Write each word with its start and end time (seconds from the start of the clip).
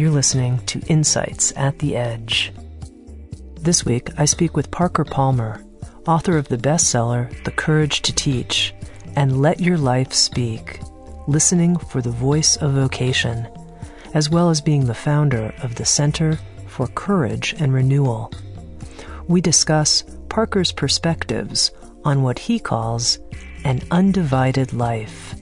You're 0.00 0.10
listening 0.10 0.64
to 0.64 0.80
Insights 0.86 1.52
at 1.56 1.78
the 1.78 1.94
Edge. 1.94 2.54
This 3.56 3.84
week, 3.84 4.08
I 4.16 4.24
speak 4.24 4.56
with 4.56 4.70
Parker 4.70 5.04
Palmer, 5.04 5.62
author 6.06 6.38
of 6.38 6.48
the 6.48 6.56
bestseller 6.56 7.28
The 7.44 7.50
Courage 7.50 8.00
to 8.00 8.14
Teach 8.14 8.72
and 9.14 9.42
Let 9.42 9.60
Your 9.60 9.76
Life 9.76 10.14
Speak 10.14 10.80
Listening 11.28 11.76
for 11.76 12.00
the 12.00 12.10
Voice 12.10 12.56
of 12.56 12.72
Vocation, 12.72 13.46
as 14.14 14.30
well 14.30 14.48
as 14.48 14.62
being 14.62 14.86
the 14.86 14.94
founder 14.94 15.52
of 15.62 15.74
the 15.74 15.84
Center 15.84 16.38
for 16.66 16.86
Courage 16.86 17.54
and 17.58 17.74
Renewal. 17.74 18.32
We 19.28 19.42
discuss 19.42 20.02
Parker's 20.30 20.72
perspectives 20.72 21.72
on 22.06 22.22
what 22.22 22.38
he 22.38 22.58
calls 22.58 23.18
an 23.64 23.82
undivided 23.90 24.72
life, 24.72 25.34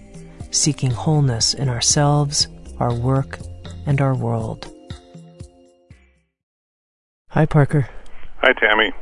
seeking 0.50 0.90
wholeness 0.90 1.54
in 1.54 1.68
ourselves, 1.68 2.48
our 2.80 2.92
work, 2.92 3.38
and 3.88 4.02
our 4.02 4.14
world. 4.14 4.70
Hi, 7.30 7.46
Parker. 7.46 7.88
Hi, 8.42 8.52
Tami. 8.52 8.92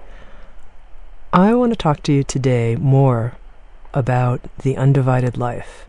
I 1.33 1.55
want 1.55 1.72
to 1.72 1.77
talk 1.77 2.05
to 2.05 2.12
you 2.12 2.22
today 2.22 2.77
more 2.77 3.34
about 3.92 4.41
the 4.58 4.77
undivided 4.77 5.36
life. 5.36 5.86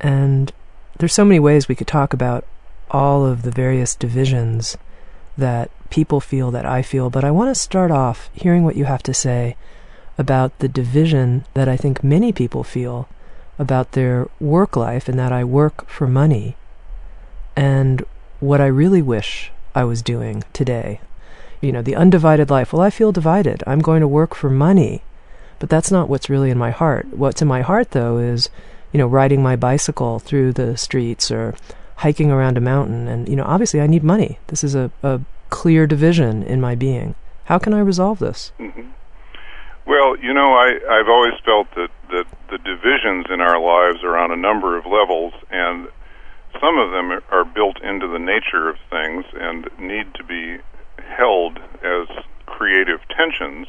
And 0.00 0.52
there's 0.98 1.12
so 1.12 1.24
many 1.24 1.40
ways 1.40 1.66
we 1.66 1.74
could 1.74 1.88
talk 1.88 2.12
about 2.12 2.46
all 2.92 3.26
of 3.26 3.42
the 3.42 3.50
various 3.50 3.96
divisions 3.96 4.76
that 5.36 5.72
people 5.90 6.20
feel 6.20 6.52
that 6.52 6.64
I 6.64 6.80
feel, 6.80 7.10
but 7.10 7.24
I 7.24 7.32
want 7.32 7.50
to 7.50 7.60
start 7.60 7.90
off 7.90 8.30
hearing 8.32 8.62
what 8.62 8.76
you 8.76 8.84
have 8.84 9.02
to 9.02 9.14
say 9.14 9.56
about 10.16 10.56
the 10.60 10.68
division 10.68 11.44
that 11.54 11.68
I 11.68 11.76
think 11.76 12.04
many 12.04 12.32
people 12.32 12.62
feel 12.62 13.08
about 13.58 13.92
their 13.92 14.28
work 14.38 14.76
life 14.76 15.08
and 15.08 15.18
that 15.18 15.32
I 15.32 15.42
work 15.42 15.88
for 15.88 16.06
money 16.06 16.56
and 17.56 18.04
what 18.42 18.60
I 18.60 18.66
really 18.66 19.02
wish 19.02 19.52
I 19.72 19.84
was 19.84 20.02
doing 20.02 20.42
today. 20.52 21.00
You 21.60 21.70
know, 21.70 21.80
the 21.80 21.94
undivided 21.94 22.50
life. 22.50 22.72
Well, 22.72 22.82
I 22.82 22.90
feel 22.90 23.12
divided. 23.12 23.62
I'm 23.68 23.78
going 23.78 24.00
to 24.00 24.08
work 24.08 24.34
for 24.34 24.50
money. 24.50 25.02
But 25.60 25.70
that's 25.70 25.92
not 25.92 26.08
what's 26.08 26.28
really 26.28 26.50
in 26.50 26.58
my 26.58 26.72
heart. 26.72 27.06
What's 27.16 27.40
in 27.40 27.46
my 27.46 27.62
heart, 27.62 27.92
though, 27.92 28.18
is, 28.18 28.50
you 28.90 28.98
know, 28.98 29.06
riding 29.06 29.44
my 29.44 29.54
bicycle 29.54 30.18
through 30.18 30.54
the 30.54 30.76
streets 30.76 31.30
or 31.30 31.54
hiking 31.96 32.32
around 32.32 32.58
a 32.58 32.60
mountain. 32.60 33.06
And, 33.06 33.28
you 33.28 33.36
know, 33.36 33.44
obviously 33.44 33.80
I 33.80 33.86
need 33.86 34.02
money. 34.02 34.40
This 34.48 34.64
is 34.64 34.74
a, 34.74 34.90
a 35.04 35.20
clear 35.50 35.86
division 35.86 36.42
in 36.42 36.60
my 36.60 36.74
being. 36.74 37.14
How 37.44 37.58
can 37.58 37.74
I 37.74 37.78
resolve 37.78 38.18
this? 38.18 38.50
Mm-hmm. 38.58 38.88
Well, 39.86 40.16
you 40.18 40.34
know, 40.34 40.54
I, 40.54 40.80
I've 40.90 41.08
always 41.08 41.34
felt 41.44 41.68
that, 41.76 41.90
that 42.10 42.26
the 42.50 42.58
divisions 42.58 43.26
in 43.30 43.40
our 43.40 43.60
lives 43.60 44.02
are 44.02 44.16
on 44.16 44.32
a 44.32 44.36
number 44.36 44.76
of 44.76 44.84
levels, 44.84 45.32
and 45.50 45.86
some 46.60 46.78
of 46.78 46.90
them 46.90 47.20
are 47.30 47.44
built 47.44 47.80
into 47.82 48.08
the 48.08 48.18
nature 48.18 48.68
of 48.68 48.76
things 48.90 49.24
and 49.34 49.68
need 49.78 50.14
to 50.14 50.24
be 50.24 50.58
held 50.98 51.58
as 51.82 52.08
creative 52.46 53.00
tensions 53.08 53.66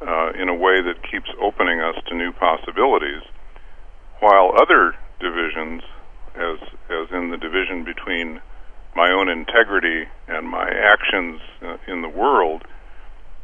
uh, 0.00 0.32
in 0.32 0.48
a 0.48 0.54
way 0.54 0.82
that 0.82 1.02
keeps 1.08 1.30
opening 1.40 1.80
us 1.80 1.94
to 2.08 2.14
new 2.14 2.32
possibilities, 2.32 3.22
while 4.20 4.52
other 4.60 4.94
divisions, 5.20 5.82
as 6.34 6.58
as 6.90 7.08
in 7.12 7.30
the 7.30 7.36
division 7.36 7.84
between 7.84 8.40
my 8.94 9.10
own 9.10 9.28
integrity 9.28 10.04
and 10.28 10.48
my 10.48 10.68
actions 10.68 11.40
uh, 11.62 11.76
in 11.86 12.02
the 12.02 12.08
world, 12.08 12.64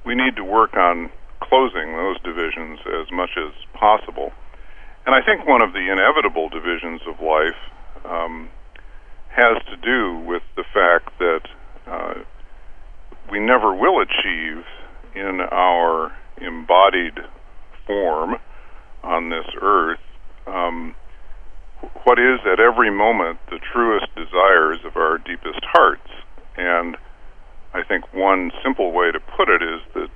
we 0.04 0.14
need 0.14 0.36
to 0.36 0.44
work 0.44 0.74
on 0.74 1.10
closing 1.40 1.92
those 1.96 2.20
divisions 2.22 2.78
as 3.00 3.10
much 3.12 3.30
as 3.36 3.52
possible. 3.72 4.32
And 5.06 5.14
I 5.14 5.24
think 5.24 5.46
one 5.46 5.62
of 5.62 5.72
the 5.72 5.90
inevitable 5.90 6.48
divisions 6.48 7.00
of 7.08 7.20
life 7.20 7.56
um, 8.04 8.50
has 9.30 9.62
to 9.70 9.76
do 9.76 10.18
with 10.26 10.42
the 10.56 10.64
fact 10.74 11.18
that 11.18 11.40
uh, 11.86 12.14
we 13.30 13.38
never 13.38 13.74
will 13.74 14.00
achieve 14.00 14.64
in 15.14 15.40
our 15.50 16.12
embodied 16.40 17.18
form 17.86 18.36
on 19.02 19.30
this 19.30 19.46
earth 19.60 20.00
um, 20.46 20.94
what 22.04 22.18
is 22.18 22.40
at 22.50 22.60
every 22.60 22.90
moment 22.90 23.38
the 23.50 23.60
truest 23.72 24.06
desires 24.16 24.78
of 24.84 24.96
our 24.96 25.18
deepest 25.18 25.60
hearts. 25.62 26.08
And 26.56 26.96
I 27.74 27.82
think 27.84 28.12
one 28.12 28.50
simple 28.64 28.92
way 28.92 29.12
to 29.12 29.20
put 29.20 29.48
it 29.48 29.62
is 29.62 29.80
that 29.94 30.08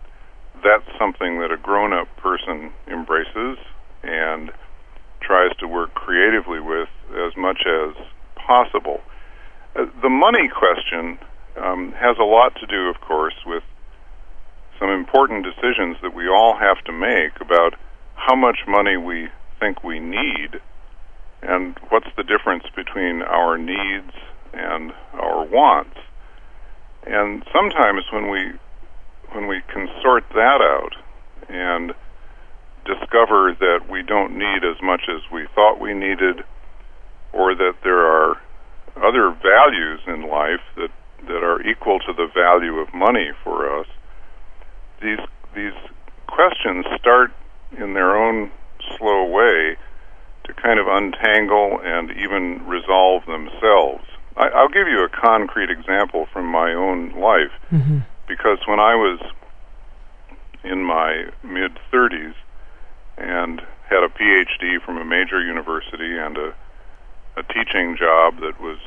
that's 0.65 0.99
something 0.99 1.41
that 1.41 1.53
a 1.53 1.57
grown 1.57 1.93
up 1.93 2.09
person 2.17 2.73
embraces 2.87 3.59
and 4.03 4.51
tries 5.23 5.55
to 5.59 5.67
work 5.67 5.95
creatively 5.95 6.61
with 6.61 6.89
as 7.15 7.37
much 7.37 7.63
as 7.67 7.95
possible. 8.37 9.01
Uh, 9.77 9.87
the 10.03 10.11
money 10.11 10.49
question 10.49 11.19
um, 11.57 11.93
has 11.93 12.17
a 12.19 12.25
lot 12.25 12.55
to 12.57 12.67
do, 12.67 12.89
of 12.89 13.01
course, 13.01 13.35
with 13.47 13.63
some 14.79 14.91
important 14.91 15.45
decisions 15.45 15.97
that 16.03 16.15
we 16.15 16.29
all 16.29 16.57
have 16.59 16.83
to 16.85 16.93
make 16.93 17.41
about 17.41 17.75
how 18.15 18.35
much 18.35 18.61
money 18.67 18.97
we 18.97 19.29
think 19.61 19.85
we 19.85 20.01
need 20.01 20.61
and 21.43 21.77
what's 21.89 22.09
the 22.17 22.23
difference 22.23 22.65
between 22.75 23.23
our 23.23 23.59
needs 23.59 24.13
and 24.53 24.93
our 25.15 25.45
wants. 25.45 25.99
And 27.07 27.45
sometimes 27.53 28.05
when 28.13 28.31
we 28.31 28.53
when 29.33 29.47
we 29.47 29.63
can 29.73 29.89
sort 30.03 30.25
that 30.35 30.61
out 30.61 30.95
and 31.49 31.95
discover 32.85 33.57
that 33.59 33.89
we 33.91 34.03
don't 34.03 34.37
need 34.37 34.65
as 34.65 34.81
much 34.83 35.03
as 35.09 35.21
we 35.33 35.47
thought 35.55 35.81
we 35.81 35.95
needed 35.95 36.45
or 37.33 37.55
that 37.55 37.75
there 37.83 38.07
are 38.07 38.41
other 38.97 39.31
values 39.43 40.01
in 40.07 40.29
life 40.29 40.61
that 40.77 40.91
that 41.27 41.43
are 41.45 41.63
equal 41.63 42.01
to 42.01 42.13
the 42.13 42.27
value 42.35 42.79
of 42.79 42.93
money 42.93 43.31
for 43.45 43.79
us 43.81 43.87
these 45.01 45.21
these 45.55 45.75
questions 46.27 46.85
start 46.99 47.33
in 47.79 47.95
their 47.95 48.17
own 48.17 48.51
slow 48.97 49.27
way 49.27 49.77
to 50.45 50.55
kind 50.55 50.79
of 50.81 50.87
untangle 50.89 51.81
and 51.83 52.11
even 52.11 52.67
resolve 52.67 53.25
themselves. 53.27 54.05
I, 54.37 54.63
will 54.63 54.69
give 54.69 54.89
you 54.89 55.05
a 55.05 55.09
concrete 55.09 55.71
example 55.71 56.27
from 56.33 56.47
my 56.47 56.73
own 56.73 57.21
life 57.21 57.53
mm-hmm. 57.71 57.99
because 58.27 58.59
when 58.67 58.81
I 58.81 58.95
was 58.95 59.21
in 60.65 60.83
my 60.83 61.27
mid 61.43 61.79
30s 61.93 62.35
and 63.23 63.63
had 63.89 64.03
a 64.03 64.09
PhD 64.09 64.83
from 64.85 64.99
a 64.99 65.05
major 65.05 65.41
university 65.41 66.19
and 66.19 66.37
a, 66.37 66.55
a 67.37 67.43
teaching 67.45 67.97
job 67.97 68.41
that 68.41 68.61
was 68.61 68.79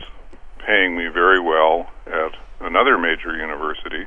paying 0.66 0.98
me 0.98 1.08
very 1.08 1.40
well 1.40 1.90
at 2.06 2.36
another 2.60 2.98
major 2.98 3.36
university 3.36 4.06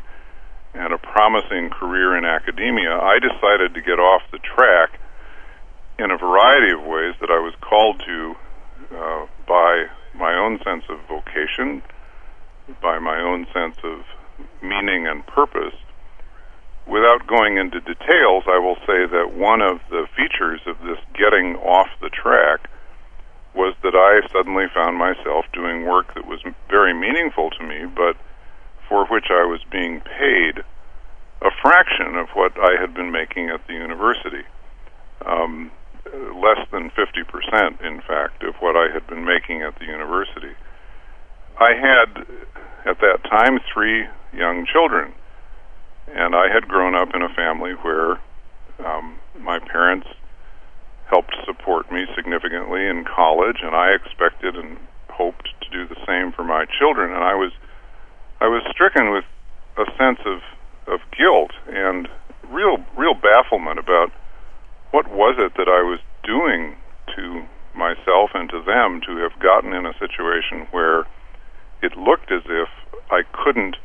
and 0.74 0.92
a 0.92 0.98
promising 0.98 1.70
career 1.70 2.16
in 2.16 2.24
academia, 2.24 2.92
I 2.92 3.18
decided 3.18 3.74
to 3.74 3.80
get 3.80 3.98
off 3.98 4.22
the 4.30 4.38
track 4.38 5.00
in 5.98 6.10
a 6.10 6.18
variety 6.18 6.72
of 6.72 6.82
ways 6.82 7.14
that 7.20 7.30
I 7.30 7.40
was 7.40 7.54
called 7.60 8.00
to 8.06 8.34
uh, 8.94 9.26
by 9.46 9.86
my 10.14 10.34
own 10.34 10.60
sense 10.62 10.84
of 10.88 11.00
vocation, 11.08 11.82
by 12.82 12.98
my 12.98 13.18
own 13.20 13.46
sense 13.52 13.76
of 13.82 14.04
meaning 14.62 15.06
and 15.06 15.26
purpose. 15.26 15.74
Without 16.88 17.26
going 17.26 17.58
into 17.58 17.80
details, 17.80 18.44
I 18.48 18.58
will 18.58 18.76
say 18.86 19.04
that 19.04 19.36
one 19.36 19.60
of 19.60 19.80
the 19.90 20.06
features 20.16 20.60
of 20.66 20.78
this 20.80 20.98
getting 21.12 21.56
off 21.56 21.88
the 22.00 22.08
track 22.08 22.70
was 23.54 23.74
that 23.82 23.94
I 23.94 24.26
suddenly 24.32 24.66
found 24.74 24.96
myself 24.96 25.44
doing 25.52 25.84
work 25.84 26.14
that 26.14 26.26
was 26.26 26.40
very 26.70 26.94
meaningful 26.94 27.50
to 27.50 27.62
me, 27.62 27.84
but 27.84 28.16
for 28.88 29.04
which 29.06 29.26
I 29.30 29.44
was 29.44 29.60
being 29.70 30.00
paid 30.00 30.64
a 31.42 31.50
fraction 31.62 32.16
of 32.16 32.28
what 32.34 32.52
I 32.58 32.80
had 32.80 32.94
been 32.94 33.12
making 33.12 33.50
at 33.50 33.66
the 33.66 33.74
university. 33.74 34.42
Um, 35.24 35.70
less 36.34 36.66
than 36.72 36.90
50%, 36.90 37.84
in 37.84 38.00
fact, 38.00 38.42
of 38.42 38.54
what 38.60 38.76
I 38.76 38.92
had 38.92 39.06
been 39.06 39.24
making 39.24 39.62
at 39.62 39.78
the 39.78 39.84
university. 39.84 40.54
I 41.60 41.74
had, 41.74 42.24
at 42.86 42.98
that 43.00 43.24
time, 43.28 43.58
three 43.72 44.06
young 44.32 44.66
children, 44.66 45.12
and 46.14 46.34
I 46.34 46.52
had 46.52 46.68
grown 46.68 46.94
up 46.94 47.14
in 47.14 47.22
a 47.22 47.28
family 47.28 47.72
where 47.72 48.18
um, 48.84 49.18
my 49.38 49.58
parents 49.58 50.06
helped 51.10 51.34
support 51.44 51.90
me 51.90 52.06
significantly 52.14 52.86
in 52.86 53.04
college, 53.04 53.58
and 53.62 53.74
I 53.74 53.92
expected 53.92 54.56
and 54.56 54.78
hoped 55.08 55.48
to 55.62 55.70
do 55.70 55.88
the 55.88 56.00
same 56.06 56.32
for 56.32 56.44
my 56.44 56.64
children, 56.78 57.12
and 57.12 57.24
I 57.24 57.34
was 57.34 57.52
I 58.40 58.46
was 58.46 58.62
stricken 58.70 59.10
with 59.10 59.24
a 59.76 59.86
sense 59.96 60.20
of 60.24 60.40
of 60.86 61.00
guilt 61.16 61.52
and 61.66 62.08
real 62.48 62.78
real 62.96 63.14
bafflement 63.14 63.78
about 63.78 64.12
what 64.90 65.08
was 65.10 65.36
it 65.38 65.52
that 65.56 65.68
I 65.68 65.82
was 65.82 66.00
doing 66.24 66.76
to 67.16 67.44
myself 67.74 68.30
and 68.34 68.48
to 68.50 68.62
them 68.62 69.00
to 69.06 69.16
have 69.18 69.38
gotten 69.40 69.72
in 69.72 69.86
a 69.86 69.92
situation 69.98 70.66
where 70.70 71.00
it 71.82 71.96
looked 71.96 72.32
as 72.32 72.42
if 72.46 72.68
I 73.10 73.22
couldn't 73.32 73.76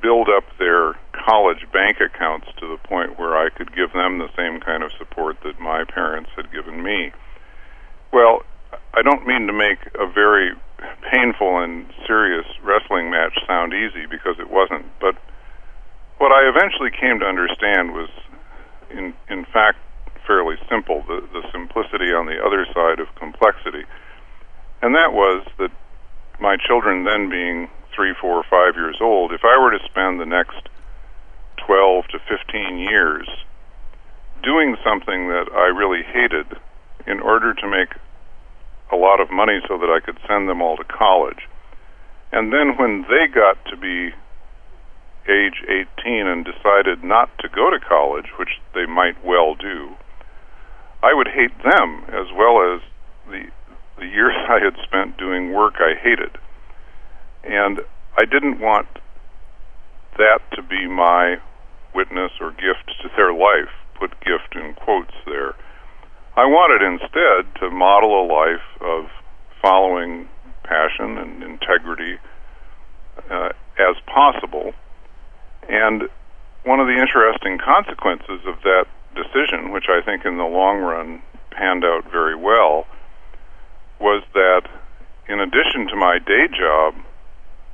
build 0.00 0.28
up 0.28 0.44
their 0.58 0.94
college 1.12 1.66
bank 1.72 1.98
accounts 2.00 2.46
to 2.58 2.68
the 2.68 2.78
point 2.88 3.18
where 3.18 3.36
I 3.36 3.50
could 3.50 3.74
give 3.74 3.92
them 3.92 4.18
the 4.18 4.28
same 4.36 4.60
kind 4.60 4.82
of 4.82 4.90
support 4.98 5.36
that 5.44 5.60
my 5.60 5.84
parents 5.84 6.30
had 6.36 6.52
given 6.52 6.82
me. 6.82 7.12
Well, 8.12 8.42
I 8.94 9.02
don't 9.02 9.26
mean 9.26 9.46
to 9.46 9.52
make 9.52 9.78
a 9.98 10.06
very 10.06 10.52
painful 11.10 11.62
and 11.62 11.86
serious 12.06 12.46
wrestling 12.62 13.10
match 13.10 13.38
sound 13.46 13.72
easy 13.72 14.06
because 14.06 14.36
it 14.38 14.50
wasn't, 14.50 14.86
but 15.00 15.16
what 16.18 16.32
I 16.32 16.48
eventually 16.48 16.90
came 16.90 17.20
to 17.20 17.26
understand 17.26 17.92
was 17.92 18.08
in 18.90 19.14
in 19.28 19.44
fact 19.52 19.78
fairly 20.26 20.56
simple, 20.68 21.04
the, 21.06 21.22
the 21.32 21.42
simplicity 21.52 22.10
on 22.12 22.26
the 22.26 22.36
other 22.42 22.66
side 22.74 22.98
of 22.98 23.06
complexity. 23.14 23.84
And 24.82 24.94
that 24.94 25.12
was 25.12 25.46
that 25.58 25.70
my 26.40 26.56
children 26.56 27.04
then 27.04 27.30
being 27.30 27.68
three, 27.96 28.14
four, 28.20 28.44
five 28.44 28.76
years 28.76 28.98
old, 29.00 29.32
if 29.32 29.40
I 29.42 29.58
were 29.58 29.70
to 29.70 29.84
spend 29.84 30.20
the 30.20 30.26
next 30.26 30.68
12 31.66 32.06
to 32.08 32.18
15 32.28 32.78
years 32.78 33.26
doing 34.42 34.76
something 34.84 35.28
that 35.28 35.48
I 35.52 35.74
really 35.74 36.02
hated 36.04 36.46
in 37.06 37.20
order 37.20 37.54
to 37.54 37.66
make 37.68 37.96
a 38.92 38.96
lot 38.96 39.20
of 39.20 39.30
money 39.30 39.60
so 39.66 39.78
that 39.78 39.90
I 39.90 40.04
could 40.04 40.18
send 40.28 40.48
them 40.48 40.60
all 40.60 40.76
to 40.76 40.84
college. 40.84 41.48
And 42.30 42.52
then 42.52 42.76
when 42.76 43.06
they 43.08 43.26
got 43.26 43.56
to 43.66 43.76
be 43.76 44.12
age 45.28 45.64
18 45.66 46.26
and 46.26 46.44
decided 46.44 47.02
not 47.02 47.30
to 47.38 47.48
go 47.48 47.70
to 47.70 47.80
college, 47.80 48.26
which 48.38 48.60
they 48.74 48.86
might 48.86 49.24
well 49.24 49.54
do, 49.54 49.96
I 51.02 51.14
would 51.14 51.28
hate 51.28 51.56
them 51.64 52.04
as 52.08 52.26
well 52.36 52.74
as 52.74 52.80
the 53.28 53.50
the 53.98 54.06
years 54.06 54.34
I 54.48 54.60
had 54.62 54.76
spent 54.84 55.16
doing 55.16 55.52
work 55.52 55.74
I 55.78 55.94
hated. 56.00 56.38
And 57.44 57.80
I 58.16 58.24
didn't 58.24 58.60
want 58.60 58.88
that 60.18 60.40
to 60.52 60.62
be 60.62 60.86
my 60.86 61.36
witness 61.94 62.32
or 62.40 62.50
gift 62.50 62.92
to 63.02 63.08
their 63.16 63.32
life, 63.32 63.72
put 63.98 64.10
gift 64.20 64.54
in 64.54 64.74
quotes 64.74 65.14
there. 65.26 65.54
I 66.36 66.44
wanted 66.44 66.84
instead 66.84 67.60
to 67.60 67.70
model 67.70 68.20
a 68.20 68.26
life 68.28 68.66
of 68.80 69.10
following 69.62 70.28
passion 70.64 71.16
and 71.18 71.42
integrity 71.42 72.18
uh, 73.30 73.50
as 73.78 73.96
possible. 74.06 74.72
And 75.68 76.08
one 76.64 76.80
of 76.80 76.86
the 76.86 76.98
interesting 76.98 77.58
consequences 77.58 78.44
of 78.46 78.60
that 78.62 78.86
decision, 79.14 79.72
which 79.72 79.86
I 79.88 80.04
think 80.04 80.24
in 80.24 80.36
the 80.36 80.44
long 80.44 80.80
run 80.80 81.22
panned 81.50 81.84
out 81.84 82.10
very 82.10 82.36
well, 82.36 82.86
was 83.98 84.22
that 84.34 84.68
in 85.28 85.40
addition 85.40 85.88
to 85.88 85.96
my 85.96 86.18
day 86.18 86.48
job, 86.48 86.94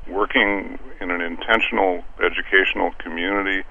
working 0.09 0.79
in 1.01 1.11
an 1.11 1.21
intentional 1.21 2.05
educational 2.23 2.93
community 2.99 3.63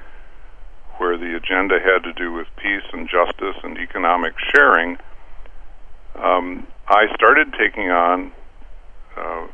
where 0.98 1.18
the 1.18 1.36
agenda 1.36 1.80
had 1.80 2.04
to 2.04 2.14
do 2.14 2.32
with 2.32 2.48
peace 2.58 2.84
and 2.94 3.10
justice 3.10 3.56
and 3.64 3.78
economic 3.78 4.34
sharing, 4.54 4.98
um, 6.16 6.68
I 6.88 7.14
started 7.16 7.54
taking 7.58 7.90
on 7.90 8.32
uh, 9.18 9.48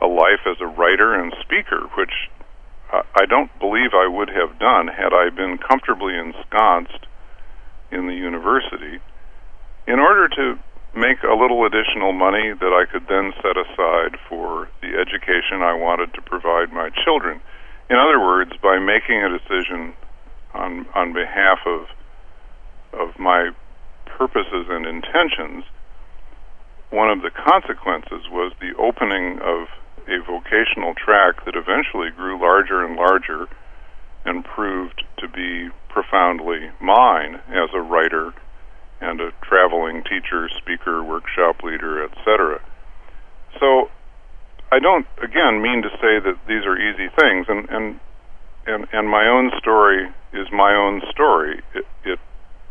a 0.00 0.06
life 0.06 0.40
as 0.46 0.56
a 0.60 0.66
writer 0.66 1.14
and 1.14 1.32
speaker, 1.40 1.88
which 1.96 2.12
I 2.92 3.24
don't 3.24 3.50
believe 3.58 3.94
I 3.94 4.06
would 4.06 4.28
have 4.28 4.58
done 4.58 4.88
had 4.88 5.14
I 5.14 5.30
been 5.30 5.56
comfortably 5.56 6.14
ensconced 6.14 7.06
in 7.90 8.06
the 8.06 8.14
university 8.14 9.00
in 9.86 9.98
order 9.98 10.28
to 10.28 10.58
make 10.94 11.22
a 11.22 11.34
little 11.34 11.64
additional 11.64 12.12
money 12.12 12.52
that 12.52 12.72
I 12.72 12.84
could 12.90 13.08
then 13.08 13.32
set 13.40 13.56
aside 13.56 14.18
for 14.28 14.68
the 14.80 14.98
education 15.00 15.62
I 15.62 15.74
wanted 15.74 16.12
to 16.14 16.22
provide 16.22 16.72
my 16.72 16.90
children. 17.04 17.40
In 17.88 17.96
other 17.96 18.20
words, 18.20 18.52
by 18.62 18.78
making 18.78 19.22
a 19.22 19.38
decision 19.38 19.94
on 20.54 20.86
on 20.94 21.12
behalf 21.12 21.60
of 21.66 21.86
of 22.92 23.18
my 23.18 23.50
purposes 24.04 24.66
and 24.68 24.86
intentions, 24.86 25.64
one 26.90 27.10
of 27.10 27.22
the 27.22 27.30
consequences 27.30 28.28
was 28.30 28.52
the 28.60 28.76
opening 28.76 29.40
of 29.40 29.68
a 30.08 30.20
vocational 30.26 30.94
track 30.94 31.44
that 31.44 31.56
eventually 31.56 32.10
grew 32.10 32.38
larger 32.38 32.84
and 32.84 32.96
larger 32.96 33.46
and 34.24 34.44
proved 34.44 35.02
to 35.18 35.28
be 35.28 35.70
profoundly 35.88 36.70
mine 36.80 37.40
as 37.48 37.70
a 37.74 37.80
writer 37.80 38.32
and 39.02 39.20
a 39.20 39.32
traveling 39.42 40.02
teacher, 40.04 40.48
speaker, 40.56 41.02
workshop 41.02 41.62
leader, 41.62 42.04
etc. 42.04 42.62
So 43.60 43.90
I 44.70 44.78
don't 44.78 45.06
again 45.22 45.60
mean 45.60 45.82
to 45.82 45.90
say 46.00 46.20
that 46.22 46.38
these 46.46 46.64
are 46.64 46.78
easy 46.78 47.08
things 47.18 47.46
and 47.48 47.68
and 47.68 48.00
and, 48.66 48.86
and 48.92 49.08
my 49.08 49.26
own 49.26 49.50
story 49.58 50.08
is 50.32 50.46
my 50.52 50.74
own 50.74 51.02
story. 51.10 51.60
It, 51.74 51.84
it 52.04 52.18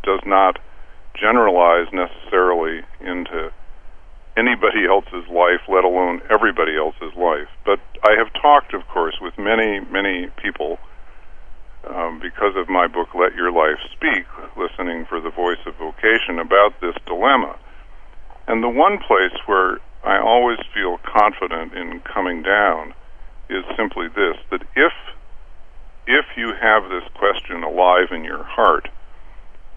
does 0.02 0.20
not 0.24 0.58
generalize 1.14 1.86
necessarily 1.92 2.80
into 3.00 3.52
anybody 4.36 4.86
else's 4.90 5.28
life, 5.28 5.60
let 5.68 5.84
alone 5.84 6.22
everybody 6.30 6.76
else's 6.76 7.14
life. 7.16 7.48
But 7.64 7.80
I 8.02 8.16
have 8.16 8.32
talked, 8.40 8.74
of 8.74 8.86
course, 8.88 9.16
with 9.20 9.36
many, 9.38 9.80
many 9.80 10.28
people 10.42 10.78
um, 11.88 12.20
because 12.20 12.54
of 12.56 12.68
my 12.68 12.86
book, 12.86 13.08
Let 13.14 13.34
Your 13.34 13.52
Life 13.52 13.78
Speak, 13.92 14.26
listening 14.56 15.06
for 15.06 15.20
the 15.20 15.30
voice 15.30 15.58
of 15.66 15.74
vocation, 15.76 16.38
about 16.38 16.80
this 16.80 16.94
dilemma. 17.06 17.58
And 18.46 18.62
the 18.62 18.68
one 18.68 18.98
place 18.98 19.34
where 19.46 19.78
I 20.04 20.20
always 20.20 20.58
feel 20.74 20.98
confident 20.98 21.74
in 21.74 22.00
coming 22.00 22.42
down 22.42 22.94
is 23.48 23.64
simply 23.76 24.08
this 24.08 24.36
that 24.50 24.62
if 24.74 24.92
if 26.06 26.24
you 26.36 26.52
have 26.60 26.88
this 26.90 27.04
question 27.14 27.62
alive 27.62 28.10
in 28.10 28.24
your 28.24 28.42
heart 28.42 28.88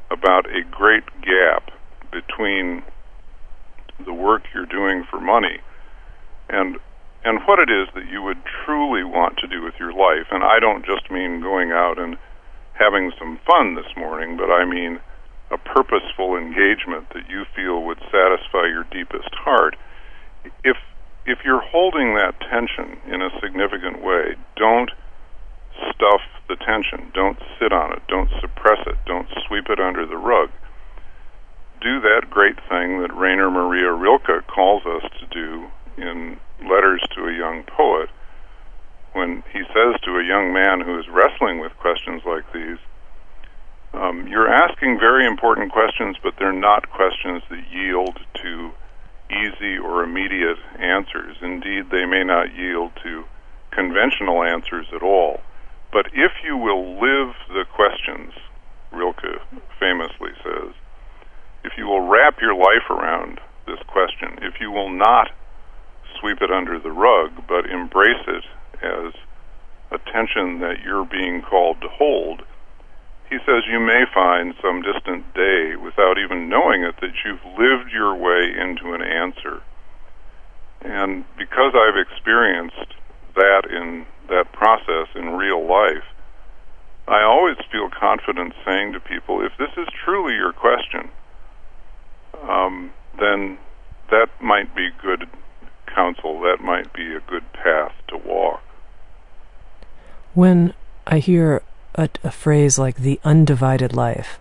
about 0.09 0.45
a 0.47 0.63
great 0.71 1.03
gap 1.21 1.71
between 2.11 2.83
the 4.03 4.13
work 4.13 4.43
you're 4.53 4.65
doing 4.65 5.03
for 5.09 5.19
money 5.19 5.59
and 6.49 6.77
and 7.25 7.41
what 7.49 7.57
it 7.57 7.73
is 7.73 7.89
that 7.95 8.07
you 8.07 8.21
would 8.21 8.37
truly 8.63 9.03
want 9.03 9.37
to 9.41 9.47
do 9.47 9.63
with 9.65 9.73
your 9.79 9.91
life. 9.91 10.29
And 10.29 10.43
I 10.43 10.59
don't 10.61 10.85
just 10.85 11.09
mean 11.09 11.41
going 11.41 11.71
out 11.71 11.97
and 11.97 12.17
having 12.77 13.11
some 13.17 13.39
fun 13.49 13.73
this 13.73 13.89
morning, 13.97 14.37
but 14.37 14.53
I 14.53 14.63
mean 14.63 15.01
a 15.49 15.57
purposeful 15.57 16.37
engagement 16.37 17.09
that 17.13 17.29
you 17.29 17.45
feel 17.55 17.81
would 17.81 17.99
satisfy 18.13 18.69
your 18.69 18.85
deepest 18.91 19.33
heart. 19.33 19.75
If 20.63 20.77
if 21.25 21.39
you're 21.43 21.61
holding 21.61 22.13
that 22.13 22.37
tension 22.39 23.01
in 23.11 23.21
a 23.21 23.33
significant 23.41 24.03
way, 24.05 24.37
don't 24.55 24.91
stuff 25.89 26.21
the 26.47 26.55
tension. 26.55 27.09
Don't 27.13 27.39
sit 27.57 27.73
on 27.73 27.91
it. 27.93 28.05
Don't 28.07 28.29
suppress 28.39 28.85
it. 28.85 28.97
Don't 29.07 29.27
sweep 29.47 29.65
it 29.69 29.79
under 29.79 30.05
the 30.05 30.17
rug. 30.17 30.51
Do 31.81 31.99
that 32.01 32.29
great 32.29 32.57
thing 32.69 33.01
that 33.01 33.09
Rainer 33.17 33.49
Maria 33.49 33.91
Rilke 33.91 34.45
calls 34.45 34.85
us 34.85 35.09
to 35.19 35.25
do 35.33 35.65
in 35.97 36.37
letters 36.61 37.01
to 37.15 37.27
a 37.27 37.33
young 37.33 37.63
poet 37.63 38.09
when 39.13 39.43
he 39.53 39.59
says 39.73 39.99
to 40.03 40.17
a 40.17 40.23
young 40.23 40.51
man 40.51 40.81
who 40.81 40.99
is 40.99 41.07
wrestling 41.07 41.59
with 41.59 41.71
questions 41.77 42.21
like 42.25 42.51
these, 42.51 42.77
um, 43.93 44.27
you're 44.27 44.51
asking 44.51 44.99
very 44.99 45.25
important 45.25 45.71
questions, 45.71 46.17
but 46.21 46.33
they're 46.37 46.51
not 46.51 46.91
questions 46.91 47.41
that 47.49 47.63
yield 47.71 48.19
to 48.41 48.71
easy 49.31 49.77
or 49.77 50.03
immediate 50.03 50.57
answers. 50.77 51.37
Indeed, 51.41 51.89
they 51.91 52.05
may 52.05 52.23
not 52.23 52.53
yield 52.53 52.91
to 53.03 53.23
conventional 53.71 54.43
answers 54.43 54.87
at 54.93 55.01
all. 55.01 55.41
But 55.91 56.07
if 56.13 56.33
you 56.43 56.57
will 56.57 56.95
live 56.95 57.35
the 57.47 57.63
questions, 57.73 58.33
Rilke 58.91 59.39
famously 59.79 60.31
says, 60.43 60.73
if 61.63 61.77
you 61.77 61.87
will 61.87 62.01
wrap 62.01 62.41
your 62.41 62.53
life 62.53 62.89
around 62.89 63.39
this 63.65 63.79
question, 63.87 64.39
if 64.41 64.59
you 64.59 64.71
will 64.71 64.89
not 64.89 65.31
sweep 66.19 66.41
it 66.41 66.51
under 66.51 66.79
the 66.79 66.91
rug, 66.91 67.31
but 67.47 67.69
embrace 67.69 68.25
it 68.27 68.43
as 68.81 69.13
a 69.91 69.97
tension 70.11 70.59
that 70.59 70.81
you're 70.83 71.05
being 71.05 71.41
called 71.41 71.81
to 71.81 71.87
hold. 71.87 72.41
He 73.29 73.37
says 73.45 73.63
you 73.71 73.79
may 73.79 74.03
find 74.13 74.53
some 74.61 74.81
distant 74.81 75.33
day, 75.33 75.75
without 75.75 76.17
even 76.17 76.49
knowing 76.49 76.83
it, 76.83 76.95
that 77.01 77.13
you've 77.23 77.43
lived 77.57 77.91
your 77.91 78.15
way 78.15 78.53
into 78.53 78.93
an 78.93 79.01
answer. 79.01 79.61
And 80.81 81.25
because 81.37 81.73
I've 81.73 81.97
experienced 81.97 82.93
that 83.35 83.63
in 83.69 84.05
that 84.29 84.51
process 84.53 85.07
in 85.15 85.35
real 85.35 85.67
life, 85.67 86.05
I 87.07 87.23
always 87.23 87.57
feel 87.71 87.89
confident 87.89 88.53
saying 88.65 88.93
to 88.93 88.99
people, 88.99 89.45
if 89.45 89.51
this 89.57 89.69
is 89.77 89.87
truly 90.03 90.33
your 90.33 90.53
question, 90.53 91.09
um, 92.47 92.91
then 93.19 93.57
that 94.11 94.29
might 94.41 94.75
be 94.75 94.89
good 95.01 95.27
counsel, 95.95 96.39
that 96.41 96.59
might 96.61 96.93
be 96.93 97.15
a 97.15 97.21
good 97.21 97.51
path 97.53 97.93
to 98.09 98.17
walk. 98.17 98.61
When 100.33 100.73
I 101.07 101.19
hear 101.19 101.63
a, 101.95 102.09
a 102.23 102.31
phrase 102.31 102.77
like 102.77 102.97
the 102.97 103.19
undivided 103.23 103.93
life, 103.93 104.39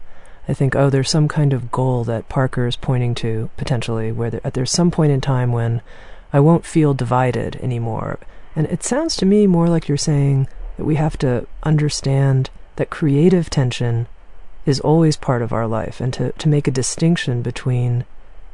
I 0.49 0.52
think, 0.52 0.76
oh, 0.76 0.90
there's 0.90 1.08
some 1.08 1.28
kind 1.28 1.52
of 1.52 1.70
goal 1.70 2.04
that 2.04 2.28
Parker 2.28 2.66
is 2.66 2.76
pointing 2.76 3.14
to 3.16 3.49
potentially, 3.56 4.12
where 4.12 4.30
there, 4.30 4.40
there's 4.52 4.70
some 4.70 4.90
point 4.90 5.12
in 5.12 5.20
time 5.20 5.52
when 5.52 5.80
I 6.32 6.40
won't 6.40 6.66
feel 6.66 6.92
divided 6.92 7.56
anymore. 7.56 8.18
And 8.56 8.66
it 8.66 8.82
sounds 8.82 9.16
to 9.16 9.26
me 9.26 9.46
more 9.46 9.68
like 9.68 9.88
you're 9.88 9.96
saying 9.96 10.49
that 10.76 10.84
we 10.84 10.96
have 10.96 11.16
to 11.18 11.46
understand 11.62 12.50
that 12.76 12.90
creative 12.90 13.49
tension 13.49 14.06
is 14.66 14.80
always 14.80 15.16
part 15.16 15.42
of 15.42 15.52
our 15.52 15.66
life 15.66 16.00
and 16.00 16.12
to, 16.14 16.32
to 16.32 16.49
make 16.49 16.66
a 16.66 16.73
distinction 16.73 17.42
between 17.42 18.04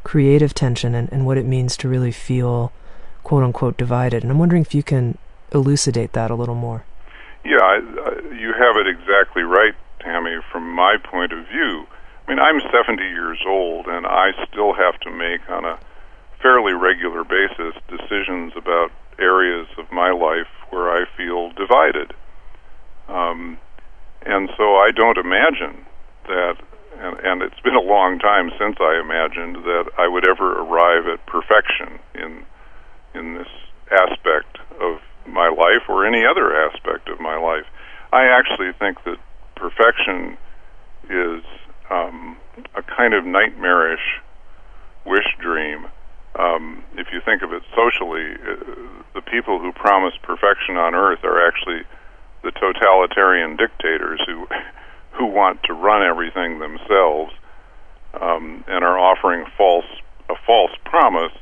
creative 0.05 0.55
tension 0.55 0.95
and, 0.95 1.11
and 1.13 1.27
what 1.27 1.39
it 1.39 1.47
means 1.47 1.77
to 1.77 1.89
really 1.89 2.13
feel 2.13 2.73
quote 3.23 3.43
unquote 3.43 3.77
divided. 3.77 4.23
And 4.23 4.31
I'm 4.33 4.39
wondering 4.39 4.63
if 4.63 4.75
you 4.75 4.83
can 4.83 5.19
elucidate 5.53 6.13
that 6.13 6.31
a 6.31 6.35
little 6.35 6.55
more. 6.55 6.85
Yeah, 7.45 7.59
I, 7.63 7.77
I, 7.77 8.35
you 8.35 8.53
have 8.53 8.77
it 8.77 8.87
exactly 8.87 9.43
right, 9.43 9.75
Tami, 10.01 10.41
from 10.53 10.71
my 10.71 10.97
point 11.03 11.33
of 11.33 11.47
view. 11.49 11.87
I 12.27 12.31
mean, 12.31 12.39
I'm 12.39 12.61
70 12.61 13.03
years 13.03 13.39
old, 13.47 13.87
and 13.87 14.07
I 14.07 14.31
still 14.49 14.75
have 14.75 15.01
to 15.01 15.11
make 15.11 15.49
on 15.49 15.65
a 15.65 15.79
fairly 16.43 16.73
regular 16.73 17.25
basis 17.25 17.75
decisions 17.89 18.53
about 18.57 18.91
areas 19.19 19.67
of 19.79 19.91
my 19.93 20.11
life 20.11 20.49
where 20.71 20.91
I 20.91 21.05
feel 21.17 21.51
divided. 21.51 22.15
Um, 23.09 23.59
and 24.23 24.51
so 24.57 24.77
I 24.77 24.91
don't 24.95 25.19
imagine 25.19 25.85
that, 26.29 26.57
and, 26.99 27.19
and 27.21 27.43
it's 27.43 27.61
been 27.61 27.75
a 27.75 27.81
long 27.81 28.19
time 28.19 28.51
since 28.59 28.77
I 28.81 29.01
imagined 29.01 29.65
that 29.65 29.91
I 29.99 30.07
would 30.07 30.29
ever 30.29 30.61
arrive 30.61 31.07
at 31.07 31.25
perfection 31.27 31.99
in 32.15 32.45
in 33.15 33.35
this 33.35 33.49
aspect 33.91 34.59
of 34.81 35.01
my 35.27 35.49
life 35.49 35.89
or 35.89 36.07
any 36.07 36.25
other 36.25 36.55
aspect 36.67 37.09
of 37.09 37.21
my 37.21 37.37
life. 37.37 37.67
I 38.13 38.25
actually 38.27 38.73
think 38.79 39.03
that 39.05 39.19
perfection 39.57 40.37
is 41.09 41.43
um, 41.91 42.37
a 42.77 42.83
kind 42.83 43.15
of 43.15 43.25
nightmarish 43.25 44.21
wish 45.05 45.27
dream. 45.41 45.87
Um, 46.39 46.85
if 46.97 47.09
you 47.13 47.21
think 47.25 47.43
of 47.43 47.53
it 47.53 47.63
socially, 47.75 48.35
uh, 48.35 49.15
the 49.15 49.23
people 49.23 49.59
who 49.59 49.73
promise 49.73 50.15
perfection 50.23 50.77
on 50.77 50.95
earth 50.95 51.25
are 51.25 51.47
actually 51.47 51.83
the 52.43 52.53
totalitarian 52.53 53.57
dictators 53.57 54.21
who 54.27 54.47
who 55.13 55.27
want 55.27 55.61
to 55.65 55.75
run 55.75 56.03
everything 56.07 56.61
themselves 56.61 57.33
um, 58.15 58.65
and 58.69 58.85
are 58.85 58.99
offering 58.99 59.45
false 59.59 59.85
a 60.31 60.35
false 60.47 60.71
promise 60.85 61.33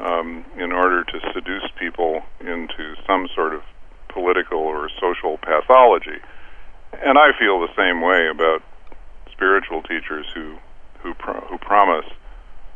um, 0.00 0.44
in 0.56 0.72
order 0.72 1.04
to 1.04 1.20
seduce 1.34 1.68
people 1.78 2.22
into 2.40 2.94
some 3.06 3.28
sort 3.34 3.54
of 3.54 3.62
political 4.08 4.58
or 4.58 4.88
social 5.00 5.38
pathology. 5.38 6.18
And 6.92 7.18
I 7.18 7.30
feel 7.38 7.60
the 7.60 7.72
same 7.76 8.00
way 8.00 8.28
about 8.28 8.62
spiritual 9.32 9.82
teachers 9.82 10.26
who 10.34 10.58
who 11.02 11.14
pro- 11.14 11.40
who 11.48 11.56
promise 11.58 12.06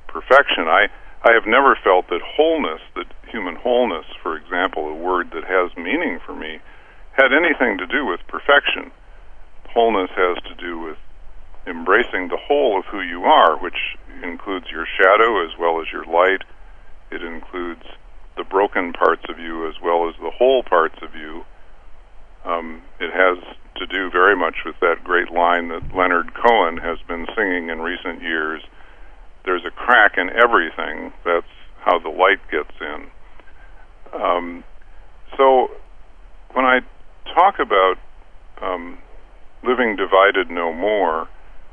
perfection. 0.08 0.68
I 0.68 0.88
I 1.24 1.32
have 1.32 1.46
never 1.46 1.76
felt 1.82 2.08
that 2.08 2.20
wholeness, 2.22 2.80
that 2.94 3.06
human 3.28 3.56
wholeness, 3.56 4.06
for 4.22 4.36
example, 4.36 4.88
a 4.88 4.94
word 4.94 5.30
that 5.32 5.44
has 5.44 5.76
meaning 5.76 6.20
for 6.24 6.34
me, 6.34 6.60
had 7.12 7.32
anything 7.32 7.78
to 7.78 7.86
do 7.86 8.04
with 8.04 8.20
perfection. 8.28 8.92
Wholeness 9.72 10.10
has 10.14 10.36
to 10.44 10.54
do 10.54 10.78
with 10.78 10.98
embracing 11.66 12.28
the 12.28 12.36
whole 12.36 12.78
of 12.78 12.84
who 12.86 13.00
you 13.00 13.24
are, 13.24 13.56
which 13.56 13.96
includes 14.22 14.70
your 14.70 14.86
shadow 15.00 15.44
as 15.44 15.56
well 15.58 15.80
as 15.80 15.90
your 15.92 16.04
light. 16.04 16.44
It 17.10 17.22
includes 17.22 17.84
the 18.36 18.44
broken 18.44 18.92
parts 18.92 19.22
of 19.28 19.38
you 19.38 19.68
as 19.68 19.74
well 19.82 20.08
as 20.08 20.14
the 20.16 20.30
whole 20.30 20.62
parts 20.62 20.96
of 21.02 21.14
you. 21.14 21.44
Um, 22.44 22.82
it 23.00 23.12
has 23.12 23.38
to 23.76 23.86
do 23.86 24.10
very 24.10 24.36
much 24.36 24.56
with 24.64 24.76
that 24.80 25.02
great 25.02 25.30
line 25.30 25.68
that 25.68 25.94
Leonard 25.94 26.32
Cohen 26.34 26.76
has 26.78 26.98
been 27.08 27.26
singing 27.34 27.70
in 27.70 27.80
recent 27.80 28.22
years. 28.22 28.62
There's 29.44 29.64
a 29.64 29.70
crack 29.70 30.18
in 30.18 30.30
everything. 30.30 31.12
That's 31.24 31.46
how 31.80 31.98
the 31.98 32.08
light 32.08 32.40
gets 32.50 32.74
in. 32.80 33.06
Um, 34.12 34.64
so 35.36 35.70
when 36.52 36.64
I 36.64 36.80
talk 37.34 37.58
about 37.58 37.96
um, 38.62 38.98
living 39.62 39.96
divided 39.96 40.50
no 40.50 40.72
more, 40.72 41.28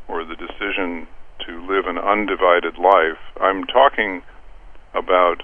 or 0.08 0.26
the 0.26 0.36
decision 0.36 1.08
to 1.48 1.66
live 1.68 1.86
an 1.86 1.98
undivided 1.98 2.78
life, 2.78 3.20
I'm 3.40 3.64
talking 3.66 4.22
about 4.94 5.44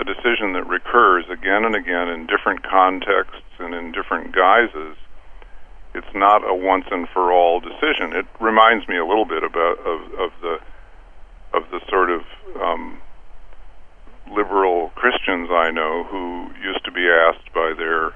a 0.00 0.04
decision 0.04 0.52
that 0.54 0.66
recurs 0.66 1.24
again 1.30 1.64
and 1.64 1.74
again 1.74 2.08
in 2.08 2.26
different 2.26 2.62
contexts 2.62 3.46
and 3.58 3.74
in 3.74 3.92
different 3.92 4.34
guises. 4.34 4.96
It's 5.94 6.14
not 6.14 6.42
a 6.48 6.54
once 6.54 6.86
and 6.90 7.08
for 7.08 7.32
all 7.32 7.60
decision. 7.60 8.12
It 8.12 8.26
reminds 8.40 8.88
me 8.88 8.96
a 8.96 9.04
little 9.04 9.26
bit 9.26 9.44
about 9.44 9.78
of, 9.80 10.00
of 10.18 10.30
the 10.40 10.58
of 11.52 11.70
the 11.70 11.80
sort 11.88 12.10
of 12.10 12.22
um, 12.60 12.98
liberal 14.30 14.90
Christians 14.94 15.50
I 15.52 15.70
know 15.70 16.04
who 16.04 16.50
used 16.62 16.84
to 16.86 16.90
be 16.90 17.06
asked 17.08 17.52
by 17.52 17.74
their 17.76 18.12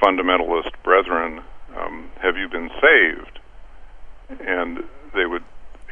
fundamentalist 0.00 0.70
brethren, 0.84 1.42
um, 1.76 2.10
"Have 2.22 2.36
you 2.36 2.48
been 2.48 2.70
saved?" 2.80 3.40
And 4.40 4.84
they 5.14 5.26
would 5.26 5.44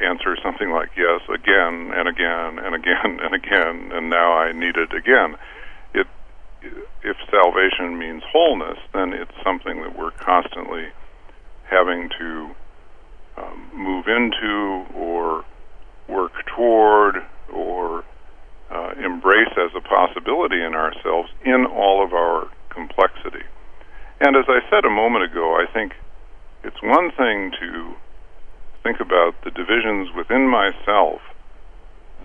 answer 0.02 0.36
something 0.42 0.70
like 0.70 0.90
yes 0.96 1.20
again 1.28 1.92
and 1.94 2.08
again 2.08 2.58
and 2.58 2.74
again 2.74 3.20
and 3.22 3.34
again, 3.34 3.90
and 3.92 4.10
now 4.10 4.34
I 4.34 4.52
need 4.52 4.76
it 4.76 4.92
again. 4.94 5.36
It, 5.94 6.06
if 7.02 7.16
salvation 7.30 7.98
means 7.98 8.22
wholeness, 8.32 8.78
then 8.92 9.12
it's 9.12 9.34
something 9.44 9.82
that 9.82 9.96
we're 9.96 10.12
constantly 10.12 10.88
having 11.64 12.10
to 12.18 12.50
um, 13.36 13.70
move 13.74 14.06
into 14.06 14.84
or 14.94 15.44
work 16.08 16.32
toward 16.54 17.16
or 17.52 18.04
uh, 18.70 18.92
embrace 19.02 19.52
as 19.56 19.70
a 19.76 19.80
possibility 19.80 20.62
in 20.62 20.74
ourselves 20.74 21.28
in 21.44 21.66
all 21.66 22.04
of 22.04 22.12
our 22.12 22.48
complexity. 22.70 23.44
And 24.20 24.36
as 24.36 24.44
I 24.48 24.60
said 24.70 24.84
a 24.84 24.90
moment 24.90 25.24
ago, 25.24 25.56
I 25.56 25.66
think 25.72 25.92
it's 26.64 26.80
one 26.82 27.10
thing 27.10 27.52
to 27.60 27.94
think 28.82 29.00
about 29.00 29.34
the 29.44 29.50
divisions 29.50 30.08
within 30.16 30.48
myself 30.48 31.20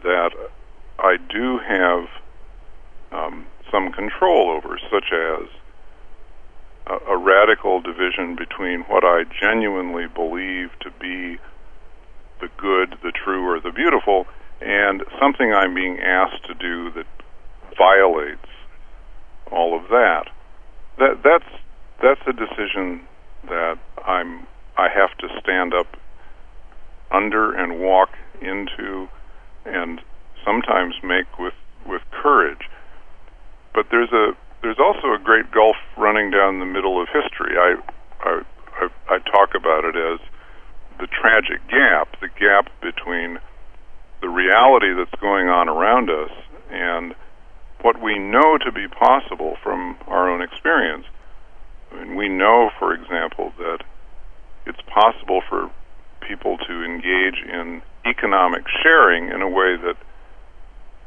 that 0.03 0.31
I 0.99 1.17
do 1.17 1.59
have 1.59 2.07
um, 3.11 3.45
some 3.71 3.91
control 3.91 4.49
over, 4.49 4.79
such 4.91 5.11
as 5.11 5.47
a, 6.87 7.13
a 7.13 7.17
radical 7.17 7.81
division 7.81 8.35
between 8.35 8.81
what 8.81 9.03
I 9.03 9.23
genuinely 9.39 10.07
believe 10.07 10.71
to 10.81 10.91
be 10.99 11.39
the 12.39 12.49
good, 12.57 12.97
the 13.03 13.11
true, 13.11 13.47
or 13.47 13.59
the 13.59 13.71
beautiful, 13.71 14.25
and 14.61 15.03
something 15.19 15.53
I'm 15.53 15.73
being 15.73 15.99
asked 15.99 16.45
to 16.45 16.53
do 16.53 16.91
that 16.91 17.05
violates 17.77 18.49
all 19.51 19.77
of 19.77 19.89
that. 19.89 20.29
That 20.97 21.21
that's 21.23 21.61
that's 22.01 22.21
a 22.27 22.33
decision 22.33 23.01
that 23.47 23.77
I'm 24.05 24.47
I 24.77 24.89
have 24.89 25.15
to 25.19 25.27
stand 25.41 25.73
up 25.73 25.87
under 27.11 27.53
and 27.53 27.79
walk 27.79 28.09
into 28.41 29.07
and 29.65 30.01
sometimes 30.45 30.95
make 31.03 31.39
with 31.39 31.53
with 31.85 32.01
courage. 32.11 32.69
But 33.73 33.87
there's 33.91 34.11
a 34.11 34.31
there's 34.61 34.79
also 34.79 35.13
a 35.13 35.19
great 35.19 35.51
gulf 35.51 35.77
running 35.97 36.31
down 36.31 36.59
the 36.59 36.65
middle 36.65 37.01
of 37.01 37.07
history. 37.09 37.57
I 37.57 37.75
I 38.21 38.41
I, 38.79 38.89
I 39.09 39.19
talk 39.19 39.55
about 39.55 39.85
it 39.85 39.95
as 39.95 40.19
the 40.99 41.07
tragic 41.07 41.67
gap, 41.67 42.19
the 42.21 42.29
gap 42.29 42.69
between 42.81 43.39
the 44.21 44.29
reality 44.29 44.93
that's 44.93 45.21
going 45.21 45.47
on 45.47 45.69
around 45.69 46.09
us 46.09 46.31
and 46.71 47.13
what 47.81 48.01
we 48.01 48.17
know 48.17 48.57
to 48.57 48.71
be 48.71 48.87
possible 48.87 49.55
from 49.61 49.95
our 50.07 50.27
own 50.27 50.41
experience 50.41 51.05
I 51.91 52.03
mean, 52.03 52.15
we 52.15 52.29
know, 52.29 52.69
for 52.79 52.93
example, 52.93 53.53
that 53.57 53.79
it's 54.65 54.81
possible 54.87 55.41
for 55.47 55.69
people 56.27 56.57
to 56.57 56.83
engage 56.83 57.43
in 57.51 57.81
economic 58.05 58.63
sharing 58.83 59.29
in 59.29 59.41
a 59.41 59.49
way 59.49 59.77
that 59.77 59.95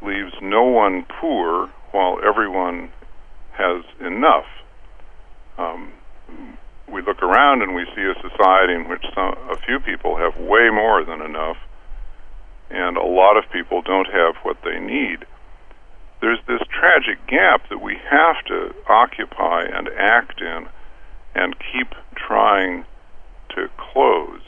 leaves 0.03 0.33
no 0.41 0.65
one 0.65 1.05
poor 1.21 1.69
while 1.93 2.19
everyone 2.25 2.91
has 3.53 3.85
enough. 4.01 4.47
Um, 5.59 5.93
we 6.91 7.03
look 7.03 7.23
around 7.23 7.63
and 7.63 7.75
we 7.75 7.85
see 7.95 8.03
a 8.03 8.15
society 8.15 8.75
in 8.75 8.89
which 8.89 9.05
some, 9.15 9.35
a 9.51 9.57
few 9.67 9.79
people 9.81 10.17
have 10.17 10.37
way 10.37 10.71
more 10.71 11.05
than 11.05 11.21
enough, 11.21 11.57
and 12.71 12.97
a 12.97 13.05
lot 13.05 13.37
of 13.37 13.45
people 13.53 13.83
don't 13.83 14.09
have 14.09 14.37
what 14.43 14.57
they 14.65 14.79
need. 14.79 15.27
There's 16.21 16.41
this 16.47 16.61
tragic 16.69 17.27
gap 17.27 17.69
that 17.71 17.79
we 17.79 17.97
have 18.11 18.45
to 18.47 18.75
occupy 18.89 19.65
and 19.65 19.89
act 19.89 20.41
in 20.41 20.69
and 21.35 21.55
keep 21.73 21.95
trying 22.15 22.85
to 23.55 23.69
close. 23.93 24.41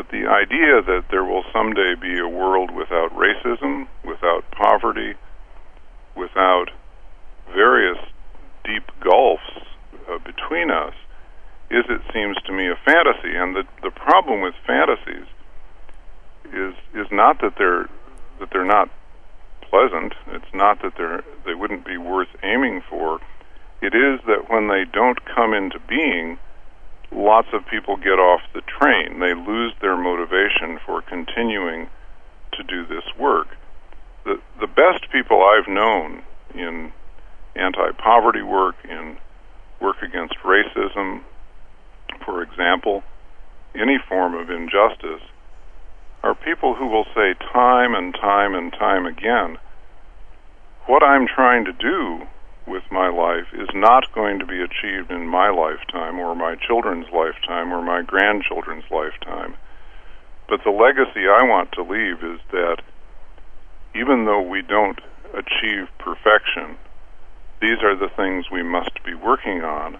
But 0.00 0.08
the 0.08 0.28
idea 0.28 0.80
that 0.80 1.10
there 1.10 1.24
will 1.24 1.44
someday 1.52 1.94
be 1.94 2.18
a 2.18 2.26
world 2.26 2.70
without 2.70 3.12
racism, 3.12 3.86
without 4.02 4.50
poverty, 4.50 5.12
without 6.16 6.70
various 7.52 7.98
deep 8.64 8.84
gulfs 9.00 9.42
uh, 10.08 10.16
between 10.24 10.70
us 10.70 10.94
is, 11.70 11.84
it 11.90 12.00
seems 12.14 12.38
to 12.46 12.52
me, 12.52 12.68
a 12.68 12.76
fantasy. 12.76 13.36
And 13.36 13.54
the 13.54 13.64
the 13.82 13.90
problem 13.90 14.40
with 14.40 14.54
fantasies 14.66 15.28
is 16.46 16.72
is 16.94 17.12
not 17.12 17.42
that 17.42 17.56
they're 17.58 17.90
that 18.38 18.48
they're 18.52 18.64
not 18.64 18.88
pleasant. 19.60 20.14
It's 20.28 20.54
not 20.54 20.80
that 20.80 20.94
they're 20.96 21.22
they 21.44 21.52
wouldn't 21.52 21.84
be 21.84 21.98
worth 21.98 22.34
aiming 22.42 22.80
for. 22.88 23.20
It 23.82 23.94
is 23.94 24.18
that 24.26 24.48
when 24.48 24.68
they 24.68 24.86
don't 24.90 25.22
come 25.26 25.52
into 25.52 25.78
being, 25.78 26.38
lots 27.12 27.48
of 27.52 27.66
people 27.66 27.96
get 27.96 28.18
off 28.18 28.40
the 28.54 28.62
train. 28.62 29.20
They 29.20 29.34
lose 29.34 29.72
their 29.80 29.96
motivation 29.96 30.78
for 30.84 31.02
continuing 31.02 31.88
to 32.52 32.62
do 32.62 32.86
this 32.86 33.04
work. 33.18 33.48
The 34.24 34.40
the 34.58 34.66
best 34.66 35.10
people 35.10 35.42
I've 35.42 35.68
known 35.68 36.22
in 36.54 36.92
anti-poverty 37.56 38.42
work, 38.42 38.76
in 38.84 39.16
work 39.80 40.02
against 40.02 40.34
racism, 40.44 41.22
for 42.24 42.42
example, 42.42 43.02
any 43.74 43.98
form 44.08 44.34
of 44.34 44.50
injustice, 44.50 45.22
are 46.22 46.34
people 46.34 46.74
who 46.74 46.86
will 46.86 47.06
say 47.14 47.34
time 47.52 47.94
and 47.94 48.14
time 48.14 48.54
and 48.54 48.72
time 48.72 49.06
again, 49.06 49.58
what 50.86 51.02
I'm 51.02 51.26
trying 51.26 51.64
to 51.64 51.72
do 51.72 52.26
with 52.70 52.84
my 52.90 53.08
life 53.08 53.48
is 53.52 53.68
not 53.74 54.12
going 54.14 54.38
to 54.38 54.46
be 54.46 54.62
achieved 54.62 55.10
in 55.10 55.26
my 55.26 55.50
lifetime 55.50 56.18
or 56.18 56.34
my 56.34 56.54
children's 56.54 57.06
lifetime 57.12 57.72
or 57.72 57.82
my 57.82 58.02
grandchildren's 58.02 58.84
lifetime. 58.90 59.54
But 60.48 60.60
the 60.64 60.70
legacy 60.70 61.28
I 61.28 61.42
want 61.42 61.72
to 61.72 61.82
leave 61.82 62.22
is 62.22 62.40
that 62.52 62.78
even 63.94 64.24
though 64.24 64.42
we 64.42 64.62
don't 64.62 65.00
achieve 65.34 65.88
perfection, 65.98 66.76
these 67.60 67.82
are 67.82 67.96
the 67.96 68.08
things 68.16 68.50
we 68.50 68.62
must 68.62 69.02
be 69.04 69.14
working 69.14 69.62
on 69.62 69.98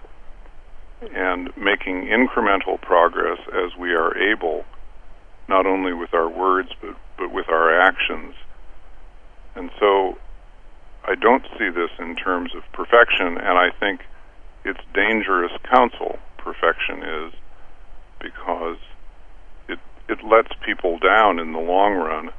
and 1.15 1.55
making 1.57 2.07
incremental 2.07 2.81
progress 2.81 3.39
as 3.53 3.75
we 3.77 3.93
are 3.93 4.17
able, 4.17 4.65
not 5.47 5.65
only 5.65 5.93
with 5.93 6.13
our 6.13 6.29
words 6.29 6.69
but, 6.81 6.95
but 7.17 7.31
with 7.31 7.49
our 7.49 7.79
actions. 7.79 8.33
And 9.55 9.69
so 9.79 10.17
I 11.05 11.15
don't 11.15 11.43
see 11.57 11.69
this 11.69 11.89
in 11.99 12.15
terms 12.15 12.51
of 12.55 12.63
perfection, 12.73 13.37
and 13.37 13.57
I 13.57 13.69
think 13.79 14.01
it's 14.63 14.79
dangerous 14.93 15.51
counsel, 15.69 16.19
perfection 16.37 17.03
is, 17.03 17.33
because 18.19 18.77
it, 19.67 19.79
it 20.07 20.19
lets 20.23 20.49
people 20.65 20.99
down 20.99 21.39
in 21.39 21.53
the 21.53 21.59
long 21.59 21.95
run, 21.95 22.29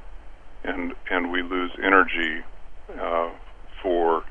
and, 0.65 0.95
and 1.11 1.33
we 1.33 1.43
lose 1.43 1.73
energy 1.83 2.45
uh, 3.01 3.31
for 3.83 4.25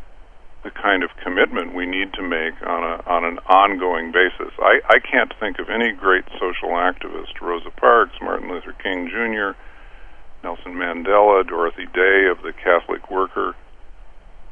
the 0.64 0.72
kind 0.72 1.04
of 1.04 1.10
commitment 1.24 1.74
we 1.74 1.86
need 1.86 2.14
to 2.14 2.22
make 2.22 2.54
on 2.66 2.84
a 2.84 3.02
on 3.10 3.26
an 3.26 3.40
ongoing 3.50 4.12
basis. 4.12 4.54
I, 4.60 4.80
I 4.88 5.00
can't 5.00 5.34
think 5.40 5.58
of 5.58 5.70
any 5.70 5.92
great 5.92 6.26
social 6.40 6.70
activist, 6.70 7.42
Rosa 7.42 7.72
Parks, 7.72 8.14
Martin 8.22 8.50
Luther 8.50 8.74
King 8.74 9.10
Jr., 9.10 9.58
Nelson 10.44 10.74
Mandela, 10.74 11.48
Dorothy 11.48 11.86
Day 11.94 12.28
of 12.30 12.44
the 12.44 12.54
Catholic 12.54 13.10
Worker. 13.10 13.56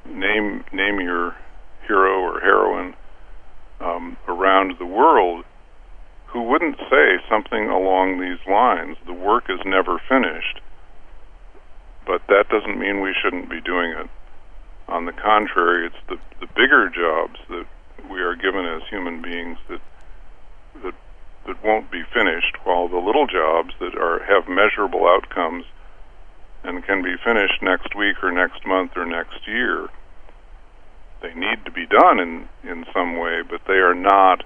Name 0.06 0.63
name 0.72 1.00
your 1.00 1.36
hero 1.88 2.20
or 2.22 2.39
heroine 2.39 2.94
um, 3.79 4.18
around 4.27 4.75
the 4.77 4.86
world 4.86 5.46
who 6.27 6.44
wouldn't 6.44 6.77
say 6.89 7.18
something 7.29 7.70
along 7.70 8.20
these 8.20 8.39
lines. 8.48 8.98
The 9.06 9.13
work 9.13 9.46
is 9.50 9.60
never 9.65 10.00
finished, 10.08 10.62
but 12.06 12.22
that 12.27 12.50
doesn't 12.50 12.79
mean 12.79 13.01
we 13.01 13.15
shouldn't 13.20 13.50
be 13.50 13.62
doing 13.62 13.91
it. 13.91 14.10
On 14.88 15.06
the 15.06 15.12
contrary, 15.12 15.88
it's 15.88 16.03
the 16.08 16.18
the 16.39 16.48
bigger 16.48 16.89
jobs 16.89 17.39
that 17.50 17.65
we 18.10 18.22
are 18.22 18.36
given 18.36 18.65
as 18.65 18.82
human 18.89 19.22
beings 19.22 19.58
that 19.70 19.82
that 20.84 20.96
that 21.48 21.63
won't 21.63 21.91
be 21.91 22.03
finished, 22.14 22.57
while 22.64 22.88
the 22.88 22.98
little 22.98 23.27
jobs 23.27 23.74
that 23.79 23.96
are 23.96 24.24
have 24.24 24.48
measurable 24.48 25.07
outcomes 25.07 25.66
and 26.63 26.83
can 26.85 27.01
be 27.01 27.15
finished 27.24 27.61
next 27.61 27.95
week 27.95 28.24
or 28.24 28.31
next 28.31 28.65
month 28.65 28.91
or 28.95 29.05
next 29.05 29.48
year. 29.48 29.87
They 31.22 31.33
need 31.33 31.65
to 31.65 31.72
be 31.72 31.85
done 31.85 32.19
in 32.19 32.48
in 32.63 32.85
some 32.93 33.17
way, 33.17 33.41
but 33.48 33.61
they 33.67 33.79
are 33.79 33.95
not 33.95 34.43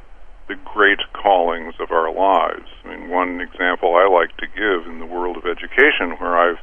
the 0.48 0.56
great 0.56 1.00
callings 1.14 1.76
of 1.80 1.92
our 1.92 2.14
lives. 2.14 2.68
I 2.84 2.96
mean, 2.96 3.10
one 3.10 3.40
example 3.40 3.96
I 3.96 4.08
like 4.08 4.36
to 4.38 4.48
give 4.48 4.92
in 4.92 5.00
the 5.00 5.06
world 5.06 5.38
of 5.38 5.46
education, 5.46 6.18
where 6.20 6.38
I've 6.38 6.60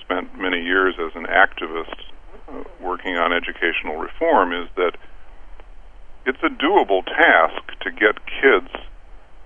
spent 0.00 0.38
many 0.38 0.62
years 0.62 0.94
as 0.98 1.12
an 1.16 1.26
activist 1.26 1.96
uh, 2.48 2.62
working 2.80 3.16
on 3.16 3.32
educational 3.32 3.96
reform 3.96 4.52
is 4.52 4.68
that 4.76 4.92
it's 6.26 6.42
a 6.42 6.48
doable 6.48 7.04
task 7.04 7.78
to 7.80 7.90
get 7.90 8.24
kids 8.26 8.70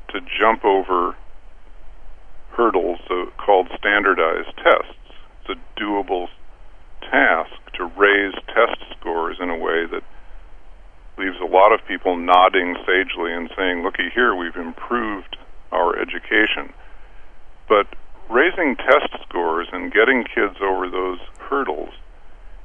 to 0.08 0.20
jump 0.38 0.64
over 0.64 1.14
hurdles 2.50 3.00
uh, 3.08 3.24
called 3.38 3.68
standardized 3.78 4.54
tests. 4.56 4.99
It's 5.40 5.59
a 5.59 5.81
doable 5.81 6.29
task 7.03 7.50
to 7.74 7.85
raise 7.85 8.35
test 8.46 8.79
scores 8.98 9.38
in 9.40 9.50
a 9.50 9.57
way 9.57 9.87
that 9.87 10.03
leaves 11.18 11.37
a 11.40 11.46
lot 11.46 11.72
of 11.72 11.87
people 11.87 12.16
nodding 12.16 12.76
sagely 12.87 13.33
and 13.33 13.50
saying, 13.57 13.83
looky 13.83 14.09
here, 14.14 14.35
we've 14.35 14.57
improved 14.57 15.37
our 15.72 15.98
education. 15.98 16.72
But 17.68 17.87
raising 18.31 18.76
test 18.76 19.12
scores 19.29 19.68
and 19.72 19.92
getting 19.92 20.24
kids 20.24 20.57
over 20.62 20.88
those 20.88 21.18
hurdles 21.38 21.94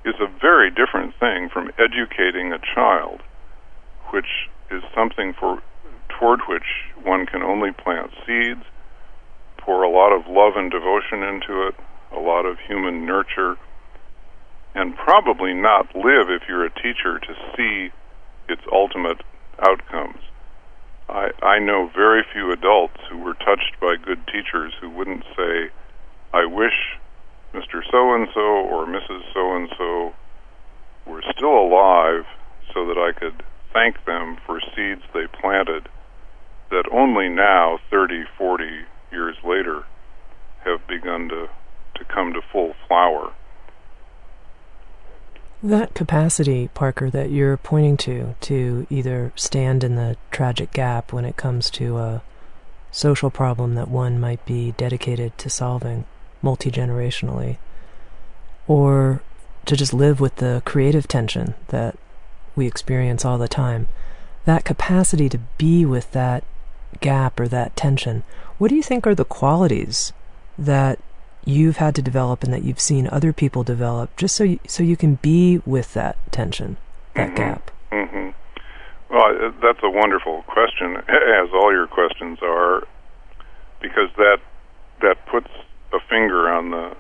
is 0.06 0.16
a 0.20 0.40
very 0.40 0.70
different 0.70 1.14
thing 1.20 1.50
from 1.50 1.72
educating 1.78 2.54
a 2.54 2.60
child, 2.74 3.22
which 4.12 4.50
is 4.72 4.84
something 4.94 5.34
for 5.34 5.62
toward 6.10 6.40
which 6.48 6.94
one 7.04 7.26
can 7.26 7.42
only 7.42 7.72
plant 7.72 8.12
seeds, 8.26 8.64
pour 9.58 9.84
a 9.84 9.90
lot 9.90 10.14
of 10.14 10.28
love 10.28 10.54
and 10.56 10.72
devotion 10.72 11.24
into 11.24 11.68
it, 11.68 11.76
a 12.16 12.20
lot 12.20 12.46
of 12.46 12.58
human 12.68 13.06
nurture, 13.06 13.58
and 14.74 14.96
probably 14.96 15.54
not 15.54 15.96
live 15.96 16.30
if 16.30 16.44
you're 16.48 16.66
a 16.66 16.74
teacher 16.74 17.20
to 17.20 17.34
see 17.56 17.92
its 18.48 18.62
ultimate 18.72 19.22
outcomes. 19.62 20.22
I, 21.08 21.30
I 21.42 21.60
know 21.60 21.90
very 21.96 22.24
few 22.34 22.52
adults 22.52 22.98
who 23.10 23.18
were 23.18 23.36
touched 23.36 23.80
by 23.80 23.96
good 24.04 24.26
teachers 24.28 24.74
who 24.82 24.90
wouldn't 24.90 25.24
say, 25.38 25.70
I 26.34 26.46
wish 26.46 26.98
Mr. 27.54 27.82
So 27.92 28.14
and 28.14 28.28
so 28.34 28.42
or 28.42 28.86
Mrs. 28.86 29.22
So 29.34 29.56
and 29.56 29.70
so 29.78 30.14
were 31.06 31.24
still 31.36 31.58
alive 31.58 32.26
so 32.74 32.86
that 32.88 32.98
I 32.98 33.18
could 33.18 33.44
thank 33.72 34.04
them 34.06 34.38
for 34.46 34.60
seeds 34.76 35.02
they 35.14 35.28
planted 35.28 35.88
that 36.72 36.86
only 36.92 37.30
now, 37.30 37.80
30, 37.92 38.24
40 38.38 38.66
years 39.12 39.36
later, 39.46 39.84
have 40.64 40.86
begun 40.88 41.30
to, 41.30 41.48
to 41.96 42.06
come 42.06 42.34
to 42.34 42.42
full 42.42 42.74
flower. 42.88 43.34
That 45.64 45.96
capacity, 45.96 46.70
Parker, 46.74 47.10
that 47.10 47.32
you're 47.32 47.58
pointing 47.58 47.98
to, 47.98 48.36
to 48.42 48.86
either 48.90 49.32
stand 49.36 49.84
in 49.84 49.96
the 49.96 50.16
tragic 50.30 50.72
gap 50.72 51.12
when 51.12 51.26
it 51.26 51.38
comes 51.38 51.70
to 51.72 51.98
a 51.98 52.22
social 52.92 53.30
problem 53.30 53.76
that 53.76 53.90
one 53.90 54.20
might 54.20 54.46
be 54.46 54.74
dedicated 54.74 55.38
to 55.40 55.50
solving, 55.50 56.06
multi 56.42 56.70
generationally, 56.70 57.58
or 58.68 59.22
to 59.66 59.76
just 59.76 59.94
live 59.94 60.20
with 60.20 60.36
the 60.36 60.62
creative 60.66 61.08
tension 61.08 61.56
that 61.70 61.98
we 62.56 62.68
experience 62.68 63.26
all 63.26 63.38
the 63.38 63.48
time. 63.48 63.88
That 64.46 64.66
capacity 64.66 65.28
to 65.30 65.40
be 65.58 65.86
with 65.86 66.12
that 66.12 66.44
gap 67.02 67.40
or 67.40 67.48
that 67.48 67.76
tension, 67.76 68.24
what 68.58 68.70
do 68.70 68.76
you 68.76 68.84
think 68.84 69.08
are 69.08 69.16
the 69.16 69.26
qualities 69.26 70.14
that 70.58 71.00
you've 71.46 71.78
had 71.78 71.96
to 71.96 72.02
develop 72.02 72.44
and 72.44 72.52
that 72.52 72.64
you've 72.64 72.80
seen 72.80 73.08
other 73.12 73.32
people 73.32 73.64
develop 73.64 74.16
just 74.18 74.36
so 74.36 74.44
you, 74.44 74.60
so 74.68 74.84
you 74.84 74.98
can 74.98 75.16
be 75.16 75.62
with 75.66 75.94
that 75.94 76.18
tension, 76.32 76.78
that 77.14 77.28
mm-hmm. 77.28 77.36
gap? 77.36 77.72
Mm-hmm. 77.92 78.30
Well, 79.14 79.54
that's 79.62 79.80
a 79.84 79.90
wonderful 79.90 80.44
question, 80.44 80.98
as 81.08 81.50
all 81.54 81.72
your 81.72 81.88
questions 81.88 82.40
are, 82.42 82.84
because 83.82 84.10
that 84.18 84.40
that 85.02 85.26
puts 85.28 85.50
a 85.94 86.00
finger 86.10 86.50
on 86.50 86.72
the 86.72 86.96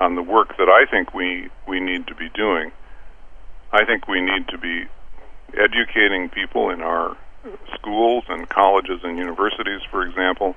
on 0.00 0.14
the 0.14 0.22
work 0.22 0.56
that 0.58 0.68
I 0.68 0.90
think 0.90 1.14
we 1.14 1.48
we 1.66 1.80
need 1.80 2.06
to 2.08 2.14
be 2.14 2.28
doing. 2.30 2.72
I 3.72 3.84
think 3.84 4.08
we 4.08 4.20
need 4.20 4.48
to 4.48 4.58
be 4.58 4.84
educating 5.54 6.28
people 6.28 6.70
in 6.70 6.82
our 6.82 7.16
schools 7.74 8.24
and 8.28 8.48
colleges 8.48 9.00
and 9.04 9.16
universities, 9.18 9.80
for 9.90 10.06
example, 10.06 10.56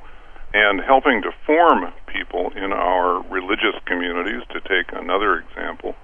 and 0.53 0.81
helping 0.81 1.21
to 1.21 1.31
form 1.45 1.93
people 2.07 2.51
in 2.55 2.73
our 2.73 3.21
religious 3.29 3.75
communities, 3.85 4.41
to 4.49 4.59
take 4.61 4.91
another 4.93 5.37
example, 5.37 5.95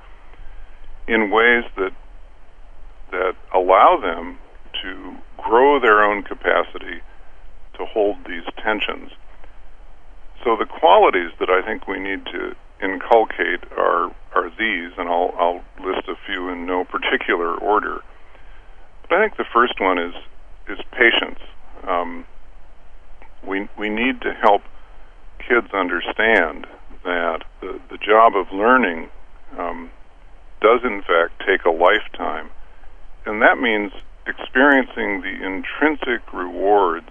in 1.08 1.32
ways 1.32 1.64
that 1.78 1.92
that 3.12 3.36
allow 3.54 3.98
them 4.02 4.38
to 4.82 5.16
grow 5.38 5.80
their 5.80 6.04
own 6.04 6.24
capacity 6.24 7.02
to 7.78 7.86
hold 7.86 8.18
these 8.28 8.44
tensions. 8.58 9.12
So 10.44 10.56
the 10.58 10.66
qualities 10.66 11.32
that 11.40 11.50
I 11.50 11.62
think 11.66 11.88
we 11.88 12.00
need 12.00 12.26
to 12.26 12.56
inculcate 12.84 13.64
are 13.78 14.14
are 14.34 14.50
these, 14.58 14.92
and 14.98 15.10
I'll 15.10 15.34
I'll 15.38 15.64
list 15.84 16.08
a 16.08 16.16
few 16.26 16.50
in 16.50 16.66
no 16.66 16.84
particular 16.84 17.56
order. 17.56 18.02
But 19.08 19.18
I 19.18 19.24
think 19.24 19.38
the 19.38 19.46
first 19.52 19.80
one 19.80 19.98
is 19.98 20.14
is 20.68 20.80
patience. 20.92 21.40
Um, 21.88 22.26
we 23.46 23.68
we 23.78 23.90
need 23.90 24.22
to 24.22 24.34
help 24.34 24.62
kids 25.40 25.68
understand 25.74 26.68
that 27.04 27.44
the 27.62 27.80
the 27.90 27.98
job 27.98 28.36
of 28.36 28.52
learning 28.52 29.10
um, 29.58 29.90
does 30.62 30.82
in 30.84 31.02
fact 31.02 31.42
take 31.46 31.66
a 31.66 31.70
lifetime, 31.70 32.50
and 33.26 33.42
that 33.42 33.60
means 33.60 33.92
experiencing 34.28 35.22
the 35.22 35.46
intrinsic 35.46 36.34
rewards 36.34 37.10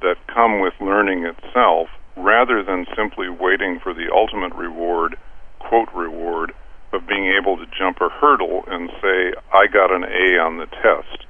that 0.00 0.16
come 0.26 0.60
with 0.60 0.74
learning 0.80 1.24
itself 1.24 1.88
rather 2.16 2.62
than 2.62 2.86
simply 2.96 3.28
waiting 3.28 3.78
for 3.80 3.94
the 3.94 4.10
ultimate 4.12 4.54
reward, 4.54 5.16
quote 5.60 5.88
reward, 5.94 6.52
of 6.92 7.06
being 7.06 7.32
able 7.40 7.56
to 7.56 7.64
jump 7.78 7.98
a 8.00 8.08
hurdle 8.08 8.64
and 8.66 8.90
say, 9.00 9.32
I 9.52 9.66
got 9.66 9.92
an 9.92 10.04
A 10.04 10.38
on 10.38 10.58
the 10.58 10.66
test. 10.66 11.24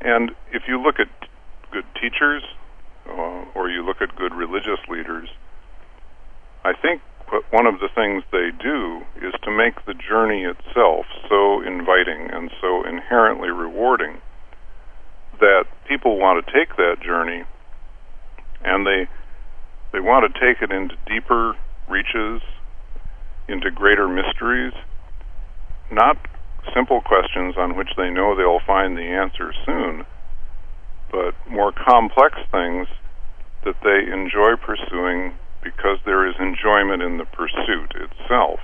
And 0.00 0.32
if 0.52 0.62
you 0.66 0.80
look 0.80 0.98
at 0.98 1.08
good 1.70 1.84
teachers 2.00 2.42
uh, 3.08 3.44
or 3.54 3.70
you 3.70 3.84
look 3.84 4.00
at 4.00 4.14
good 4.16 4.34
religious 4.34 4.80
leaders, 4.88 5.28
I 6.64 6.72
think 6.74 7.02
one 7.50 7.66
of 7.66 7.80
the 7.80 7.88
things 7.94 8.24
they 8.32 8.50
do 8.50 9.02
is 9.20 9.34
to 9.42 9.50
make 9.50 9.84
the 9.86 9.94
journey 9.94 10.44
itself 10.44 11.06
so 11.28 11.60
inviting 11.60 12.30
and 12.30 12.50
so 12.60 12.84
inherently 12.84 13.50
rewarding 13.50 14.18
that 15.40 15.64
people 15.86 16.18
want 16.18 16.44
to 16.44 16.52
take 16.52 16.76
that 16.76 16.96
journey 17.04 17.44
and 18.64 18.86
they 18.86 19.08
they 19.92 20.00
want 20.00 20.30
to 20.32 20.40
take 20.40 20.60
it 20.60 20.70
into 20.70 20.96
deeper 21.06 21.54
reaches, 21.88 22.42
into 23.48 23.70
greater 23.70 24.06
mysteries, 24.06 24.74
not 25.90 26.18
simple 26.74 27.00
questions 27.00 27.54
on 27.56 27.76
which 27.76 27.88
they 27.96 28.10
know 28.10 28.36
they'll 28.36 28.60
find 28.66 28.96
the 28.96 29.02
answer 29.02 29.54
soon, 29.64 30.04
but 31.10 31.34
more 31.48 31.72
complex 31.72 32.38
things 32.50 32.88
that 33.64 33.76
they 33.82 34.12
enjoy 34.12 34.56
pursuing 34.56 35.34
because 35.62 35.98
there 36.04 36.26
is 36.28 36.34
enjoyment 36.38 37.02
in 37.02 37.18
the 37.18 37.24
pursuit 37.24 37.92
itself. 37.94 38.60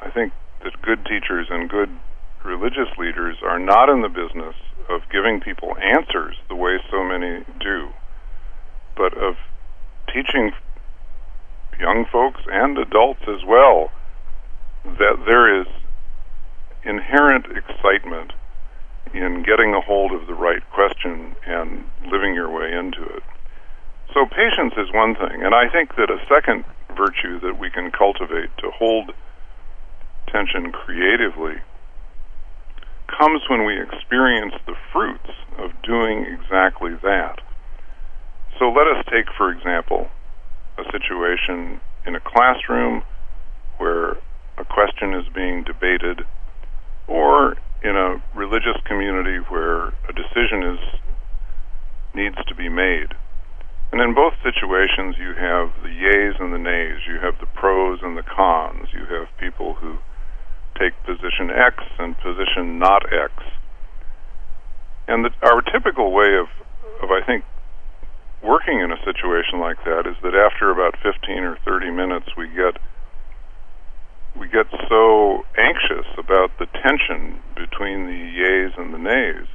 I 0.00 0.10
think 0.10 0.32
that 0.64 0.80
good 0.82 1.04
teachers 1.04 1.48
and 1.50 1.68
good 1.68 1.90
religious 2.44 2.88
leaders 2.98 3.36
are 3.42 3.58
not 3.58 3.88
in 3.88 4.02
the 4.02 4.08
business 4.08 4.54
of 4.88 5.02
giving 5.12 5.40
people 5.40 5.76
answers 5.78 6.36
the 6.48 6.56
way 6.56 6.78
so 6.90 7.04
many 7.04 7.44
do, 7.60 7.90
but 8.96 9.16
of 9.16 9.36
teaching 10.12 10.52
young 11.78 12.04
folks 12.10 12.40
and 12.50 12.78
adults 12.78 13.22
as 13.28 13.44
well 13.46 13.90
that 14.84 15.22
there 15.26 15.60
is 15.60 15.66
inherent 16.84 17.46
excitement 17.46 18.32
in 19.14 19.42
getting 19.42 19.74
a 19.74 19.80
hold 19.80 20.12
of 20.12 20.26
the 20.26 20.34
right 20.34 20.62
question 20.70 21.34
and 21.46 21.84
living 22.10 22.34
your 22.34 22.50
way 22.50 22.72
into 22.72 23.02
it. 23.02 23.22
So 24.14 24.26
patience 24.26 24.74
is 24.76 24.92
one 24.92 25.14
thing, 25.14 25.42
and 25.42 25.54
I 25.54 25.68
think 25.68 25.96
that 25.96 26.10
a 26.10 26.18
second 26.28 26.64
virtue 26.96 27.40
that 27.40 27.58
we 27.58 27.70
can 27.70 27.90
cultivate 27.90 28.50
to 28.58 28.70
hold 28.70 29.12
tension 30.26 30.72
creatively 30.72 31.56
comes 33.06 33.42
when 33.48 33.64
we 33.64 33.80
experience 33.80 34.54
the 34.66 34.74
fruits 34.92 35.30
of 35.58 35.70
doing 35.82 36.24
exactly 36.26 36.94
that. 37.02 37.40
So 38.58 38.70
let 38.70 38.86
us 38.86 39.04
take, 39.10 39.26
for 39.36 39.50
example, 39.50 40.08
a 40.78 40.84
situation 40.92 41.80
in 42.06 42.14
a 42.14 42.20
classroom 42.20 43.02
where 43.78 44.16
a 44.58 44.64
question 44.64 45.14
is 45.14 45.24
being 45.34 45.64
debated, 45.64 46.22
or 47.06 47.56
in 47.82 47.96
a 47.96 48.22
religious 48.34 48.76
community 48.84 49.38
where 49.48 49.88
a 50.08 50.12
decision 50.12 50.62
is 50.62 51.00
needs 52.14 52.36
to 52.48 52.54
be 52.54 52.68
made. 52.68 53.14
And 53.92 54.00
in 54.00 54.14
both 54.14 54.34
situations, 54.42 55.16
you 55.18 55.34
have 55.34 55.70
the 55.82 55.90
yays 55.90 56.40
and 56.40 56.52
the 56.52 56.58
nays. 56.58 57.02
You 57.08 57.18
have 57.20 57.40
the 57.40 57.46
pros 57.46 58.00
and 58.02 58.16
the 58.16 58.22
cons. 58.22 58.88
You 58.92 59.06
have 59.06 59.26
people 59.38 59.74
who 59.74 59.98
take 60.78 60.94
position 61.04 61.50
X 61.50 61.82
and 61.98 62.16
position 62.18 62.78
not 62.78 63.02
X. 63.12 63.32
And 65.08 65.24
the, 65.24 65.30
our 65.42 65.60
typical 65.60 66.12
way 66.12 66.38
of, 66.38 66.46
of, 67.02 67.10
I 67.10 67.24
think, 67.26 67.44
working 68.42 68.80
in 68.80 68.92
a 68.92 68.98
situation 69.04 69.58
like 69.58 69.82
that 69.84 70.06
is 70.06 70.16
that 70.22 70.34
after 70.38 70.70
about 70.70 70.94
15 71.02 71.42
or 71.42 71.58
30 71.64 71.90
minutes, 71.90 72.30
we 72.36 72.46
get 72.48 72.78
we 74.40 74.48
get 74.48 74.66
so 74.88 75.44
anxious 75.58 76.08
about 76.16 76.50
the 76.58 76.64
tension 76.80 77.38
between 77.54 78.06
the 78.06 78.16
yays 78.40 78.72
and 78.80 78.94
the 78.94 78.98
nays 78.98 79.46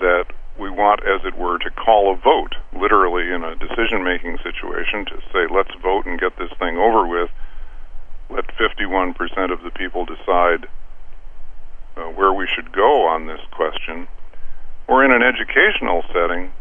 that 0.00 0.24
we 0.58 0.70
want, 0.70 1.04
as 1.04 1.20
it 1.26 1.36
were, 1.36 1.58
to 1.58 1.70
call 1.70 2.10
a 2.10 2.16
vote, 2.16 2.56
literally 2.72 3.28
in 3.28 3.44
a 3.44 3.54
decision 3.56 4.02
making 4.02 4.38
situation, 4.38 5.04
to 5.04 5.20
say, 5.30 5.44
let's 5.52 5.74
vote 5.82 6.06
and 6.06 6.18
get 6.18 6.32
this 6.38 6.48
thing 6.58 6.78
over 6.78 7.06
with. 7.06 7.28
Let 8.30 8.48
51% 8.56 9.52
of 9.52 9.60
the 9.62 9.70
people 9.70 10.06
decide 10.06 10.66
uh, 11.96 12.08
where 12.16 12.32
we 12.32 12.48
should 12.48 12.72
go 12.72 13.06
on 13.06 13.26
this 13.26 13.40
question. 13.52 14.08
Or 14.88 15.04
in 15.04 15.12
an 15.12 15.22
educational 15.22 16.02
setting, 16.08 16.52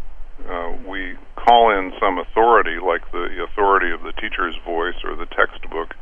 uh, 0.43 0.75
we 0.85 1.15
call 1.37 1.71
in 1.71 1.93
some 2.01 2.19
authority, 2.19 2.83
like 2.83 3.09
the 3.13 3.47
authority 3.47 3.91
of 3.91 4.03
the 4.03 4.11
teacher's 4.19 4.55
voice 4.65 4.99
or 5.05 5.15
the 5.15 5.27
textbook, 5.27 5.95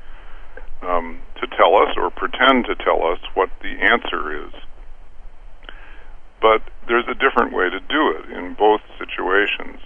um, 0.81 1.19
to 1.39 1.47
tell 1.47 1.75
us 1.75 1.95
or 1.97 2.09
pretend 2.09 2.65
to 2.65 2.75
tell 2.75 3.05
us 3.05 3.19
what 3.33 3.49
the 3.61 3.69
answer 3.69 4.45
is. 4.45 4.53
But 6.41 6.61
there's 6.87 7.07
a 7.07 7.13
different 7.13 7.53
way 7.53 7.69
to 7.69 7.79
do 7.79 8.13
it 8.17 8.31
in 8.31 8.55
both 8.55 8.81
situations. 8.97 9.79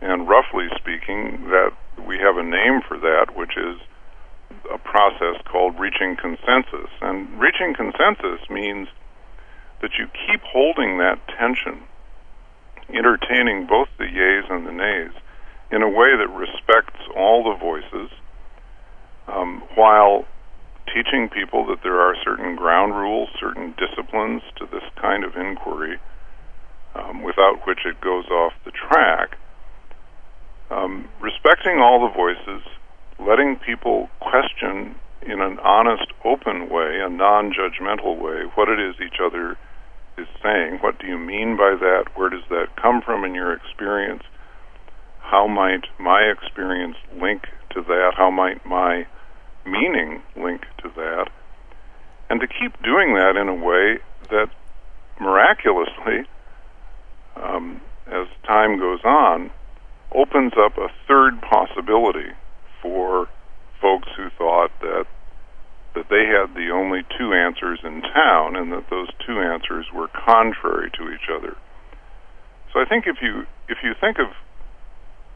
And 0.00 0.28
roughly 0.28 0.68
speaking, 0.76 1.48
that 1.50 1.72
we 2.06 2.18
have 2.18 2.36
a 2.36 2.42
name 2.42 2.82
for 2.86 2.98
that, 2.98 3.36
which 3.36 3.56
is 3.56 3.78
a 4.72 4.78
process 4.78 5.40
called 5.50 5.78
reaching 5.78 6.16
consensus. 6.16 6.90
And 7.00 7.40
reaching 7.40 7.74
consensus 7.74 8.48
means 8.50 8.88
that 9.80 9.92
you 9.98 10.06
keep 10.26 10.40
holding 10.42 10.98
that 10.98 11.20
tension, 11.38 11.82
entertaining 12.88 13.66
both 13.66 13.88
the 13.98 14.04
yays 14.04 14.50
and 14.50 14.66
the 14.66 14.72
nays, 14.72 15.12
in 15.70 15.82
a 15.82 15.88
way 15.88 16.16
that 16.16 16.28
respects 16.28 17.00
all 17.16 17.44
the 17.44 17.58
voices, 17.58 18.10
um, 19.28 19.62
while 19.74 20.24
teaching 20.86 21.28
people 21.28 21.66
that 21.66 21.82
there 21.82 22.00
are 22.00 22.14
certain 22.24 22.56
ground 22.56 22.94
rules, 22.94 23.28
certain 23.40 23.74
disciplines 23.78 24.42
to 24.56 24.66
this 24.66 24.84
kind 25.00 25.24
of 25.24 25.34
inquiry, 25.36 25.98
um, 26.94 27.22
without 27.22 27.66
which 27.66 27.80
it 27.84 28.00
goes 28.00 28.26
off 28.28 28.52
the 28.64 28.70
track. 28.70 29.38
Um, 30.70 31.08
respecting 31.20 31.78
all 31.78 32.06
the 32.06 32.14
voices, 32.14 32.62
letting 33.18 33.56
people 33.56 34.08
question 34.20 34.94
in 35.26 35.40
an 35.40 35.58
honest, 35.60 36.12
open 36.24 36.68
way, 36.68 37.00
a 37.00 37.08
non 37.08 37.52
judgmental 37.52 38.20
way, 38.20 38.44
what 38.54 38.68
it 38.68 38.78
is 38.78 38.94
each 39.00 39.20
other 39.24 39.56
is 40.18 40.26
saying. 40.42 40.78
What 40.80 40.98
do 40.98 41.06
you 41.06 41.18
mean 41.18 41.56
by 41.56 41.76
that? 41.80 42.04
Where 42.14 42.28
does 42.28 42.44
that 42.50 42.76
come 42.80 43.00
from 43.02 43.24
in 43.24 43.34
your 43.34 43.52
experience? 43.52 44.22
How 45.20 45.48
might 45.48 45.86
my 45.98 46.20
experience 46.30 46.96
link 47.20 47.44
to 47.70 47.82
that? 47.82 48.12
How 48.16 48.30
might 48.30 48.64
my 48.66 49.06
meaning 49.66 50.22
link 50.36 50.62
to 50.82 50.90
that, 50.96 51.30
and 52.30 52.40
to 52.40 52.46
keep 52.46 52.80
doing 52.82 53.14
that 53.14 53.36
in 53.36 53.48
a 53.48 53.54
way 53.54 53.98
that 54.30 54.48
miraculously, 55.20 56.28
um, 57.36 57.80
as 58.06 58.26
time 58.46 58.78
goes 58.78 59.00
on, 59.04 59.50
opens 60.12 60.52
up 60.58 60.78
a 60.78 60.88
third 61.08 61.40
possibility 61.42 62.30
for 62.80 63.28
folks 63.80 64.08
who 64.16 64.28
thought 64.38 64.70
that 64.80 65.06
that 65.94 66.08
they 66.10 66.26
had 66.26 66.54
the 66.54 66.70
only 66.70 67.02
two 67.16 67.32
answers 67.32 67.78
in 67.84 68.02
town 68.02 68.56
and 68.56 68.72
that 68.72 68.90
those 68.90 69.08
two 69.24 69.38
answers 69.38 69.86
were 69.94 70.08
contrary 70.08 70.90
to 70.90 71.12
each 71.12 71.30
other. 71.30 71.56
So 72.72 72.80
I 72.80 72.84
think 72.84 73.06
if 73.06 73.22
you 73.22 73.46
if 73.68 73.78
you 73.82 73.94
think 74.00 74.18
of 74.18 74.26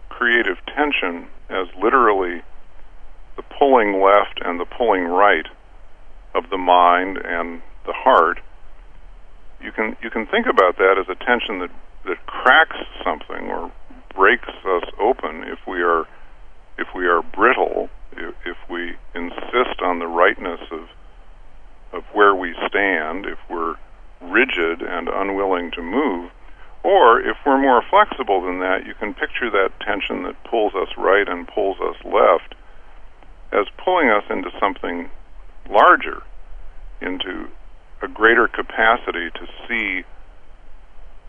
creative 0.08 0.58
tension 0.66 1.28
as 1.48 1.68
literally 1.80 2.42
the 3.38 3.44
pulling 3.56 4.02
left 4.02 4.40
and 4.44 4.58
the 4.60 4.66
pulling 4.66 5.04
right 5.04 5.46
of 6.34 6.50
the 6.50 6.58
mind 6.58 7.16
and 7.18 7.62
the 7.86 7.92
heart, 7.94 8.40
you 9.62 9.72
can 9.72 9.96
you 10.02 10.10
can 10.10 10.26
think 10.26 10.46
about 10.46 10.76
that 10.76 10.98
as 10.98 11.08
a 11.08 11.14
tension 11.24 11.60
that 11.60 11.70
that 12.04 12.26
cracks 12.26 12.76
something 13.02 13.48
or 13.48 13.72
breaks 14.14 14.48
us 14.48 14.82
open 15.00 15.44
if 15.44 15.58
we 15.66 15.80
are 15.80 16.06
if 16.76 16.88
we 16.94 17.06
are 17.06 17.22
brittle, 17.22 17.88
if, 18.12 18.34
if 18.44 18.56
we 18.68 18.96
insist 19.14 19.80
on 19.82 20.00
the 20.00 20.06
rightness 20.06 20.60
of 20.72 20.88
of 21.92 22.02
where 22.12 22.34
we 22.34 22.54
stand, 22.66 23.24
if 23.24 23.38
we're 23.48 23.76
rigid 24.20 24.82
and 24.82 25.08
unwilling 25.08 25.70
to 25.70 25.80
move, 25.80 26.30
or 26.82 27.20
if 27.20 27.36
we're 27.46 27.60
more 27.60 27.82
flexible 27.88 28.42
than 28.42 28.58
that, 28.58 28.84
you 28.84 28.94
can 28.94 29.14
picture 29.14 29.48
that 29.48 29.70
tension 29.80 30.24
that 30.24 30.42
pulls 30.42 30.74
us 30.74 30.88
right 30.98 31.28
and 31.28 31.46
pulls 31.46 31.78
us 31.80 31.96
left 32.04 32.56
as 33.52 33.66
pulling 33.82 34.10
us 34.10 34.24
into 34.30 34.50
something 34.60 35.10
larger, 35.70 36.22
into 37.00 37.48
a 38.02 38.08
greater 38.08 38.48
capacity 38.48 39.30
to 39.30 39.46
see 39.66 40.04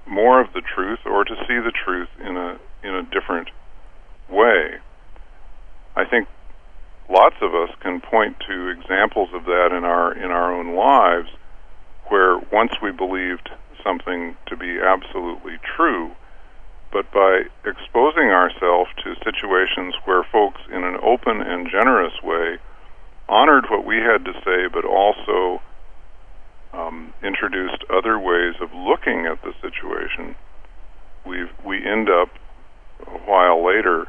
more 0.08 0.42
of 0.42 0.52
the 0.54 0.62
truth 0.62 1.00
or 1.06 1.24
to 1.24 1.36
see 1.48 1.60
the 1.60 1.72
truth 1.72 2.10
in 2.20 2.36
a 2.38 2.60
in 2.84 2.96
a 2.96 3.04
different 3.04 3.50
way. 4.30 4.76
I 5.96 6.06
think 6.06 6.28
lots 7.10 7.36
of 7.42 7.54
us 7.54 7.70
can 7.82 8.02
point 8.02 8.38
to 8.48 8.70
examples 8.70 9.30
of 9.34 9.46
that 9.46 9.70
in 9.76 9.84
our 9.84 10.14
in 10.14 10.32
our 10.32 10.54
own 10.54 10.76
lives 10.76 11.30
where 12.08 12.40
once 12.52 12.72
we 12.82 12.92
believed 12.92 13.50
something 13.84 14.36
to 14.48 14.58
be 14.58 14.80
absolutely 14.80 15.58
true, 15.76 16.12
but 16.92 17.12
by 17.12 17.44
exposing 17.66 18.30
ourselves 18.30 18.90
to 19.04 19.16
situations 19.24 19.94
where 20.06 20.24
folks 20.24 20.62
in 20.72 20.84
an 20.84 20.98
open 21.04 21.42
and 21.42 21.70
generous 21.70 22.14
way 22.24 22.58
honored 23.28 23.66
what 23.70 23.86
we 23.86 23.98
had 23.98 24.26
to 24.26 24.34
say 24.44 24.68
but 24.72 24.86
also 24.86 25.62
um, 26.74 27.14
introduced 27.24 27.84
other 27.90 28.20
ways 28.20 28.56
of 28.62 28.74
looking 28.74 29.26
at 29.26 29.42
the 29.42 29.54
situation, 29.62 30.36
we 31.26 31.46
we 31.66 31.86
end 31.86 32.10
up 32.10 32.30
a 33.06 33.18
while 33.30 33.66
later 33.66 34.08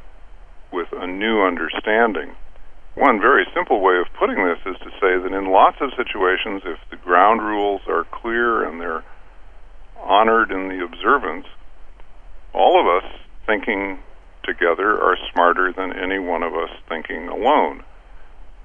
with 0.72 0.88
a 0.92 1.06
new 1.06 1.42
understanding. 1.42 2.34
One 2.94 3.20
very 3.20 3.46
simple 3.54 3.80
way 3.80 3.98
of 3.98 4.12
putting 4.18 4.44
this 4.44 4.58
is 4.66 4.76
to 4.80 4.90
say 5.00 5.16
that 5.16 5.32
in 5.32 5.50
lots 5.50 5.78
of 5.80 5.90
situations, 5.96 6.62
if 6.64 6.78
the 6.90 6.96
ground 6.96 7.40
rules 7.40 7.82
are 7.88 8.04
clear 8.04 8.64
and 8.64 8.80
they're 8.80 9.04
honored 9.96 10.50
in 10.50 10.68
the 10.68 10.84
observance, 10.84 11.46
all 12.52 12.80
of 12.80 12.86
us 12.86 13.10
thinking 13.46 13.98
together 14.44 15.00
are 15.00 15.16
smarter 15.32 15.72
than 15.72 15.92
any 15.92 16.18
one 16.18 16.42
of 16.42 16.54
us 16.54 16.70
thinking 16.88 17.28
alone. 17.28 17.84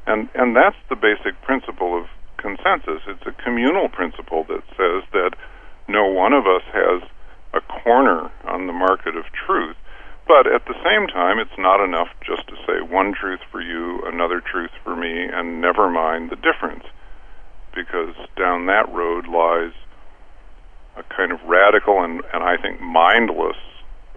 And 0.07 0.29
and 0.35 0.55
that's 0.55 0.77
the 0.89 0.95
basic 0.95 1.41
principle 1.41 1.97
of 1.97 2.05
consensus. 2.37 3.01
It's 3.07 3.25
a 3.25 3.43
communal 3.43 3.89
principle 3.89 4.45
that 4.45 4.63
says 4.77 5.03
that 5.13 5.31
no 5.87 6.05
one 6.05 6.33
of 6.33 6.45
us 6.45 6.63
has 6.73 7.01
a 7.53 7.61
corner 7.61 8.31
on 8.45 8.67
the 8.67 8.73
market 8.73 9.15
of 9.15 9.25
truth. 9.33 9.75
But 10.27 10.47
at 10.47 10.65
the 10.65 10.73
same 10.83 11.07
time, 11.07 11.37
it's 11.37 11.57
not 11.57 11.83
enough 11.83 12.09
just 12.25 12.47
to 12.49 12.55
say 12.65 12.81
one 12.81 13.13
truth 13.13 13.41
for 13.51 13.61
you, 13.61 14.01
another 14.05 14.41
truth 14.41 14.71
for 14.83 14.95
me, 14.95 15.29
and 15.31 15.61
never 15.61 15.89
mind 15.89 16.31
the 16.31 16.35
difference. 16.35 16.85
Because 17.75 18.15
down 18.35 18.65
that 18.65 18.91
road 18.91 19.27
lies 19.27 19.73
a 20.97 21.03
kind 21.15 21.31
of 21.31 21.39
radical 21.45 22.03
and, 22.03 22.23
and 22.33 22.43
I 22.43 22.57
think 22.57 22.79
mindless 22.81 23.57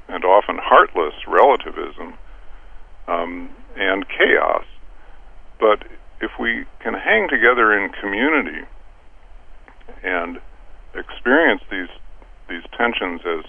and 0.08 0.24
often 0.24 0.58
heartless 0.58 1.14
relativism 1.26 2.14
um, 3.06 3.50
and 3.76 4.06
chaos. 4.08 4.64
But 5.60 5.84
if 6.20 6.32
we 6.40 6.64
can 6.80 6.94
hang 6.94 7.28
together 7.28 7.72
in 7.72 7.90
community 7.90 8.66
and 10.02 10.40
experience 10.94 11.62
these 11.70 11.88
these 12.48 12.62
tensions 12.76 13.20
as 13.26 13.44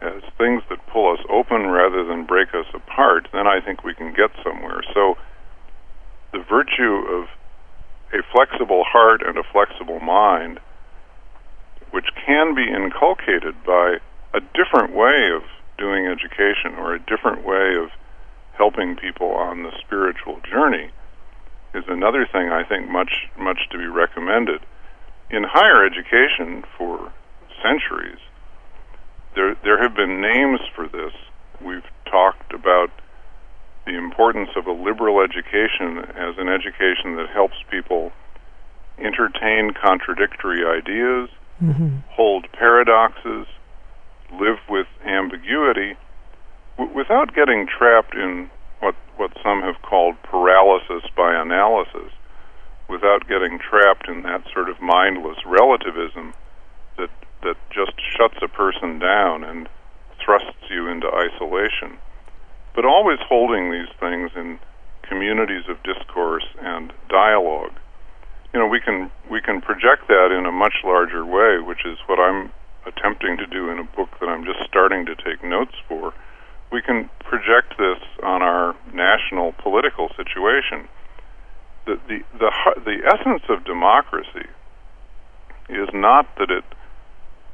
as 0.00 0.22
things 0.38 0.62
that 0.70 0.78
pull 0.86 1.12
us 1.12 1.20
open 1.28 1.66
rather 1.66 2.04
than 2.04 2.24
break 2.24 2.54
us 2.54 2.66
apart, 2.72 3.28
then 3.32 3.46
I 3.46 3.60
think 3.60 3.84
we 3.84 3.94
can 3.94 4.14
get 4.14 4.30
somewhere. 4.42 4.80
So 4.94 5.18
the 6.32 6.42
virtue 6.48 7.04
of 7.06 7.28
a 8.12 8.22
flexible 8.32 8.82
heart 8.84 9.20
and 9.22 9.36
a 9.36 9.42
flexible 9.52 10.00
mind, 10.00 10.58
which 11.90 12.06
can 12.26 12.54
be 12.54 12.64
inculcated 12.64 13.54
by 13.66 13.98
a 14.34 14.40
different 14.40 14.94
way 14.94 15.30
of 15.34 15.42
doing 15.78 16.06
education 16.06 16.74
or 16.78 16.94
a 16.94 16.98
different 16.98 17.44
way 17.44 17.74
of 17.76 17.90
helping 18.56 18.96
people 18.96 19.30
on 19.30 19.62
the 19.62 19.72
spiritual 19.80 20.40
journey, 20.50 20.90
is 21.74 21.84
another 21.88 22.26
thing 22.30 22.50
I 22.50 22.64
think 22.64 22.90
much 22.90 23.28
much 23.38 23.68
to 23.70 23.78
be 23.78 23.86
recommended. 23.86 24.60
In 25.30 25.44
higher 25.44 25.86
education 25.86 26.64
for 26.76 27.12
centuries, 27.62 28.18
there 29.34 29.54
there 29.62 29.82
have 29.82 29.94
been 29.94 30.20
names 30.20 30.60
for 30.74 30.88
this. 30.88 31.12
We've 31.64 31.86
talked 32.04 32.52
about 32.52 32.90
the 33.86 33.96
importance 33.96 34.50
of 34.56 34.66
a 34.66 34.72
liberal 34.72 35.20
education 35.20 35.98
as 36.14 36.36
an 36.38 36.48
education 36.48 37.16
that 37.16 37.28
helps 37.32 37.56
people 37.70 38.12
entertain 38.98 39.72
contradictory 39.72 40.64
ideas, 40.66 41.30
mm-hmm. 41.62 41.98
hold 42.10 42.46
paradoxes, 42.52 43.46
live 44.32 44.58
with 44.68 44.86
ambiguity, 45.04 45.96
w- 46.78 46.96
without 46.96 47.34
getting 47.34 47.66
trapped 47.66 48.14
in 48.14 48.50
what 48.80 48.94
what 49.16 49.32
some 49.42 49.62
have 49.62 49.82
called 49.82 50.16
paralysis 50.22 51.04
by 51.16 51.34
analysis, 51.34 52.12
without 52.88 53.28
getting 53.28 53.58
trapped 53.58 54.08
in 54.08 54.22
that 54.22 54.42
sort 54.52 54.68
of 54.68 54.80
mindless 54.80 55.38
relativism 55.46 56.34
that 56.96 57.10
that 57.42 57.56
just 57.70 57.92
shuts 58.16 58.36
a 58.42 58.48
person 58.48 58.98
down 58.98 59.44
and 59.44 59.68
thrusts 60.24 60.68
you 60.70 60.88
into 60.88 61.08
isolation. 61.08 61.98
But 62.74 62.84
always 62.84 63.18
holding 63.28 63.70
these 63.70 63.88
things 63.98 64.30
in 64.36 64.58
communities 65.02 65.64
of 65.68 65.82
discourse 65.82 66.46
and 66.62 66.92
dialogue. 67.08 67.72
You 68.52 68.60
know, 68.60 68.66
we 68.68 68.80
can 68.80 69.10
we 69.30 69.40
can 69.40 69.60
project 69.60 70.08
that 70.08 70.30
in 70.36 70.46
a 70.46 70.52
much 70.52 70.74
larger 70.84 71.24
way, 71.24 71.58
which 71.58 71.84
is 71.84 71.98
what 72.06 72.18
I'm 72.18 72.50
attempting 72.86 73.36
to 73.38 73.46
do 73.46 73.70
in 73.70 73.78
a 73.78 73.84
book 73.84 74.08
that 74.20 74.28
I'm 74.28 74.44
just 74.44 74.60
starting 74.68 75.06
to 75.06 75.14
take 75.14 75.44
notes 75.44 75.74
for 75.88 76.12
we 76.72 76.80
can 76.80 77.10
project 77.24 77.74
this 77.78 77.98
on 78.22 78.42
our 78.42 78.76
national 78.94 79.52
political 79.58 80.08
situation. 80.16 80.88
The, 81.86 81.98
the, 82.06 82.18
the, 82.38 82.50
the 82.84 82.98
essence 83.06 83.42
of 83.48 83.64
democracy 83.64 84.48
is 85.68 85.88
not 85.92 86.26
that 86.38 86.50
it 86.50 86.64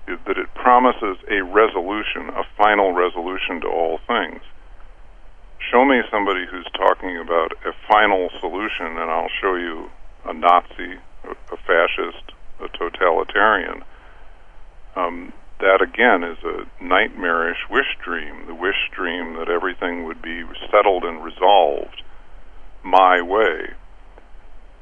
that 0.06 0.38
it 0.38 0.46
promises 0.54 1.18
a 1.28 1.42
resolution, 1.42 2.30
a 2.30 2.44
final 2.56 2.92
resolution 2.92 3.60
to 3.60 3.66
all 3.66 3.98
things. 4.06 4.40
Show 5.58 5.84
me 5.84 6.00
somebody 6.12 6.46
who's 6.48 6.68
talking 6.78 7.18
about 7.18 7.50
a 7.66 7.72
final 7.90 8.30
solution, 8.38 8.86
and 8.86 9.10
I'll 9.10 9.32
show 9.40 9.56
you 9.56 9.90
a 10.24 10.32
Nazi, 10.32 11.02
a, 11.24 11.30
a 11.30 11.56
fascist, 11.66 12.22
a 12.62 12.68
totalitarian. 12.78 13.82
Um, 14.96 15.32
that 15.60 15.80
again 15.82 16.24
is 16.24 16.38
a 16.42 16.82
nightmarish 16.82 17.58
wish 17.70 17.96
dream, 18.02 18.46
the 18.46 18.54
wish 18.54 18.90
dream 18.94 19.36
that 19.36 19.48
everything 19.48 20.04
would 20.04 20.20
be 20.20 20.42
settled 20.70 21.04
and 21.04 21.22
resolved 21.22 22.02
my 22.82 23.20
way. 23.20 23.72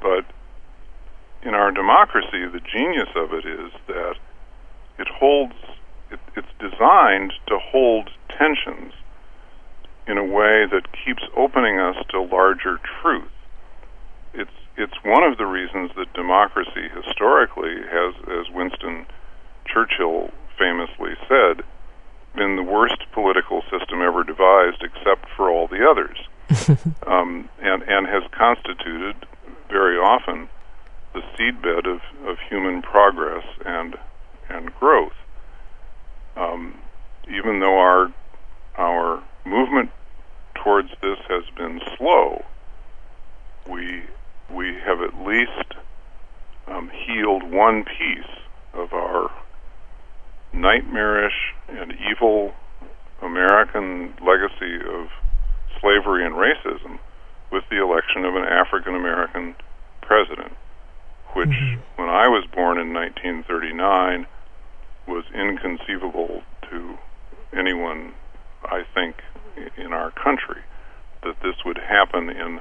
But 0.01 0.25
in 1.43 1.55
our 1.55 1.71
democracy, 1.71 2.47
the 2.47 2.61
genius 2.61 3.09
of 3.17 3.33
it 3.33 3.45
is 3.45 3.73
that 3.89 4.15
it 4.99 5.09
holds, 5.09 5.55
it, 6.11 6.21
it's 6.37 6.49
designed 6.59 7.33
to 7.49 7.59
hold 7.59 8.11
tensions 8.29 8.93
in 10.07 10.19
a 10.19 10.25
way 10.25 10.67
that 10.71 10.89
keeps 11.05 11.23
opening 11.37 11.79
us 11.79 11.97
to 12.11 12.21
larger 12.21 12.79
truth. 13.01 13.31
It's, 14.33 14.51
it's 14.77 15.05
one 15.05 15.23
of 15.23 15.39
the 15.39 15.47
reasons 15.47 15.91
that 15.97 16.13
democracy 16.15 16.89
historically 16.95 17.77
has, 17.91 18.15
as 18.29 18.53
Winston 18.53 19.07
Churchill 19.67 20.31
famously 20.59 21.15
said, 21.29 21.65
been 22.35 22.57
the 22.57 22.63
worst 22.63 23.01
political 23.13 23.63
system 23.71 24.03
ever 24.03 24.25
devised 24.25 24.83
except 24.83 25.29
for 25.37 25.51
all 25.51 25.69
the 25.69 25.89
others, 25.89 26.19
um, 27.07 27.49
and 27.61 27.83
and 27.85 28.07
has 28.07 28.23
constituted 28.33 29.17
very 29.71 29.97
often 29.97 30.49
the 31.13 31.23
seedbed 31.37 31.87
of, 31.87 32.01
of 32.27 32.39
human 32.49 32.83
progress 32.83 33.45
and 33.65 33.97
and 34.49 34.75
growth. 34.75 35.15
Um, 36.37 36.75
even 37.29 37.61
though 37.61 37.79
our 37.79 38.13
our 38.77 39.23
movement 39.45 39.91
towards 40.55 40.91
this 41.01 41.19
has 41.29 41.45
been 41.57 41.81
slow, 41.97 42.45
we 43.69 44.03
we 44.51 44.75
have 44.85 45.01
at 45.01 45.25
least 45.25 45.75
um, 46.67 46.91
healed 46.91 47.45
one 47.45 47.85
piece 47.85 48.39
of 48.73 48.93
our 48.93 49.31
nightmarish 50.55 51.55
and 51.69 51.93
evil 52.11 52.55
American 53.23 54.15
legacy 54.25 54.77
of 54.87 55.09
slavery 55.81 56.25
and 56.25 56.35
racism 56.35 56.99
with 57.51 57.65
the 57.71 57.83
election 57.83 58.25
of 58.25 58.37
an 58.37 58.45
African 58.45 58.95
American 58.95 59.55
president, 60.03 60.53
which, 61.35 61.49
mm-hmm. 61.49 61.81
when 62.01 62.09
I 62.09 62.29
was 62.29 62.45
born 62.55 62.79
in 62.79 62.93
1939, 62.93 64.27
was 65.07 65.25
inconceivable 65.35 66.43
to 66.71 66.99
anyone, 67.53 68.13
I 68.65 68.85
think, 68.95 69.17
in 69.77 69.93
our 69.93 70.11
country, 70.11 70.63
that 71.23 71.41
this 71.43 71.57
would 71.65 71.79
happen 71.79 72.31
in 72.31 72.61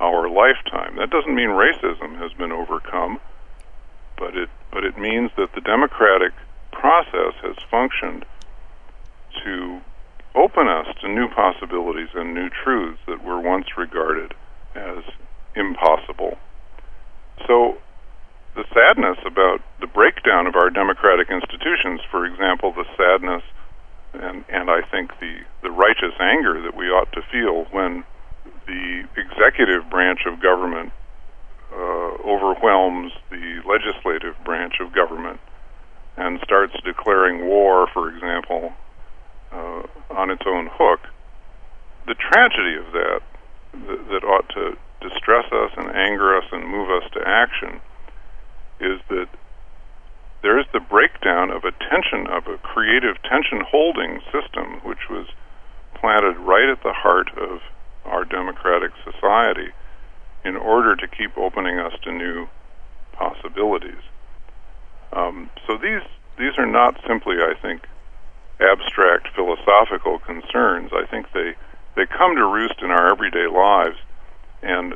our 0.00 0.28
lifetime. 0.28 0.96
That 0.96 1.10
doesn't 1.10 1.34
mean 1.34 1.50
racism 1.50 2.18
has 2.18 2.32
been 2.34 2.52
overcome, 2.52 3.18
but 4.18 4.36
it 4.36 4.48
but 4.70 4.84
it 4.84 4.98
means 4.98 5.30
that 5.36 5.54
the 5.54 5.60
democratic 5.60 6.32
process 6.78 7.34
has 7.42 7.56
functioned 7.70 8.24
to 9.44 9.80
open 10.34 10.68
us 10.68 10.86
to 11.00 11.08
new 11.08 11.28
possibilities 11.28 12.08
and 12.14 12.34
new 12.34 12.48
truths 12.50 13.00
that 13.06 13.24
were 13.24 13.40
once 13.40 13.66
regarded 13.76 14.34
as 14.74 15.02
impossible. 15.54 16.36
So 17.46 17.78
the 18.54 18.64
sadness 18.72 19.18
about 19.24 19.60
the 19.80 19.86
breakdown 19.86 20.46
of 20.46 20.56
our 20.56 20.70
democratic 20.70 21.28
institutions, 21.30 22.00
for 22.10 22.26
example, 22.26 22.72
the 22.72 22.84
sadness 22.96 23.42
and, 24.14 24.44
and 24.48 24.70
I 24.70 24.80
think 24.90 25.12
the, 25.20 25.40
the 25.62 25.70
righteous 25.70 26.14
anger 26.20 26.62
that 26.62 26.76
we 26.76 26.86
ought 26.86 27.12
to 27.12 27.22
feel 27.30 27.64
when 27.70 28.04
the 28.66 29.04
executive 29.16 29.90
branch 29.90 30.20
of 30.26 30.40
government 30.40 30.92
uh, 31.72 32.16
overwhelms 32.24 33.12
the 33.30 33.60
legislative 33.66 34.34
branch 34.44 34.74
of 34.80 34.94
government 34.94 35.40
and 36.16 36.40
starts 36.42 36.74
declaring 36.84 37.46
war, 37.46 37.86
for 37.92 38.08
example, 38.08 38.72
uh, 39.52 39.82
on 40.10 40.30
its 40.30 40.42
own 40.46 40.68
hook, 40.72 41.00
the 42.06 42.14
tragedy 42.14 42.76
of 42.76 42.92
that, 42.92 43.20
that 43.72 44.08
that 44.08 44.24
ought 44.24 44.48
to 44.50 44.76
distress 45.00 45.44
us 45.52 45.70
and 45.76 45.94
anger 45.94 46.36
us 46.36 46.44
and 46.52 46.66
move 46.66 46.88
us 46.90 47.04
to 47.12 47.20
action 47.26 47.80
is 48.80 49.00
that 49.08 49.28
there 50.42 50.58
is 50.58 50.66
the 50.72 50.80
breakdown 50.80 51.50
of 51.50 51.64
a 51.64 51.72
tension 51.90 52.26
of 52.30 52.46
a 52.46 52.58
creative 52.58 53.16
tension 53.22 53.60
holding 53.68 54.20
system 54.32 54.80
which 54.84 55.10
was 55.10 55.26
planted 55.94 56.36
right 56.38 56.68
at 56.68 56.82
the 56.82 56.92
heart 56.92 57.28
of 57.36 57.60
our 58.04 58.24
democratic 58.24 58.92
society 59.04 59.72
in 60.44 60.56
order 60.56 60.94
to 60.94 61.08
keep 61.08 61.36
opening 61.36 61.78
us 61.78 61.92
to 62.04 62.12
new 62.12 62.46
possibilities. 63.12 64.00
Um, 65.12 65.50
so 65.66 65.78
these 65.78 66.02
these 66.38 66.58
are 66.58 66.66
not 66.66 67.00
simply, 67.06 67.36
I 67.36 67.54
think, 67.60 67.82
abstract 68.60 69.28
philosophical 69.34 70.18
concerns. 70.18 70.90
I 70.92 71.06
think 71.06 71.32
they 71.32 71.54
they 71.96 72.06
come 72.06 72.36
to 72.36 72.46
roost 72.46 72.82
in 72.82 72.90
our 72.90 73.10
everyday 73.10 73.46
lives. 73.46 73.96
And 74.62 74.94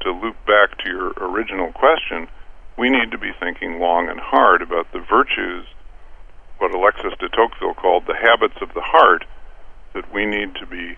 to 0.00 0.10
loop 0.10 0.36
back 0.46 0.78
to 0.78 0.88
your 0.88 1.10
original 1.18 1.72
question, 1.72 2.28
we 2.78 2.90
need 2.90 3.10
to 3.10 3.18
be 3.18 3.32
thinking 3.40 3.80
long 3.80 4.08
and 4.08 4.20
hard 4.20 4.62
about 4.62 4.92
the 4.92 5.00
virtues, 5.00 5.66
what 6.58 6.74
Alexis 6.74 7.18
de 7.18 7.28
Tocqueville 7.28 7.74
called 7.74 8.04
the 8.06 8.14
habits 8.14 8.56
of 8.60 8.74
the 8.74 8.82
heart, 8.82 9.24
that 9.94 10.12
we 10.12 10.26
need 10.26 10.54
to 10.56 10.66
be 10.66 10.96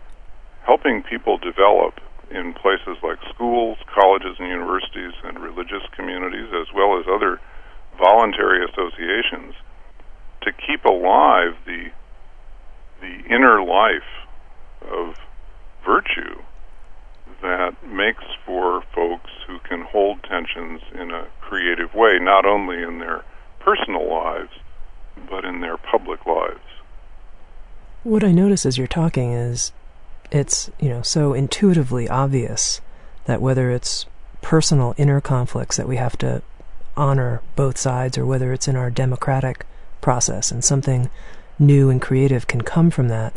helping 0.64 1.03
people 1.03 1.38
develop 1.38 2.01
in 2.31 2.53
places 2.53 2.98
like 3.03 3.18
schools, 3.33 3.79
colleges, 3.94 4.37
and 4.38 4.48
universities, 4.48 5.14
and 5.24 5.38
religious 5.38 5.83
communities, 5.96 6.48
as 6.53 6.68
well 6.74 6.98
as 6.98 7.07
other 7.09 7.40
voluntary 7.98 8.64
associations, 8.64 9.54
to 10.42 10.52
keep 10.52 10.84
alive 10.84 11.54
the 11.66 11.90
the 13.00 13.22
inner 13.32 13.62
life 13.62 14.26
of 14.82 15.14
virtue 15.84 16.42
that 17.40 17.76
makes 17.87 18.24
for 18.44 18.82
folks 18.94 19.30
who 19.46 19.58
can 19.61 19.82
hold 19.82 20.22
tensions 20.24 20.80
in 20.92 21.12
a 21.12 21.28
creative 21.40 21.94
way, 21.94 22.18
not 22.20 22.44
only 22.44 22.82
in 22.82 22.98
their 22.98 23.24
personal 23.61 24.08
lives, 24.11 24.50
but 25.30 25.44
in 25.44 25.61
their 25.61 25.76
public 25.76 26.26
lives. 26.26 26.61
What 28.02 28.24
I 28.24 28.32
notice 28.32 28.66
as 28.66 28.78
you're 28.78 28.87
talking 28.87 29.32
is 29.32 29.72
it's, 30.30 30.70
you 30.80 30.88
know, 30.88 31.02
so 31.02 31.32
intuitively 31.32 32.08
obvious 32.08 32.80
that 33.26 33.40
whether 33.40 33.70
it's 33.70 34.06
personal 34.42 34.94
inner 34.96 35.20
conflicts 35.20 35.76
that 35.76 35.88
we 35.88 35.96
have 35.96 36.16
to 36.18 36.42
honor 36.98 37.40
both 37.56 37.78
sides 37.78 38.18
or 38.18 38.26
whether 38.26 38.52
it's 38.52 38.68
in 38.68 38.76
our 38.76 38.90
democratic 38.90 39.64
process 40.00 40.50
and 40.50 40.64
something 40.64 41.08
new 41.58 41.90
and 41.90 42.02
creative 42.02 42.46
can 42.46 42.62
come 42.62 42.90
from 42.90 43.08
that, 43.08 43.32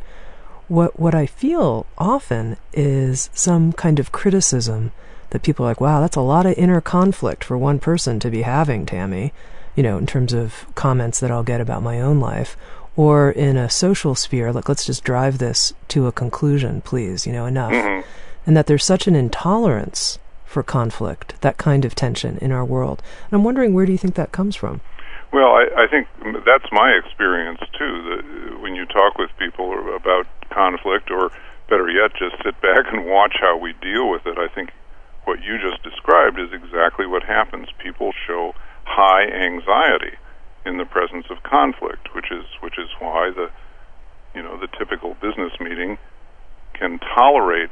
what 0.67 0.99
what 0.99 1.13
I 1.13 1.25
feel 1.25 1.85
often 1.97 2.57
is 2.73 3.29
some 3.33 3.73
kind 3.73 3.99
of 3.99 4.11
criticism 4.11 4.91
that 5.31 5.43
people 5.43 5.65
are 5.65 5.69
like, 5.69 5.81
wow, 5.81 6.01
that's 6.01 6.15
a 6.15 6.21
lot 6.21 6.45
of 6.45 6.57
inner 6.57 6.81
conflict 6.81 7.43
for 7.43 7.57
one 7.57 7.79
person 7.79 8.19
to 8.19 8.29
be 8.29 8.41
having, 8.41 8.85
Tami, 8.85 9.31
you 9.75 9.83
know, 9.83 9.97
in 9.97 10.05
terms 10.05 10.33
of 10.33 10.65
comments 10.75 11.19
that 11.19 11.31
I'll 11.31 11.43
get 11.43 11.61
about 11.61 11.83
my 11.83 12.01
own 12.01 12.19
life. 12.19 12.57
Or 12.97 13.31
in 13.31 13.55
a 13.55 13.69
social 13.69 14.15
sphere, 14.15 14.51
like 14.51 14.67
let's 14.67 14.85
just 14.85 15.03
drive 15.05 15.37
this 15.37 15.73
to 15.89 16.07
a 16.07 16.11
conclusion, 16.11 16.81
please, 16.81 17.25
you 17.25 17.31
know, 17.31 17.45
enough. 17.45 17.71
Mm-hmm. 17.71 18.07
And 18.45 18.57
that 18.57 18.67
there's 18.67 18.83
such 18.83 19.07
an 19.07 19.15
intolerance 19.15 20.19
for 20.51 20.63
conflict, 20.63 21.39
that 21.39 21.57
kind 21.57 21.85
of 21.85 21.95
tension 21.95 22.37
in 22.39 22.51
our 22.51 22.65
world. 22.65 23.01
And 23.25 23.33
I'm 23.33 23.43
wondering 23.43 23.73
where 23.73 23.85
do 23.85 23.93
you 23.93 23.97
think 23.97 24.15
that 24.15 24.33
comes 24.33 24.55
from? 24.55 24.81
Well, 25.31 25.55
I, 25.55 25.67
I 25.77 25.87
think 25.87 26.07
that's 26.45 26.67
my 26.73 26.91
experience 26.91 27.61
too. 27.79 28.03
That 28.03 28.19
uh, 28.19 28.59
when 28.59 28.75
you 28.75 28.85
talk 28.85 29.17
with 29.17 29.29
people 29.39 29.95
about 29.95 30.27
conflict, 30.49 31.09
or 31.09 31.31
better 31.69 31.89
yet, 31.89 32.11
just 32.19 32.35
sit 32.43 32.59
back 32.61 32.91
and 32.91 33.05
watch 33.05 33.37
how 33.39 33.57
we 33.57 33.71
deal 33.81 34.11
with 34.11 34.27
it, 34.27 34.37
I 34.37 34.49
think 34.53 34.71
what 35.23 35.41
you 35.41 35.57
just 35.57 35.81
described 35.83 36.37
is 36.37 36.51
exactly 36.51 37.07
what 37.07 37.23
happens. 37.23 37.69
People 37.79 38.11
show 38.27 38.53
high 38.83 39.23
anxiety 39.23 40.17
in 40.65 40.77
the 40.77 40.85
presence 40.85 41.27
of 41.29 41.41
conflict, 41.43 42.13
which 42.13 42.29
is 42.29 42.43
which 42.59 42.77
is 42.77 42.89
why 42.99 43.31
the 43.31 43.49
you 44.35 44.43
know 44.43 44.59
the 44.59 44.67
typical 44.77 45.15
business 45.21 45.53
meeting 45.61 45.97
can 46.73 46.99
tolerate 46.99 47.71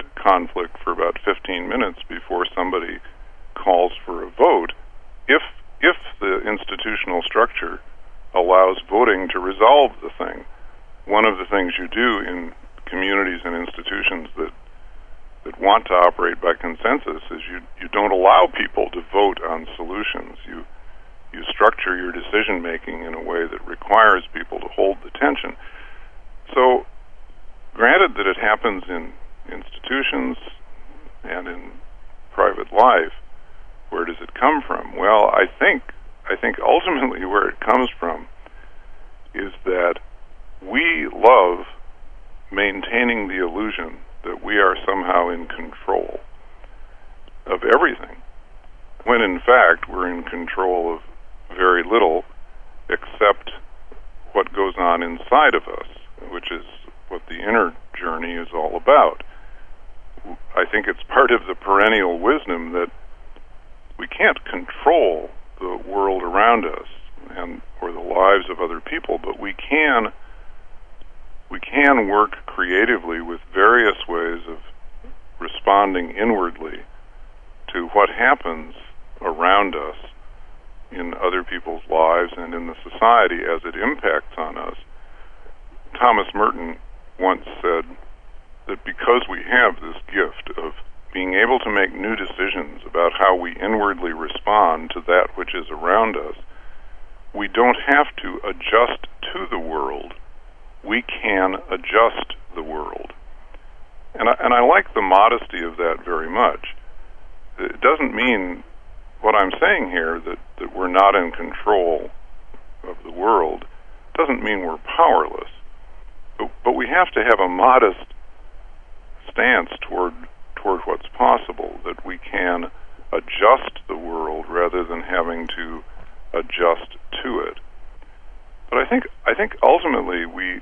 But 128.70 128.80
I 128.80 128.86
think 128.86 129.03
I 129.26 129.34
think 129.34 129.55
ultimately 129.63 130.26
we 130.26 130.61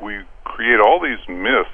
we 0.00 0.20
create 0.44 0.80
all 0.80 1.00
these 1.00 1.26
myths 1.28 1.70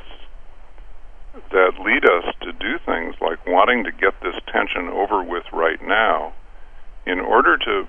that 1.51 1.72
lead 1.85 2.05
us 2.05 2.35
to 2.43 2.53
do 2.53 2.79
things 2.85 3.14
like 3.20 3.47
wanting 3.47 3.85
to 3.85 3.93
get 3.93 4.14
this 4.22 4.37
tension 4.53 4.89
over 4.89 5.22
with 5.22 5.45
right 5.53 5.81
now 5.83 6.33
in 7.07 7.20
order 7.20 7.57
to 7.59 7.89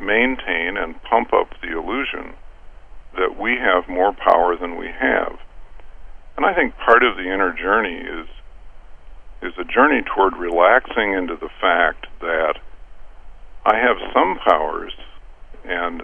maintain 0.00 0.76
and 0.76 1.02
pump 1.02 1.32
up 1.32 1.48
the 1.60 1.76
illusion 1.76 2.34
that 3.16 3.38
we 3.38 3.56
have 3.56 3.88
more 3.88 4.12
power 4.12 4.56
than 4.56 4.76
we 4.76 4.88
have. 4.88 5.38
And 6.36 6.44
I 6.44 6.54
think 6.54 6.76
part 6.76 7.04
of 7.04 7.16
the 7.16 7.32
inner 7.32 7.52
journey 7.52 7.98
is 7.98 8.28
is 9.42 9.52
a 9.58 9.64
journey 9.64 10.02
toward 10.02 10.36
relaxing 10.36 11.12
into 11.12 11.36
the 11.36 11.50
fact 11.60 12.06
that 12.20 12.54
I 13.66 13.76
have 13.76 13.96
some 14.12 14.38
powers 14.38 14.94
and 15.64 16.02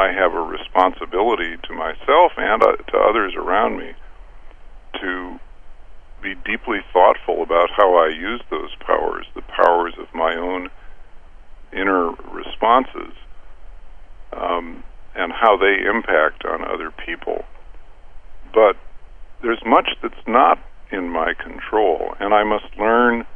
I 0.00 0.12
have 0.12 0.32
a 0.32 0.40
responsibility 0.40 1.58
to 1.68 1.74
myself 1.74 2.32
and 2.38 2.62
uh, 2.62 2.76
to 2.76 2.96
others 2.96 3.34
around 3.36 3.76
me 3.76 3.92
to 5.02 5.38
be 6.22 6.34
deeply 6.34 6.78
thoughtful 6.90 7.42
about 7.42 7.68
how 7.76 7.96
I 7.96 8.08
use 8.08 8.40
those 8.50 8.70
powers, 8.80 9.26
the 9.34 9.42
powers 9.42 9.92
of 9.98 10.06
my 10.14 10.36
own 10.36 10.70
inner 11.70 12.12
responses, 12.32 13.12
um, 14.32 14.82
and 15.14 15.32
how 15.32 15.58
they 15.58 15.84
impact 15.86 16.46
on 16.46 16.64
other 16.64 16.90
people. 16.90 17.44
But 18.54 18.76
there's 19.42 19.62
much 19.66 19.90
that's 20.02 20.26
not 20.26 20.58
in 20.90 21.10
my 21.10 21.34
control, 21.34 22.14
and 22.18 22.32
I 22.32 22.42
must 22.44 22.74
learn 22.78 23.26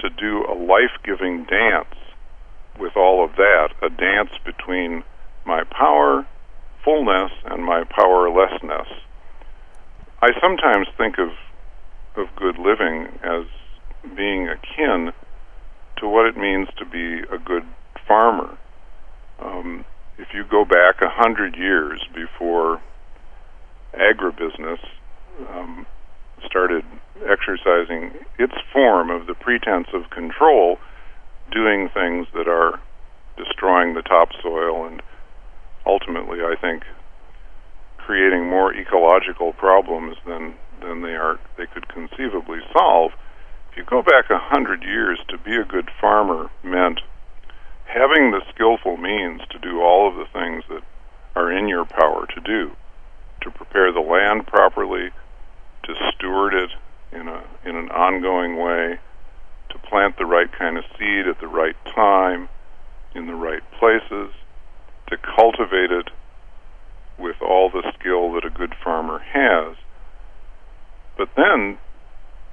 to 0.00 0.10
do 0.10 0.44
a 0.44 0.52
life 0.52 0.92
giving 1.02 1.44
dance 1.44 1.96
with 2.78 2.98
all 2.98 3.24
of 3.24 3.36
that 3.36 3.70
a 3.80 3.88
dance 3.88 4.32
between 4.44 5.02
my 5.46 5.62
power 5.64 6.26
fullness 6.84 7.32
and 7.44 7.64
my 7.64 7.84
powerlessness. 7.84 8.88
I 10.22 10.30
sometimes 10.40 10.86
think 10.96 11.18
of 11.18 11.30
of 12.16 12.34
good 12.36 12.58
living 12.58 13.08
as 13.22 13.44
being 14.16 14.48
akin 14.48 15.12
to 15.98 16.08
what 16.08 16.26
it 16.26 16.36
means 16.36 16.68
to 16.78 16.84
be 16.86 17.20
a 17.30 17.38
good 17.38 17.64
farmer. 18.08 18.56
Um, 19.38 19.84
if 20.18 20.28
you 20.32 20.44
go 20.50 20.64
back 20.64 21.02
a 21.02 21.10
hundred 21.10 21.56
years 21.56 22.02
before 22.14 22.80
agribusiness 23.92 24.78
um, 25.50 25.86
started 26.46 26.84
exercising 27.28 28.12
its 28.38 28.54
form 28.72 29.10
of 29.10 29.26
the 29.26 29.34
pretense 29.34 29.88
of 29.92 30.08
control, 30.10 30.78
doing 31.52 31.88
things 31.92 32.26
that 32.34 32.48
are 32.48 32.80
destroying 33.36 33.94
the 33.94 34.02
topsoil 34.02 34.86
and 34.86 35.02
ultimately, 35.86 36.40
I 36.40 36.56
think, 36.60 36.82
creating 37.98 38.48
more 38.48 38.74
ecological 38.74 39.52
problems 39.52 40.16
than 40.26 40.54
than 40.80 41.02
they 41.02 41.14
are 41.14 41.38
they 41.56 41.66
could 41.66 41.88
conceivably 41.88 42.60
solve. 42.72 43.12
If 43.70 43.78
you 43.78 43.84
go 43.84 44.02
back 44.02 44.30
a 44.30 44.38
hundred 44.38 44.82
years, 44.82 45.18
to 45.28 45.38
be 45.38 45.56
a 45.56 45.64
good 45.64 45.90
farmer 46.00 46.50
meant 46.62 47.00
having 47.84 48.30
the 48.30 48.42
skillful 48.52 48.96
means 48.96 49.40
to 49.50 49.58
do 49.58 49.80
all 49.80 50.08
of 50.08 50.16
the 50.16 50.26
things 50.32 50.64
that 50.68 50.82
are 51.34 51.50
in 51.52 51.68
your 51.68 51.84
power 51.84 52.26
to 52.26 52.40
do, 52.40 52.72
to 53.42 53.50
prepare 53.50 53.92
the 53.92 54.00
land 54.00 54.46
properly, 54.46 55.10
to 55.84 55.94
steward 56.14 56.54
it 56.54 56.70
in 57.12 57.28
a 57.28 57.44
in 57.64 57.76
an 57.76 57.90
ongoing 57.90 58.56
way, 58.56 58.98
to 59.70 59.78
plant 59.78 60.16
the 60.18 60.26
right 60.26 60.50
kind 60.52 60.76
of 60.78 60.84
seed 60.98 61.26
at 61.26 61.40
the 61.40 61.48
right 61.48 61.76
time, 61.94 62.48
in 63.14 63.26
the 63.26 63.34
right 63.34 63.62
places, 63.78 64.30
to 65.08 65.16
cultivate 65.16 65.90
it 65.90 66.10
with 67.18 67.36
all 67.40 67.70
the 67.70 67.82
skill 67.98 68.32
that 68.32 68.44
a 68.44 68.50
good 68.50 68.74
farmer 68.82 69.18
has. 69.18 69.76
But 71.16 71.30
then 71.36 71.78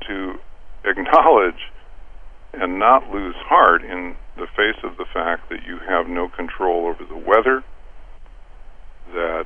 to 0.07 0.39
acknowledge 0.85 1.71
and 2.53 2.79
not 2.79 3.09
lose 3.09 3.35
heart 3.37 3.83
in 3.83 4.15
the 4.37 4.47
face 4.55 4.81
of 4.83 4.97
the 4.97 5.05
fact 5.05 5.49
that 5.49 5.65
you 5.65 5.79
have 5.79 6.07
no 6.07 6.29
control 6.29 6.87
over 6.87 7.03
the 7.03 7.17
weather, 7.17 7.63
that 9.13 9.45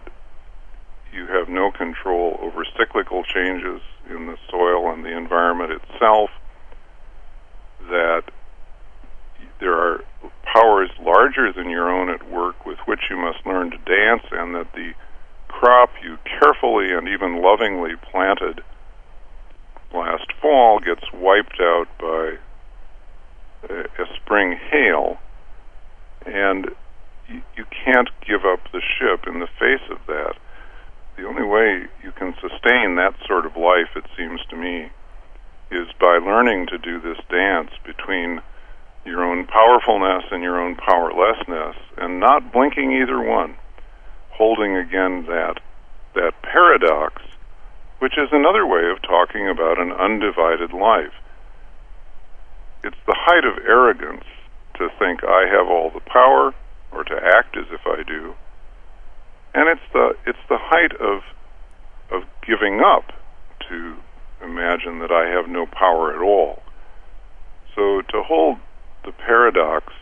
you 1.13 1.25
have 1.27 1.49
no 1.49 1.71
control 1.71 2.37
over 2.41 2.65
cyclical 2.77 3.23
changes 3.23 3.81
in 4.09 4.27
the 4.27 4.37
soil 4.49 4.91
and 4.91 5.03
the 5.03 5.15
environment 5.15 5.71
itself, 5.71 6.29
that 7.89 8.23
there 9.59 9.73
are 9.73 10.03
powers 10.43 10.89
larger 11.01 11.51
than 11.51 11.69
your 11.69 11.89
own 11.89 12.09
at 12.09 12.29
work 12.29 12.65
with 12.65 12.76
you 13.09 13.17
must 13.17 13.45
learn 13.45 13.71
to 13.71 13.77
dance, 13.77 14.23
and 14.31 14.55
that 14.55 14.73
the 14.73 14.93
crop 15.47 15.89
you 16.03 16.17
carefully 16.25 16.91
and 16.91 17.07
even 17.07 17.41
lovingly 17.41 17.95
planted 18.11 18.61
last 19.93 20.31
fall 20.41 20.79
gets 20.79 21.11
wiped 21.13 21.59
out 21.61 21.87
by 21.99 22.37
a, 23.69 23.79
a 24.01 24.05
spring 24.15 24.57
hail, 24.69 25.17
and 26.25 26.67
you, 27.27 27.41
you 27.55 27.65
can't 27.85 28.09
give 28.25 28.45
up 28.45 28.59
the 28.71 28.81
ship 28.81 29.25
in 29.27 29.39
the 29.39 29.47
face 29.59 29.89
of 29.89 29.99
that. 30.07 30.35
The 31.17 31.25
only 31.25 31.43
way 31.43 31.87
you 32.03 32.11
can 32.11 32.35
sustain 32.35 32.95
that 32.95 33.15
sort 33.25 33.45
of 33.45 33.57
life, 33.57 33.95
it 33.95 34.05
seems 34.15 34.41
to 34.49 34.55
me, 34.55 34.91
is 35.71 35.87
by 35.99 36.17
learning 36.17 36.67
to 36.67 36.77
do 36.77 36.99
this 37.01 37.17
dance 37.29 37.71
between 37.83 38.41
your 39.07 39.23
own 39.23 39.47
powerfulness 39.47 40.25
and 40.31 40.43
your 40.43 40.59
own 40.59 40.75
powerlessness, 40.75 41.75
and 41.97 42.19
not 42.19 42.51
blinking 42.51 42.91
either 42.91 43.19
one, 43.19 43.55
holding 44.31 44.75
again 44.75 45.25
that 45.25 45.59
that 46.13 46.33
paradox, 46.41 47.21
which 47.99 48.17
is 48.17 48.29
another 48.31 48.65
way 48.65 48.89
of 48.89 49.01
talking 49.01 49.47
about 49.47 49.79
an 49.79 49.91
undivided 49.91 50.73
life. 50.73 51.13
It's 52.83 52.97
the 53.05 53.15
height 53.17 53.45
of 53.45 53.63
arrogance 53.65 54.25
to 54.75 54.89
think 54.99 55.23
I 55.23 55.45
have 55.47 55.67
all 55.67 55.89
the 55.89 56.01
power 56.01 56.53
or 56.91 57.03
to 57.03 57.15
act 57.15 57.55
as 57.55 57.65
if 57.71 57.81
I 57.85 58.03
do. 58.03 58.35
And 59.53 59.69
it's 59.69 59.93
the 59.93 60.15
it's 60.25 60.45
the 60.49 60.59
height 60.59 60.93
of 60.99 61.21
of 62.11 62.27
giving 62.45 62.81
up 62.81 63.13
to 63.69 63.95
imagine 64.43 64.99
that 64.99 65.11
I 65.11 65.29
have 65.29 65.47
no 65.47 65.65
power 65.65 66.13
at 66.15 66.21
all. 66.21 66.61
So 67.75 68.01
to 68.01 68.23
hold 68.23 68.57
the 69.07 69.11
paradox 69.11 69.93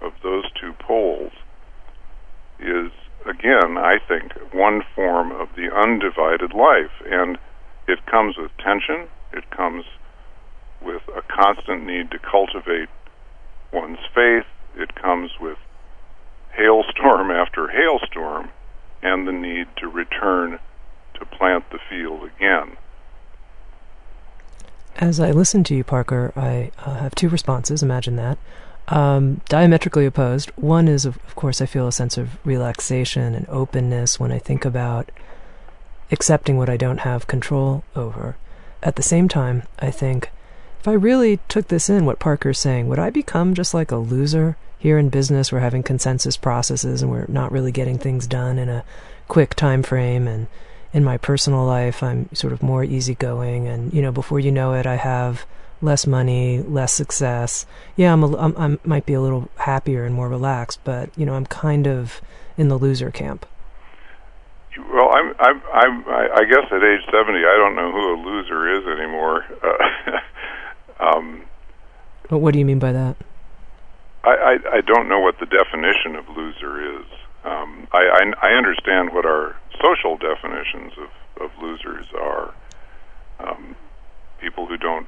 of 0.00 0.12
those 0.22 0.44
two 0.60 0.72
poles 0.72 1.32
is, 2.58 2.90
again, 3.26 3.76
I 3.76 3.98
think, 4.08 4.32
one 4.52 4.82
form 4.94 5.32
of 5.32 5.48
the 5.54 5.70
undivided 5.74 6.54
life. 6.54 6.92
And 7.04 7.38
it 7.86 8.04
comes 8.06 8.36
with 8.38 8.50
tension, 8.58 9.08
it 9.32 9.50
comes 9.50 9.84
with 10.80 11.02
a 11.14 11.22
constant 11.22 11.86
need 11.86 12.10
to 12.10 12.18
cultivate 12.18 12.88
one's 13.72 13.98
faith, 14.14 14.46
it 14.76 14.94
comes 14.94 15.30
with 15.40 15.58
hailstorm 16.52 17.30
after 17.30 17.68
hailstorm, 17.68 18.50
and 19.02 19.26
the 19.26 19.32
need 19.32 19.66
to 19.76 19.88
return 19.88 20.58
to 21.14 21.26
plant 21.26 21.64
the 21.70 21.78
field 21.90 22.22
again. 22.36 22.76
As 25.14 25.20
I 25.20 25.30
listen 25.30 25.62
to 25.62 25.76
you, 25.76 25.84
Parker, 25.84 26.32
I 26.34 26.72
uh, 26.84 26.96
have 26.96 27.14
two 27.14 27.28
responses. 27.28 27.84
Imagine 27.84 28.16
that. 28.16 28.36
Um, 28.88 29.42
diametrically 29.48 30.06
opposed. 30.06 30.50
One 30.56 30.88
is, 30.88 31.04
of, 31.04 31.18
of 31.18 31.36
course, 31.36 31.60
I 31.60 31.66
feel 31.66 31.86
a 31.86 31.92
sense 31.92 32.18
of 32.18 32.44
relaxation 32.44 33.32
and 33.32 33.48
openness 33.48 34.18
when 34.18 34.32
I 34.32 34.40
think 34.40 34.64
about 34.64 35.12
accepting 36.10 36.56
what 36.56 36.68
I 36.68 36.76
don't 36.76 36.98
have 36.98 37.28
control 37.28 37.84
over. 37.94 38.34
At 38.82 38.96
the 38.96 39.04
same 39.04 39.28
time, 39.28 39.62
I 39.78 39.92
think 39.92 40.32
if 40.80 40.88
I 40.88 40.94
really 40.94 41.38
took 41.46 41.68
this 41.68 41.88
in, 41.88 42.06
what 42.06 42.18
Parker's 42.18 42.58
saying, 42.58 42.88
would 42.88 42.98
I 42.98 43.10
become 43.10 43.54
just 43.54 43.72
like 43.72 43.92
a 43.92 43.98
loser? 43.98 44.56
Here 44.80 44.98
in 44.98 45.10
business, 45.10 45.52
we're 45.52 45.60
having 45.60 45.84
consensus 45.84 46.36
processes 46.36 47.02
and 47.02 47.10
we're 47.12 47.26
not 47.28 47.52
really 47.52 47.70
getting 47.70 47.98
things 47.98 48.26
done 48.26 48.58
in 48.58 48.68
a 48.68 48.82
quick 49.28 49.54
time 49.54 49.84
frame 49.84 50.26
and 50.26 50.48
in 50.94 51.02
my 51.02 51.18
personal 51.18 51.66
life, 51.66 52.02
I'm 52.02 52.32
sort 52.32 52.52
of 52.52 52.62
more 52.62 52.84
easygoing, 52.84 53.66
and 53.66 53.92
you 53.92 54.00
know, 54.00 54.12
before 54.12 54.38
you 54.38 54.52
know 54.52 54.74
it, 54.74 54.86
I 54.86 54.94
have 54.94 55.44
less 55.82 56.06
money, 56.06 56.62
less 56.62 56.92
success. 56.92 57.66
Yeah, 57.96 58.12
I'm, 58.12 58.22
a, 58.22 58.36
I'm 58.38 58.56
I 58.56 58.78
might 58.84 59.04
be 59.04 59.12
a 59.12 59.20
little 59.20 59.50
happier 59.56 60.04
and 60.04 60.14
more 60.14 60.28
relaxed, 60.28 60.78
but 60.84 61.10
you 61.18 61.26
know, 61.26 61.34
I'm 61.34 61.46
kind 61.46 61.88
of 61.88 62.22
in 62.56 62.68
the 62.68 62.78
loser 62.78 63.10
camp. 63.10 63.44
Well, 64.92 65.10
I'm, 65.12 65.34
I'm, 65.38 65.62
I'm, 65.72 66.04
I 66.08 66.44
guess 66.48 66.66
at 66.70 66.82
age 66.82 67.02
70, 67.06 67.38
I 67.38 67.56
don't 67.58 67.76
know 67.76 67.92
who 67.92 68.14
a 68.14 68.18
loser 68.24 68.78
is 68.78 68.98
anymore. 68.98 69.44
Uh, 69.62 70.18
um, 71.04 71.42
but 72.28 72.38
what 72.38 72.52
do 72.52 72.58
you 72.58 72.64
mean 72.64 72.78
by 72.80 72.92
that? 72.92 73.16
I, 74.24 74.30
I, 74.30 74.76
I 74.76 74.80
don't 74.80 75.08
know 75.08 75.20
what 75.20 75.38
the 75.38 75.46
definition 75.46 76.16
of 76.16 76.28
loser 76.36 76.98
is. 76.98 77.06
Um, 77.44 77.86
I, 77.92 78.32
I, 78.42 78.48
I 78.48 78.52
understand 78.54 79.12
what 79.12 79.26
our 79.26 79.56
social 79.82 80.16
definitions 80.16 80.92
of, 80.98 81.42
of 81.44 81.50
losers 81.62 82.06
are. 82.18 82.54
Um, 83.38 83.76
people 84.40 84.66
who 84.66 84.76
don't 84.76 85.06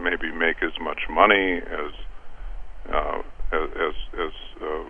maybe 0.00 0.32
make 0.32 0.62
as 0.62 0.72
much 0.80 1.00
money 1.10 1.58
as 1.58 1.92
uh, 2.90 3.22
as 3.52 3.94
as 4.14 4.32
uh, 4.62 4.84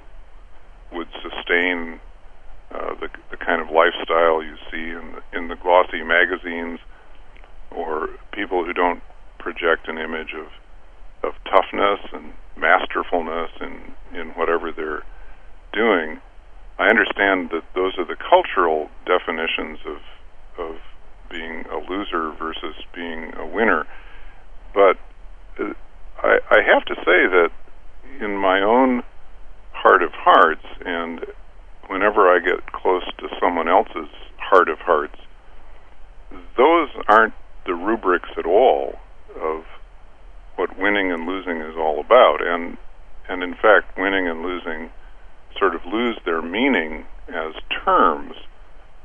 would 0.92 1.08
sustain 1.22 2.00
uh, 2.70 2.94
the 3.00 3.08
the 3.30 3.36
kind 3.36 3.60
of 3.60 3.68
lifestyle 3.70 4.42
you 4.42 4.56
see 4.70 4.90
in 4.90 5.14
the, 5.14 5.38
in 5.38 5.48
the 5.48 5.56
glossy 5.56 6.02
magazines, 6.02 6.78
or 7.70 8.08
people 8.32 8.64
who 8.64 8.72
don't 8.72 9.02
project 9.38 9.88
an 9.88 9.98
image 9.98 10.34
of 10.34 10.46
of 11.28 11.34
toughness 11.44 12.00
and 12.12 12.32
masterfulness 12.56 13.50
in 13.60 14.18
in 14.18 14.28
whatever 14.30 14.70
they're 14.72 15.02
doing. 15.72 16.20
I 16.83 16.89
understand 16.89 17.51
that 17.51 17.62
those 17.76 17.97
are 17.97 18.05
the 18.05 18.16
cultural 18.16 18.91
definitions 19.07 19.78
of 19.87 19.99
of 20.59 20.76
being 21.30 21.64
a 21.70 21.78
loser 21.78 22.33
versus 22.33 22.74
being 22.93 23.33
a 23.37 23.47
winner. 23.47 23.87
But 24.74 24.99
uh, 25.61 25.74
I, 26.18 26.39
I 26.51 26.59
have 26.74 26.85
to 26.87 26.95
say 26.97 27.20
that 27.30 27.51
in 28.20 28.37
my 28.37 28.61
own 28.61 29.05
heart 29.72 30.03
of 30.03 30.11
hearts, 30.12 30.66
and 30.85 31.24
whenever 31.87 32.28
I 32.28 32.41
get 32.41 32.72
close 32.72 33.05
to 33.18 33.28
someone 33.41 33.68
else's 33.68 34.11
heart 34.39 34.68
of 34.68 34.78
hearts, 34.80 35.18
those 36.57 36.89
aren't 37.07 37.35
the 37.64 37.74
rubrics 37.74 38.30
at 38.37 38.45
all 38.45 38.99
of 39.41 39.64
what 40.57 40.76
winning 40.76 41.12
and 41.12 41.26
losing 41.26 41.61
is 41.61 41.76
all 41.76 42.01
about. 42.01 42.39
And 42.43 42.76
and 43.28 43.45
in 43.45 43.55
fact, 43.55 43.97
winning 43.97 44.26
and 44.26 44.43
losing 44.43 44.91
sort 45.59 45.74
of 45.74 45.84
lose 45.86 46.18
their 46.24 46.42
meaning 46.42 47.05
as 47.28 47.55
terms 47.84 48.34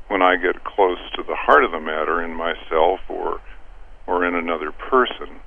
when 0.08 0.22
I 0.22 0.36
get 0.36 0.64
close 0.64 0.98
to 1.14 1.22
the 1.22 1.36
heart 1.36 1.64
of 1.64 1.72
the 1.72 1.80
matter 1.80 2.22
in 2.22 2.34
myself 2.34 3.00
or 3.08 3.40
or 4.06 4.24
in 4.24 4.34
another 4.34 4.72
person. 4.72 5.40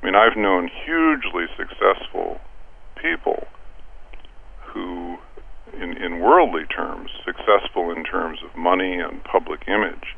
I 0.00 0.06
mean, 0.06 0.14
I've 0.14 0.36
known 0.36 0.70
hugely 0.84 1.46
successful 1.56 2.40
people 3.00 3.46
who 4.72 5.18
in 5.72 5.96
in 5.96 6.20
worldly 6.20 6.64
terms, 6.64 7.10
successful 7.24 7.90
in 7.90 8.04
terms 8.04 8.38
of 8.44 8.56
money 8.56 9.00
and 9.00 9.22
public 9.24 9.66
image, 9.66 10.16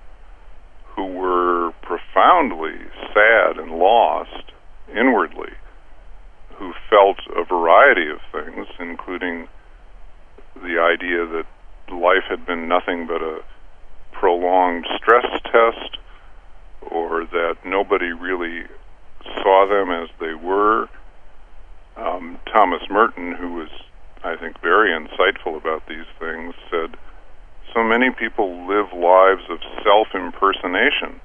who 0.95 1.05
were 1.05 1.73
profoundly 1.83 2.77
sad 3.15 3.57
and 3.57 3.73
lost 3.73 4.53
inwardly, 4.95 5.53
who 6.57 6.73
felt 6.91 7.19
a 7.35 7.45
variety 7.45 8.11
of 8.11 8.19
things, 8.33 8.67
including 8.79 9.49
the 10.63 10.81
idea 10.81 11.27
that 11.27 11.47
life 11.93 12.25
had 12.29 12.47
been 12.47 12.69
nothing 12.69 13.07
but 13.07 13.23
a 13.23 13.41
prolonged 14.13 14.87
stress 14.97 15.27
test, 15.45 15.99
or 16.83 17.25
that 17.27 17.57
nobody 17.65 18.13
really 18.13 18.65
saw 19.43 19.67
them 19.69 19.91
as 19.91 20.09
they 20.21 20.35
were. 20.35 20.89
Um, 21.97 22.39
Thomas 22.53 22.83
Merton, 22.91 23.35
who 23.35 23.55
was, 23.55 23.69
I 24.23 24.37
think, 24.37 24.61
very 24.61 24.91
insightful 24.91 25.57
about 25.57 25.87
these 25.89 26.07
things, 26.19 26.55
said, 26.71 26.97
So 27.75 27.83
many 27.83 28.11
people 28.11 28.67
live 28.67 28.93
lives 28.93 29.43
of 29.51 29.59
self 29.83 30.09
impersonation. 30.15 31.21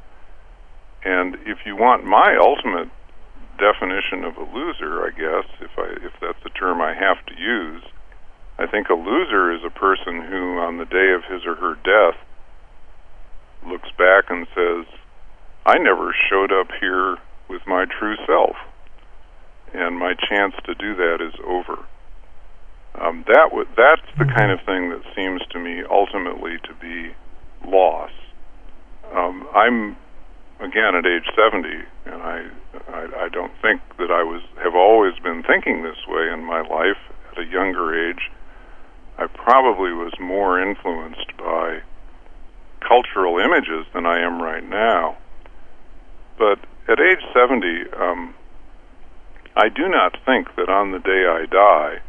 And 1.06 1.36
if 1.46 1.66
you 1.66 1.76
want 1.76 2.06
my 2.06 2.38
ultimate 2.40 2.90
definition 3.58 4.24
of 4.24 4.38
a 4.38 4.56
loser, 4.56 5.04
I 5.06 5.10
guess, 5.12 5.46
if 5.62 5.72
I 5.78 6.06
if 6.06 6.14
that's 6.22 6.42
the 6.44 6.50
term 6.50 6.82
I 6.82 6.94
have 6.94 7.24
to 7.28 7.36
use, 7.40 7.84
I 8.58 8.68
think 8.68 8.90
a 8.90 8.94
loser 8.94 9.52
is 9.52 9.62
a 9.66 9.70
person 9.70 10.22
who 10.22 10.60
on 10.60 10.78
the 10.78 10.86
day 10.86 11.14
of 11.14 11.24
his 11.26 11.46
or 11.46 11.56
her 11.56 11.76
death 11.84 12.20
looks 13.66 13.90
back 13.98 14.26
and 14.30 14.48
says, 14.54 14.86
I 15.66 15.78
never 15.78 16.14
showed 16.30 16.52
up 16.52 16.68
here 16.80 17.18
with 17.50 17.62
my 17.66 17.86
true 17.86 18.16
self, 18.28 18.56
and 19.74 19.98
my 19.98 20.14
chance 20.30 20.54
to 20.66 20.76
do 20.76 20.96
that 20.96 21.18
is 21.22 21.34
over. 21.46 21.80
Um, 23.00 23.24
that 23.28 23.50
w- 23.50 23.68
that's 23.76 24.06
the 24.20 24.26
kind 24.26 24.52
of 24.52 24.60
thing 24.66 24.90
that 24.90 25.02
seems 25.16 25.42
to 25.52 25.60
me 25.60 25.82
ultimately 25.90 26.58
to 26.64 26.74
be 26.80 27.16
loss. 27.66 28.12
Um, 29.16 29.48
I'm 29.56 29.98
again 30.60 30.96
at 30.96 31.06
age 31.06 31.26
70, 31.36 31.70
and 32.06 32.22
I, 32.22 32.46
I 32.90 33.26
I 33.26 33.30
don't 33.30 33.54
think 33.62 33.82
that 33.98 34.12
I 34.12 34.22
was 34.24 34.42
have 34.64 34.76
always 34.76 35.18
been 35.24 35.44
thinking 35.44 35.82
this 35.84 35.98
way 36.08 36.30
in 36.32 36.44
my 36.44 36.62
life. 36.62 37.02
At 37.32 37.40
a 37.40 37.46
younger 37.46 38.10
age, 38.10 38.30
I 39.18 39.28
probably 39.28 39.92
was 39.92 40.14
more 40.20 40.62
influenced 40.62 41.38
by 41.38 41.82
cultural 42.88 43.40
images 43.40 43.86
than 43.94 44.06
I 44.06 44.20
am 44.20 44.42
right 44.42 44.68
now. 44.68 45.18
But 46.38 46.60
at 46.88 47.00
age 47.00 47.24
70, 47.34 47.86
um, 48.00 48.36
I 49.56 49.70
do 49.70 49.88
not 49.88 50.18
think 50.26 50.56
that 50.56 50.70
on 50.70 50.92
the 50.92 51.00
day 51.00 51.26
I 51.28 51.46
die, 51.46 52.02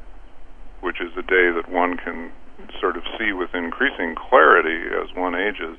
which 0.81 1.01
is 1.01 1.13
a 1.17 1.23
day 1.23 1.51
that 1.55 1.69
one 1.71 1.97
can 1.97 2.33
sort 2.81 2.97
of 2.97 3.05
see 3.19 3.33
with 3.33 3.55
increasing 3.55 4.15
clarity 4.15 4.89
as 4.97 5.15
one 5.15 5.35
ages, 5.35 5.79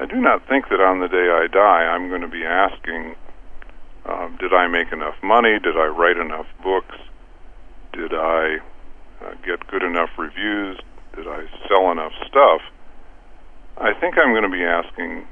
I 0.00 0.06
do 0.06 0.16
not 0.16 0.48
think 0.48 0.68
that 0.70 0.80
on 0.80 1.00
the 1.00 1.08
day 1.08 1.28
I 1.28 1.46
die 1.46 1.86
I'm 1.86 2.08
going 2.08 2.22
to 2.22 2.28
be 2.28 2.44
asking, 2.44 3.14
um, 4.06 4.36
did 4.40 4.52
I 4.52 4.66
make 4.66 4.92
enough 4.92 5.14
money? 5.22 5.58
Did 5.62 5.76
I 5.76 5.86
write 5.86 6.16
enough 6.16 6.46
books? 6.62 6.96
Did 7.92 8.12
I 8.14 8.58
uh, 9.24 9.34
get 9.44 9.66
good 9.68 9.82
enough 9.82 10.10
reviews? 10.18 10.78
Did 11.14 11.28
I 11.28 11.44
sell 11.68 11.92
enough 11.92 12.12
stuff? 12.26 12.62
I 13.76 13.92
think 13.98 14.16
I'm 14.18 14.32
going 14.32 14.42
to 14.42 14.48
be 14.48 14.64
asking 14.64 15.26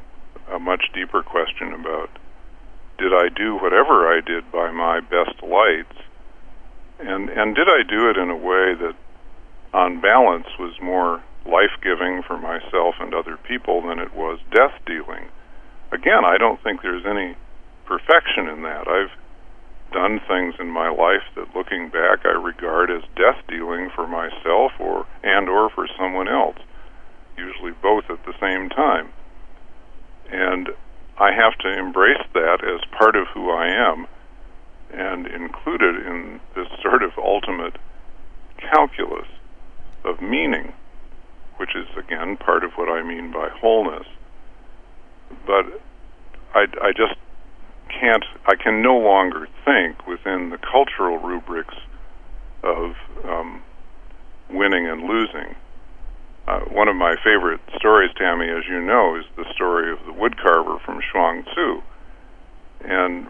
a 0.51 0.59
much 0.59 0.85
deeper 0.95 1.23
question 1.23 1.73
about 1.73 2.11
did 2.99 3.15
I 3.15 3.29
do 3.35 3.57
whatever 3.57 4.13
I 4.13 4.21
did 4.21 4.51
by 4.53 4.71
my 4.71 5.01
best 5.01 5.43
lights? 5.43 5.97
And 6.99 7.31
and 7.31 7.55
did 7.55 7.69
I 7.69 7.83
do 7.89 8.11
it 8.11 8.17
in 8.17 8.31
a 8.31 8.37
way 8.37 8.75
that 8.75 8.95
on 9.73 10.01
balance 10.01 10.47
was 10.59 10.75
more 10.83 11.23
life 11.47 11.73
giving 11.83 12.23
for 12.23 12.39
myself 12.39 12.95
and 13.01 13.15
other 13.15 13.37
people 13.37 13.83
than 13.83 13.99
it 13.99 14.15
was 14.15 14.39
death 14.53 14.75
dealing. 14.87 15.29
Again, 15.93 16.25
I 16.25 16.39
don't 16.39 16.63
think 16.63 16.83
there's 16.83 17.07
any 17.07 17.37
perfection 17.87 18.49
in 18.49 18.63
that. 18.63 18.87
I've 18.87 19.11
done 19.93 20.21
things 20.27 20.55
in 20.59 20.69
my 20.69 20.89
life 20.89 21.23
that 21.35 21.55
looking 21.55 21.89
back 21.89 22.25
I 22.25 22.37
regard 22.39 22.91
as 22.91 23.03
death 23.17 23.43
dealing 23.49 23.91
for 23.95 24.07
myself 24.07 24.73
or 24.79 25.07
and 25.23 25.49
or 25.49 25.71
for 25.71 25.87
someone 25.99 26.29
else, 26.29 26.59
usually 27.37 27.73
both 27.83 28.05
at 28.11 28.25
the 28.25 28.35
same 28.41 28.69
time. 28.69 29.09
And 30.31 30.71
I 31.19 31.33
have 31.33 31.59
to 31.59 31.79
embrace 31.79 32.25
that 32.35 32.65
as 32.65 32.81
part 32.97 33.17
of 33.17 33.27
who 33.29 33.51
I 33.51 33.67
am 33.69 34.07
and 34.93 35.27
include 35.27 35.83
it 35.83 36.07
in 36.07 36.41
this 36.55 36.69
sort 36.83 37.03
of 37.03 37.13
ultimate 37.19 37.77
calculus 38.59 39.29
of 40.05 40.21
meaning 40.21 40.73
which 41.61 41.77
is 41.77 41.87
again 41.95 42.39
part 42.39 42.65
of 42.65 42.73
what 42.77 42.89
I 42.89 43.03
mean 43.03 43.31
by 43.31 43.51
wholeness. 43.51 44.07
But 45.47 45.67
I, 46.55 46.65
I 46.81 46.93
just 46.97 47.21
can't, 48.01 48.25
I 48.47 48.55
can 48.57 48.83
no 48.83 48.97
longer 48.97 49.49
think 49.65 50.07
within 50.07 50.51
the 50.51 50.59
cultural 50.59 51.19
rubrics 51.19 51.75
of 52.63 52.95
um, 53.25 53.63
winning 54.51 54.87
and 54.87 55.03
losing. 55.03 55.57
Uh, 56.47 56.61
one 56.61 56.89
of 56.89 56.97
my 56.97 57.15
favorite 57.23 57.61
stories, 57.77 58.11
Tami, 58.21 58.49
as 58.57 58.65
you 58.69 58.81
know, 58.81 59.17
is 59.17 59.25
the 59.37 59.45
story 59.55 59.93
of 59.93 59.99
the 60.07 60.13
woodcarver 60.13 60.81
from 60.85 61.01
Chuang 61.13 61.45
Tzu. 61.45 61.83
And 62.85 63.29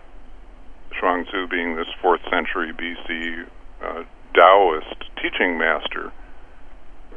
Chuang 0.99 1.25
Tzu 1.25 1.49
being 1.49 1.77
this 1.77 1.89
4th 2.03 2.23
century 2.31 2.73
BC 2.73 3.47
uh, 3.83 4.05
Taoist 4.35 5.05
teaching 5.21 5.59
master 5.59 6.13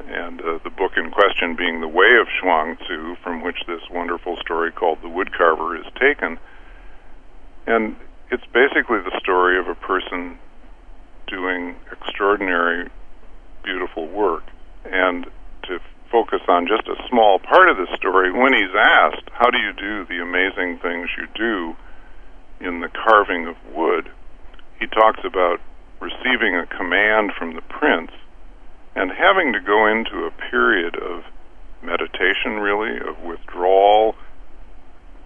and 0.07 0.41
uh, 0.41 0.59
the 0.63 0.69
book 0.69 0.93
in 0.97 1.11
question 1.11 1.55
being 1.55 1.81
The 1.81 1.87
Way 1.87 2.17
of 2.19 2.27
Chuang 2.41 2.77
Tzu, 2.77 3.15
from 3.23 3.43
which 3.43 3.57
this 3.67 3.81
wonderful 3.91 4.37
story 4.41 4.71
called 4.71 4.99
The 5.01 5.07
Woodcarver 5.07 5.79
is 5.79 5.85
taken. 5.99 6.37
And 7.65 7.95
it's 8.31 8.45
basically 8.53 8.99
the 8.99 9.17
story 9.19 9.59
of 9.59 9.67
a 9.67 9.75
person 9.75 10.37
doing 11.27 11.75
extraordinary, 11.91 12.89
beautiful 13.63 14.07
work. 14.07 14.43
And 14.85 15.25
to 15.63 15.79
focus 16.11 16.41
on 16.47 16.67
just 16.67 16.87
a 16.87 16.95
small 17.09 17.39
part 17.39 17.69
of 17.69 17.77
the 17.77 17.87
story, 17.95 18.31
when 18.31 18.53
he's 18.53 18.75
asked, 18.75 19.29
How 19.31 19.49
do 19.49 19.57
you 19.57 19.73
do 19.73 20.05
the 20.05 20.21
amazing 20.21 20.79
things 20.79 21.09
you 21.17 21.27
do 21.33 21.75
in 22.59 22.81
the 22.81 22.89
carving 22.89 23.47
of 23.47 23.55
wood? 23.73 24.09
he 24.83 24.87
talks 24.87 25.21
about 25.23 25.61
receiving 26.01 26.57
a 26.57 26.65
command 26.65 27.31
from 27.37 27.55
the 27.55 27.61
prince 27.61 28.11
and 28.95 29.11
having 29.11 29.53
to 29.53 29.61
go 29.61 29.87
into 29.87 30.27
a 30.27 30.31
period 30.51 30.95
of 30.95 31.23
meditation, 31.81 32.59
really, 32.59 32.97
of 32.97 33.23
withdrawal, 33.23 34.15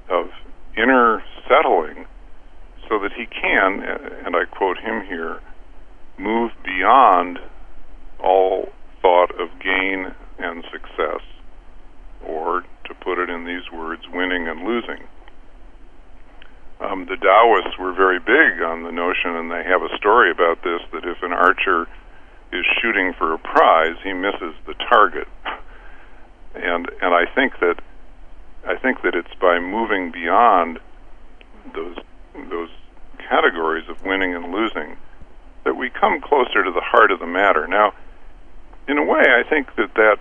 of 0.09 0.29
inner 0.77 1.23
settling, 1.49 2.05
so 2.89 2.99
that 2.99 3.13
he 3.13 3.25
can, 3.25 3.83
and 4.25 4.35
I 4.35 4.45
quote 4.45 4.77
him 4.77 5.05
here, 5.05 5.41
move 6.17 6.51
beyond 6.63 7.39
all 8.19 8.69
thought 9.01 9.31
of 9.39 9.49
gain 9.61 10.13
and 10.39 10.63
success, 10.71 11.21
or 12.25 12.63
to 12.85 12.93
put 13.01 13.19
it 13.19 13.29
in 13.29 13.45
these 13.45 13.71
words, 13.71 14.03
winning 14.11 14.47
and 14.47 14.65
losing. 14.65 15.07
Um, 16.79 17.07
the 17.09 17.17
Taoists 17.17 17.77
were 17.79 17.93
very 17.93 18.19
big 18.19 18.61
on 18.61 18.83
the 18.83 18.91
notion, 18.91 19.35
and 19.35 19.49
they 19.51 19.63
have 19.63 19.81
a 19.81 19.95
story 19.97 20.29
about 20.29 20.63
this 20.63 20.81
that 20.93 21.05
if 21.05 21.23
an 21.23 21.33
archer 21.33 21.87
is 22.53 22.65
shooting 22.81 23.13
for 23.17 23.33
a 23.33 23.39
prize, 23.39 23.95
he 24.03 24.13
misses 24.13 24.53
the 24.65 24.75
target. 24.89 25.27
And 26.55 26.89
and 27.03 27.13
I 27.13 27.25
think 27.35 27.59
that 27.59 27.75
I 28.65 28.77
think 28.77 29.03
that 29.03 29.13
it's 29.13 29.35
by 29.39 29.59
moving 29.59 30.11
beyond 30.11 30.79
those 31.75 31.97
those 32.49 32.69
categories 33.29 33.89
of 33.89 34.03
winning 34.03 34.33
and 34.35 34.51
losing, 34.51 34.97
that 35.63 35.75
we 35.75 35.89
come 35.89 36.21
closer 36.21 36.63
to 36.63 36.71
the 36.71 36.81
heart 36.81 37.11
of 37.11 37.19
the 37.19 37.27
matter. 37.27 37.67
Now, 37.67 37.93
in 38.87 38.97
a 38.97 39.03
way, 39.03 39.21
I 39.21 39.43
think 39.47 39.75
that 39.75 39.93
that 39.95 40.17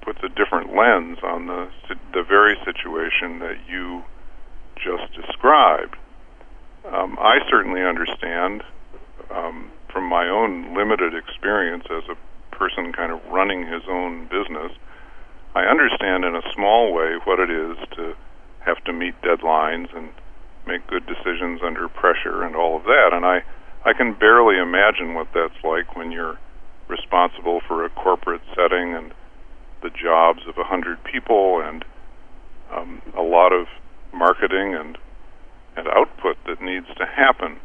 puts 0.00 0.20
a 0.22 0.28
different 0.28 0.74
lens 0.74 1.18
on 1.22 1.46
the 1.46 1.68
the 2.14 2.22
very 2.22 2.56
situation 2.64 3.40
that 3.40 3.58
you 3.68 4.04
just 4.76 5.12
described. 5.14 5.96
Um, 6.86 7.18
I 7.20 7.38
certainly 7.50 7.82
understand 7.82 8.62
um, 9.30 9.70
from 9.92 10.04
my 10.04 10.28
own 10.28 10.74
limited 10.74 11.14
experience 11.14 11.84
as 11.90 12.04
a 12.08 12.16
person 12.54 12.92
kind 12.92 13.12
of 13.12 13.20
running 13.26 13.66
his 13.66 13.82
own 13.88 14.28
business. 14.28 14.72
I 15.54 15.64
understand 15.64 16.24
in 16.24 16.36
a 16.36 16.42
small 16.54 16.92
way 16.92 17.16
what 17.24 17.40
it 17.40 17.50
is 17.50 17.76
to 17.96 18.14
have 18.60 18.82
to 18.84 18.92
meet 18.92 19.20
deadlines 19.22 19.94
and 19.96 20.10
make 20.66 20.86
good 20.86 21.06
decisions 21.06 21.60
under 21.64 21.88
pressure 21.88 22.42
and 22.42 22.56
all 22.56 22.76
of 22.76 22.84
that. 22.84 23.10
And 23.12 23.24
I, 23.24 23.42
I 23.84 23.92
can 23.92 24.14
barely 24.14 24.58
imagine 24.58 25.14
what 25.14 25.28
that's 25.34 25.62
like 25.62 25.96
when 25.96 26.10
you're 26.10 26.38
responsible 26.88 27.60
for 27.66 27.84
a 27.84 27.90
corporate 27.90 28.42
setting 28.54 28.94
and 28.94 29.12
the 29.82 29.90
jobs 29.90 30.40
of 30.48 30.58
a 30.58 30.64
hundred 30.64 31.02
people 31.04 31.60
and 31.62 31.84
um, 32.72 33.02
a 33.16 33.22
lot 33.22 33.52
of 33.52 33.66
marketing 34.12 34.74
and 34.74 34.98
and 35.76 35.86
output 35.88 36.36
that 36.46 36.60
needs 36.62 36.86
to 36.96 37.04
happen. 37.04 37.60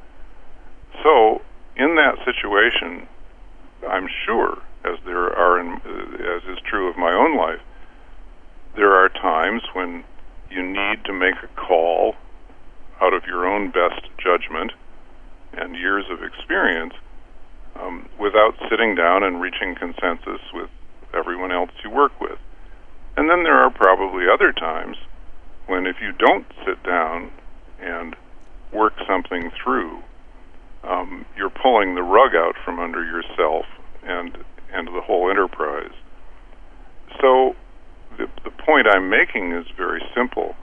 So, 1.02 1.42
in 1.78 1.96
that 1.96 2.18
situation, 2.26 3.08
I'm 3.88 4.08
sure, 4.26 4.58
as 4.84 5.00
there 5.06 5.32
are, 5.34 5.60
in, 5.60 5.76
as 5.76 6.44
is 6.44 6.60
true 6.70 6.90
of 6.90 6.98
my 6.98 7.14
own 7.14 7.38
life, 7.38 7.62
there 8.76 8.94
are 8.94 9.10
times 9.10 9.62
when 9.74 10.04
you 10.50 10.62
need 10.62 11.06
to 11.06 11.14
make 11.14 11.36
a 11.42 11.48
call 11.60 12.16
out 13.02 13.14
of 13.14 13.24
your 13.26 13.46
own 13.46 13.72
best 13.72 14.08
judgment 14.18 14.72
and 15.54 15.76
years 15.76 16.06
of 16.10 16.24
experience 16.24 16.94
um, 17.76 18.08
without 18.20 18.54
sitting 18.70 18.96
down 18.96 19.24
and 19.24 19.42
reaching 19.42 19.76
consensus 19.76 20.42
with 20.54 20.70
everyone 21.14 21.52
else 21.52 21.72
you 21.84 21.90
work 21.90 22.20
with. 22.22 22.38
And 23.18 23.30
then 23.30 23.44
there 23.44 23.58
are 23.58 23.70
probably 23.70 24.26
other 24.32 24.54
times 24.54 24.98
when 25.68 25.86
if 25.86 25.98
you 26.02 26.12
don't 26.14 26.46
sit 26.66 26.82
down 26.84 27.32
and 27.82 28.16
work 28.72 28.94
something 29.08 29.52
through, 29.64 30.02
um, 30.84 31.26
you're 31.38 31.50
pulling 31.50 31.96
the 31.96 32.04
rug 32.04 32.36
out 32.36 32.56
from 32.64 32.80
under 32.80 33.04
yourself 33.04 33.66
and 34.04 34.38
and 34.74 34.88
the 34.88 35.02
whole 35.02 35.30
enterprise. 35.30 35.92
So 37.20 37.56
the 38.18 38.28
the 38.44 38.52
point 38.52 38.88
I'm 38.88 39.10
making 39.10 39.52
is 39.52 39.66
very 39.76 40.02
simple. 40.16 40.56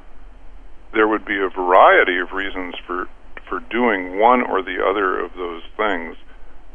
There 0.93 1.09
would 1.09 1.25
be 1.25 1.39
a 1.39 1.49
variety 1.49 2.19
of 2.19 2.33
reasons 2.33 2.75
for 2.87 3.09
for 3.49 3.61
doing 3.61 4.19
one 4.19 4.43
or 4.43 4.63
the 4.63 4.85
other 4.85 5.19
of 5.19 5.33
those 5.35 5.63
things 5.77 6.17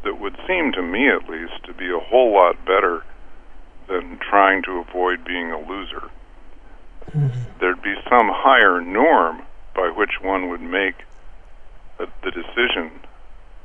that 0.02 0.18
would 0.18 0.36
seem 0.46 0.72
to 0.72 0.82
me 0.82 1.08
at 1.08 1.28
least 1.28 1.64
to 1.64 1.72
be 1.72 1.88
a 1.88 2.00
whole 2.00 2.32
lot 2.32 2.64
better 2.64 3.04
than 3.88 4.18
trying 4.18 4.62
to 4.62 4.78
avoid 4.78 5.24
being 5.24 5.52
a 5.52 5.58
loser. 5.58 6.10
Mm-hmm. 7.10 7.58
There'd 7.60 7.82
be 7.82 7.94
some 8.08 8.28
higher 8.32 8.80
norm 8.80 9.42
by 9.74 9.90
which 9.90 10.20
one 10.20 10.48
would 10.48 10.60
make 10.60 10.94
a, 11.98 12.06
the 12.22 12.30
decision 12.30 13.00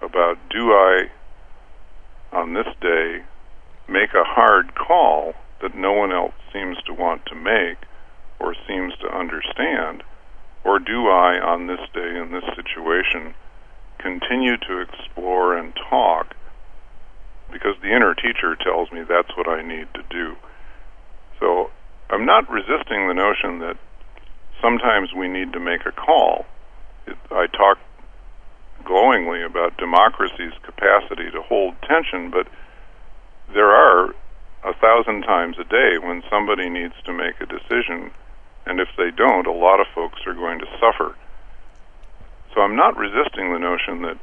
about 0.02 0.38
do 0.50 0.72
I, 0.72 1.10
on 2.32 2.54
this 2.54 2.68
day, 2.82 3.24
make 3.88 4.14
a 4.14 4.24
hard 4.24 4.76
call 4.76 5.34
that 5.62 5.76
no 5.76 5.94
one 5.94 6.12
else 6.12 6.34
seems 6.54 6.78
to 6.86 6.94
want 6.94 7.26
to 7.26 7.36
make 7.36 7.78
or 8.40 8.56
seems 8.68 8.94
to 9.02 9.08
understand, 9.08 10.04
or 10.64 10.80
do 10.80 11.08
I, 11.08 11.40
on 11.40 11.68
this 11.68 11.80
day 11.94 12.18
in 12.18 12.32
this 12.32 12.44
situation, 12.56 13.34
continue 14.00 14.58
to 14.58 14.80
explore 14.82 15.58
and 15.58 15.74
talk 15.90 16.36
because 17.52 17.76
the 17.82 17.94
inner 17.94 18.14
teacher 18.14 18.56
tells 18.56 18.92
me 18.92 19.02
that's 19.08 19.36
what 19.36 19.48
I 19.48 19.62
need 19.62 19.88
to 19.96 20.04
do. 20.10 20.36
So 21.40 21.72
I'm 22.10 22.26
not 22.26 22.50
resisting 22.50 23.08
the 23.08 23.14
notion 23.14 23.60
that 23.60 23.78
sometimes 24.62 25.10
we 25.16 25.28
need 25.28 25.54
to 25.54 25.60
make 25.60 25.86
a 25.86 25.92
call. 25.92 26.46
It, 27.08 27.18
I 27.32 27.48
talk 27.48 27.78
glowingly 28.86 29.44
about 29.44 29.78
democracy's 29.78 30.54
capacity 30.64 31.32
to 31.32 31.42
hold 31.42 31.76
tension, 31.82 32.32
but 32.32 32.48
there 33.54 33.70
are 33.70 34.14
a 34.64 34.74
thousand 34.74 35.24
times 35.24 35.58
a 35.60 35.64
day 35.64 35.98
when 36.02 36.24
somebody 36.30 36.70
needs 36.70 36.94
to 37.06 37.14
make 37.14 37.40
a 37.42 37.46
decision, 37.46 38.12
and 38.70 38.80
if 38.80 38.90
they 38.98 39.10
don't, 39.10 39.48
a 39.48 39.52
lot 39.52 39.80
of 39.80 39.88
folks 39.96 40.20
are 40.28 40.34
going 40.36 40.60
to 40.60 40.68
suffer. 40.80 41.16
So 42.54 42.62
I'm 42.62 42.76
not 42.76 42.96
resisting 42.96 43.52
the 43.52 43.58
notion 43.60 44.04
that 44.04 44.18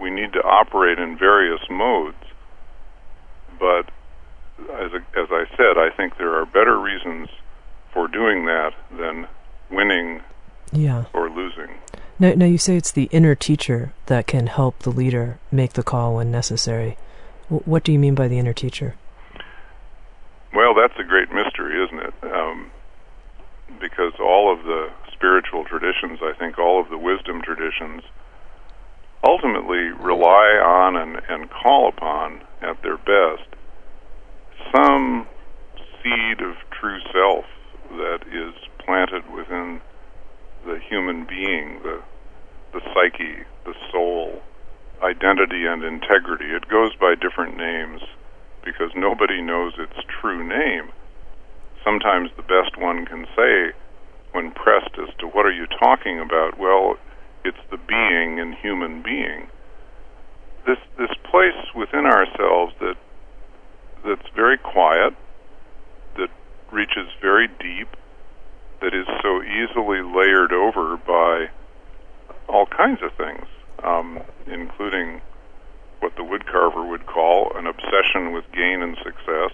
we 0.00 0.10
need 0.10 0.32
to 0.32 0.42
operate 0.42 0.98
in 0.98 1.18
various 1.18 1.60
modes, 1.68 2.24
but 3.60 3.90
as, 4.72 4.90
as 5.14 5.28
I 5.30 5.44
said, 5.56 5.76
I 5.76 5.90
think 5.94 6.16
there 6.16 6.34
are 6.34 6.46
better 6.46 6.78
reasons 6.78 7.28
for 7.92 8.08
doing 8.08 8.46
that 8.46 8.72
than 8.90 9.28
winning 9.70 10.22
yeah. 10.72 11.04
or 11.12 11.28
losing. 11.28 11.68
Now, 12.18 12.32
now, 12.34 12.46
you 12.46 12.58
say 12.58 12.76
it's 12.76 12.92
the 12.92 13.08
inner 13.10 13.34
teacher 13.34 13.92
that 14.06 14.26
can 14.26 14.46
help 14.46 14.80
the 14.80 14.90
leader 14.90 15.38
make 15.50 15.72
the 15.72 15.82
call 15.82 16.14
when 16.14 16.30
necessary. 16.30 16.96
W- 17.44 17.62
what 17.64 17.84
do 17.84 17.92
you 17.92 17.98
mean 17.98 18.14
by 18.14 18.28
the 18.28 18.38
inner 18.38 18.52
teacher? 18.52 18.94
Well, 20.54 20.74
that's 20.74 20.98
a 20.98 21.02
great 21.02 21.32
mystery, 21.32 21.84
isn't 21.84 21.98
it? 21.98 22.14
Um, 22.22 22.70
because 23.80 24.12
all 24.20 24.52
of 24.52 24.64
the 24.64 24.90
spiritual 25.12 25.64
traditions, 25.64 26.20
I 26.22 26.32
think 26.38 26.58
all 26.58 26.80
of 26.80 26.90
the 26.90 26.98
wisdom 26.98 27.42
traditions, 27.42 28.02
ultimately 29.26 29.90
rely 30.00 30.60
on 30.60 30.96
and, 30.96 31.20
and 31.28 31.50
call 31.50 31.88
upon 31.88 32.42
at 32.60 32.82
their 32.82 32.98
best 32.98 33.48
some 34.74 35.26
seed 36.02 36.40
of 36.40 36.54
true 36.80 37.00
self 37.12 37.44
that 37.90 38.20
is 38.30 38.54
planted 38.84 39.22
within 39.32 39.80
the 40.66 40.78
human 40.88 41.24
being, 41.26 41.80
the 41.82 42.02
the 42.72 42.80
psyche, 42.92 43.46
the 43.64 43.74
soul, 43.92 44.42
identity 45.00 45.64
and 45.64 45.84
integrity. 45.84 46.46
It 46.46 46.68
goes 46.68 46.90
by 46.96 47.14
different 47.14 47.56
names 47.56 48.02
because 48.64 48.90
nobody 48.96 49.40
knows 49.40 49.74
its 49.78 49.94
true 50.20 50.42
name. 50.42 50.90
Sometimes 51.84 52.30
the 52.36 52.42
best 52.42 52.78
one 52.78 53.04
can 53.04 53.26
say 53.36 53.72
when 54.32 54.50
pressed 54.50 54.96
as 54.98 55.14
to 55.18 55.26
what 55.26 55.46
are 55.46 55.52
you 55.52 55.66
talking 55.66 56.18
about, 56.18 56.58
well, 56.58 56.96
it's 57.44 57.60
the 57.70 57.76
being 57.76 58.40
and 58.40 58.54
human 58.54 59.02
being. 59.02 59.48
This 60.66 60.78
this 60.96 61.12
place 61.30 61.74
within 61.74 62.06
ourselves 62.06 62.72
that 62.80 62.96
that's 64.04 64.28
very 64.34 64.56
quiet, 64.56 65.14
that 66.16 66.30
reaches 66.72 67.08
very 67.20 67.48
deep, 67.48 67.88
that 68.80 68.94
is 68.94 69.06
so 69.22 69.42
easily 69.42 70.00
layered 70.00 70.52
over 70.52 70.96
by 70.96 71.48
all 72.48 72.66
kinds 72.66 73.00
of 73.02 73.12
things, 73.12 73.46
um, 73.82 74.20
including 74.46 75.20
what 76.00 76.16
the 76.16 76.22
woodcarver 76.22 76.88
would 76.88 77.06
call 77.06 77.52
an 77.56 77.66
obsession 77.66 78.32
with 78.32 78.44
gain 78.52 78.82
and 78.82 78.96
success 78.98 79.52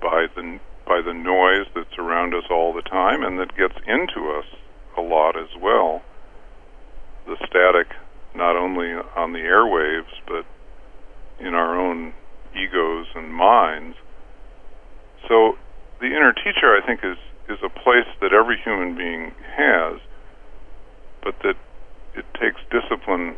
by 0.00 0.26
the 0.34 0.58
by 0.90 1.00
the 1.00 1.14
noise 1.14 1.70
that's 1.72 1.96
around 1.98 2.34
us 2.34 2.42
all 2.50 2.74
the 2.74 2.82
time 2.82 3.22
and 3.22 3.38
that 3.38 3.56
gets 3.56 3.78
into 3.86 4.34
us 4.34 4.44
a 4.98 5.00
lot 5.00 5.38
as 5.38 5.46
well. 5.62 6.02
The 7.26 7.36
static 7.46 7.94
not 8.34 8.56
only 8.56 8.90
on 9.14 9.32
the 9.32 9.38
airwaves 9.38 10.10
but 10.26 10.44
in 11.38 11.54
our 11.54 11.78
own 11.78 12.12
egos 12.58 13.06
and 13.14 13.32
minds. 13.32 13.96
So 15.28 15.54
the 16.00 16.06
inner 16.06 16.32
teacher 16.32 16.74
I 16.74 16.84
think 16.84 17.04
is 17.04 17.18
is 17.48 17.62
a 17.62 17.70
place 17.70 18.10
that 18.20 18.32
every 18.32 18.58
human 18.58 18.96
being 18.96 19.30
has, 19.56 20.00
but 21.22 21.34
that 21.44 21.54
it 22.14 22.24
takes 22.34 22.58
discipline 22.70 23.36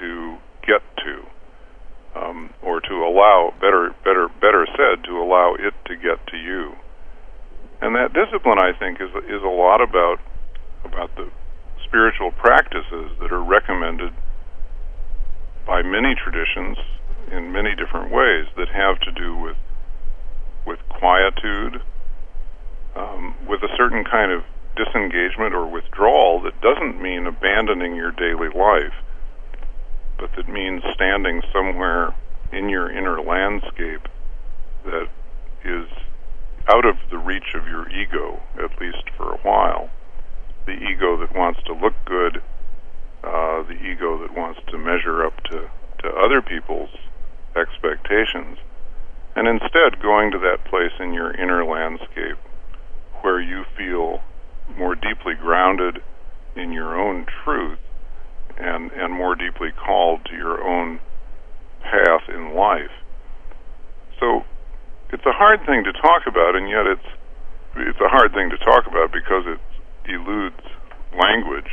to 0.00 0.36
get 0.66 0.82
to, 1.04 1.24
um, 2.16 2.50
or 2.62 2.80
to 2.80 2.94
allow 3.04 3.52
better, 3.60 3.94
better, 4.04 4.28
better 4.40 4.66
said, 4.76 5.04
to 5.04 5.18
allow 5.18 5.54
it 5.54 5.74
to 5.86 5.96
get 5.96 6.26
to 6.28 6.36
you. 6.36 6.74
And 7.80 7.94
that 7.94 8.12
discipline, 8.12 8.58
I 8.58 8.72
think, 8.72 9.00
is 9.00 9.10
is 9.28 9.42
a 9.42 9.52
lot 9.52 9.82
about 9.82 10.18
about 10.84 11.14
the 11.16 11.28
spiritual 11.84 12.32
practices 12.32 13.12
that 13.20 13.32
are 13.32 13.42
recommended 13.42 14.14
by 15.66 15.82
many 15.82 16.14
traditions 16.14 16.78
in 17.30 17.52
many 17.52 17.74
different 17.74 18.10
ways 18.10 18.46
that 18.56 18.68
have 18.68 18.98
to 19.00 19.12
do 19.12 19.36
with 19.36 19.56
with 20.66 20.80
quietude, 20.88 21.82
um, 22.96 23.34
with 23.46 23.62
a 23.62 23.68
certain 23.76 24.04
kind 24.04 24.32
of 24.32 24.42
disengagement 24.74 25.54
or 25.54 25.66
withdrawal 25.66 26.40
that 26.42 26.60
doesn't 26.60 27.00
mean 27.00 27.26
abandoning 27.26 27.94
your 27.94 28.10
daily 28.10 28.48
life, 28.48 28.94
but 30.18 30.30
that 30.36 30.48
means 30.48 30.82
standing 30.94 31.42
somewhere 31.52 32.14
in 32.52 32.68
your 32.68 32.90
inner 32.90 33.20
landscape 33.20 34.08
that 34.84 35.08
is 35.64 35.88
out 36.68 36.84
of 36.84 36.96
the 37.10 37.18
reach 37.18 37.54
of 37.54 37.66
your 37.66 37.88
ego, 37.90 38.40
at 38.62 38.80
least 38.80 39.10
for 39.16 39.32
a 39.32 39.38
while. 39.38 39.90
The 40.66 40.72
ego 40.72 41.16
that 41.18 41.34
wants 41.34 41.60
to 41.66 41.72
look 41.72 41.94
good 42.04 42.42
uh, 43.26 43.62
the 43.64 43.74
ego 43.82 44.18
that 44.18 44.36
wants 44.36 44.60
to 44.68 44.78
measure 44.78 45.24
up 45.24 45.42
to, 45.42 45.68
to 45.98 46.08
other 46.08 46.40
people's 46.40 46.90
expectations, 47.56 48.58
and 49.34 49.48
instead 49.48 50.00
going 50.00 50.30
to 50.30 50.38
that 50.38 50.64
place 50.64 50.92
in 51.00 51.12
your 51.12 51.32
inner 51.32 51.64
landscape 51.64 52.38
where 53.22 53.40
you 53.40 53.64
feel 53.76 54.22
more 54.76 54.94
deeply 54.94 55.34
grounded 55.34 56.00
in 56.54 56.72
your 56.72 56.98
own 56.98 57.26
truth 57.44 57.78
and, 58.58 58.90
and 58.92 59.12
more 59.12 59.34
deeply 59.34 59.70
called 59.72 60.24
to 60.26 60.36
your 60.36 60.62
own 60.62 61.00
path 61.82 62.28
in 62.28 62.54
life. 62.54 62.92
So 64.20 64.44
it's 65.12 65.26
a 65.26 65.32
hard 65.32 65.60
thing 65.66 65.84
to 65.84 65.92
talk 65.92 66.26
about, 66.26 66.56
and 66.56 66.68
yet 66.68 66.86
it's 66.86 67.08
it's 67.76 68.00
a 68.00 68.08
hard 68.08 68.32
thing 68.32 68.48
to 68.50 68.56
talk 68.58 68.86
about 68.86 69.12
because 69.12 69.44
it 69.44 69.60
eludes 70.08 70.64
language. 71.12 71.68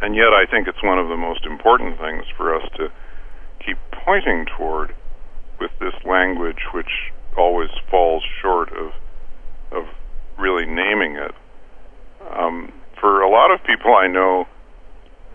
And 0.00 0.14
yet, 0.14 0.30
I 0.30 0.46
think 0.50 0.68
it's 0.68 0.82
one 0.82 0.98
of 0.98 1.08
the 1.08 1.16
most 1.16 1.44
important 1.44 1.98
things 1.98 2.24
for 2.36 2.54
us 2.54 2.62
to 2.76 2.88
keep 3.64 3.78
pointing 4.04 4.46
toward 4.56 4.94
with 5.60 5.70
this 5.80 5.94
language, 6.04 6.62
which 6.74 7.12
always 7.36 7.70
falls 7.90 8.22
short 8.40 8.70
of 8.72 8.92
of 9.70 9.84
really 10.38 10.66
naming 10.66 11.16
it. 11.16 11.34
Um, 12.30 12.72
for 13.00 13.22
a 13.22 13.30
lot 13.30 13.50
of 13.50 13.64
people 13.64 13.94
I 13.94 14.06
know, 14.06 14.46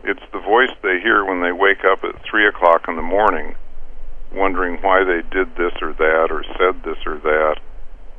it's 0.07 0.23
the 0.31 0.39
voice 0.39 0.71
they 0.81 0.99
hear 1.03 1.25
when 1.25 1.41
they 1.41 1.51
wake 1.51 1.83
up 1.83 1.99
at 2.03 2.23
three 2.23 2.47
o'clock 2.47 2.87
in 2.87 2.95
the 2.95 3.01
morning, 3.01 3.55
wondering 4.31 4.81
why 4.81 5.03
they 5.03 5.21
did 5.29 5.51
this 5.59 5.75
or 5.81 5.91
that, 5.93 6.31
or 6.31 6.43
said 6.55 6.81
this 6.83 6.97
or 7.05 7.19
that, 7.19 7.59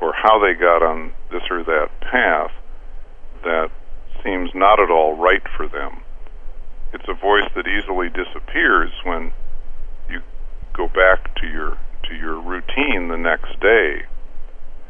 or 0.01 0.13
how 0.13 0.39
they 0.39 0.53
got 0.53 0.83
on 0.85 1.13
this 1.33 1.43
or 1.51 1.65
that 1.65 1.89
path 2.01 2.53
that 3.43 3.71
seems 4.23 4.51
not 4.55 4.81
at 4.81 4.91
all 4.91 5.17
right 5.17 5.43
for 5.57 5.67
them. 5.67 6.03
It's 6.93 7.09
a 7.09 7.15
voice 7.15 7.49
that 7.57 7.67
easily 7.67 8.09
disappears 8.09 8.93
when 9.05 9.33
you 10.11 10.21
go 10.77 10.89
back 10.89 11.35
to 11.37 11.47
your 11.47 11.79
to 12.05 12.15
your 12.15 12.41
routine 12.41 13.09
the 13.09 13.19
next 13.19 13.61
day 13.61 14.03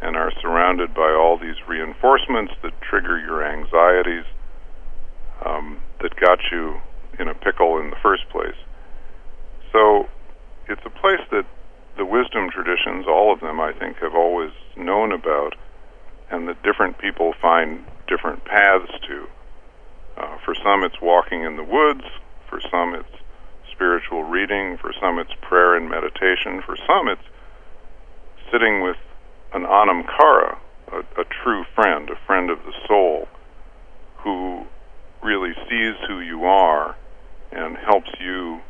and 0.01 0.17
are 0.17 0.31
surrounded 0.41 0.95
by 0.95 1.11
all 1.11 1.39
these 1.39 1.57
reinforcements 1.67 2.53
that 2.63 2.73
trigger 2.81 3.19
your 3.19 3.43
anxieties 3.43 4.25
um, 5.45 5.81
that 6.01 6.15
got 6.21 6.39
you 6.53 6.81
in 7.19 7.29
a 7.29 7.35
pickle 7.35 7.79
in 7.79 7.91
the 7.91 7.97
first 8.03 8.29
place. 8.31 8.57
So 9.73 10.09
it's 10.69 10.83
a 10.85 10.91
place 10.91 11.21
that 11.31 11.47
the 11.97 12.05
wisdom 12.05 12.51
traditions, 12.51 13.07
all 13.09 13.33
of 13.33 13.41
them, 13.41 13.61
I 13.61 13.73
think, 13.73 13.99
have 13.99 14.15
always 14.15 14.53
known 14.77 15.13
about, 15.13 15.57
and 16.31 16.49
that 16.49 16.63
different 16.63 16.99
people 16.99 17.35
find 17.41 17.85
different 18.07 18.45
paths 18.45 18.93
to. 19.09 19.29
Uh, 20.17 20.39
for 20.45 20.55
some, 20.55 20.85
it's 20.85 21.01
walking 21.01 21.43
in 21.43 21.57
the 21.57 21.65
woods. 21.65 22.05
For 22.49 22.61
some, 22.71 22.95
it's 22.95 23.23
spiritual 23.73 24.25
reading. 24.25 24.79
For 24.79 24.93
some, 25.01 25.19
it's 25.19 25.33
prayer 25.43 25.75
and 25.75 25.91
meditation. 25.91 26.63
For 26.65 26.77
some, 26.87 27.09
it's 27.09 27.23
sitting 28.53 28.83
with 28.83 28.97
an 29.53 29.65
anam 29.65 30.05
cara, 30.05 30.59
a, 30.93 30.99
a 31.21 31.25
true 31.43 31.65
friend, 31.75 32.11
a 32.11 32.17
friend 32.27 32.51
of 32.51 32.59
the 32.65 32.73
soul, 32.87 33.29
who 34.19 34.65
really 35.23 35.55
sees 35.69 35.95
who 36.07 36.21
you 36.21 36.45
are 36.45 36.97
and 37.53 37.77
helps 37.77 38.11
you 38.21 38.61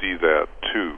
see 0.00 0.14
that 0.14 0.48
too. 0.72 0.96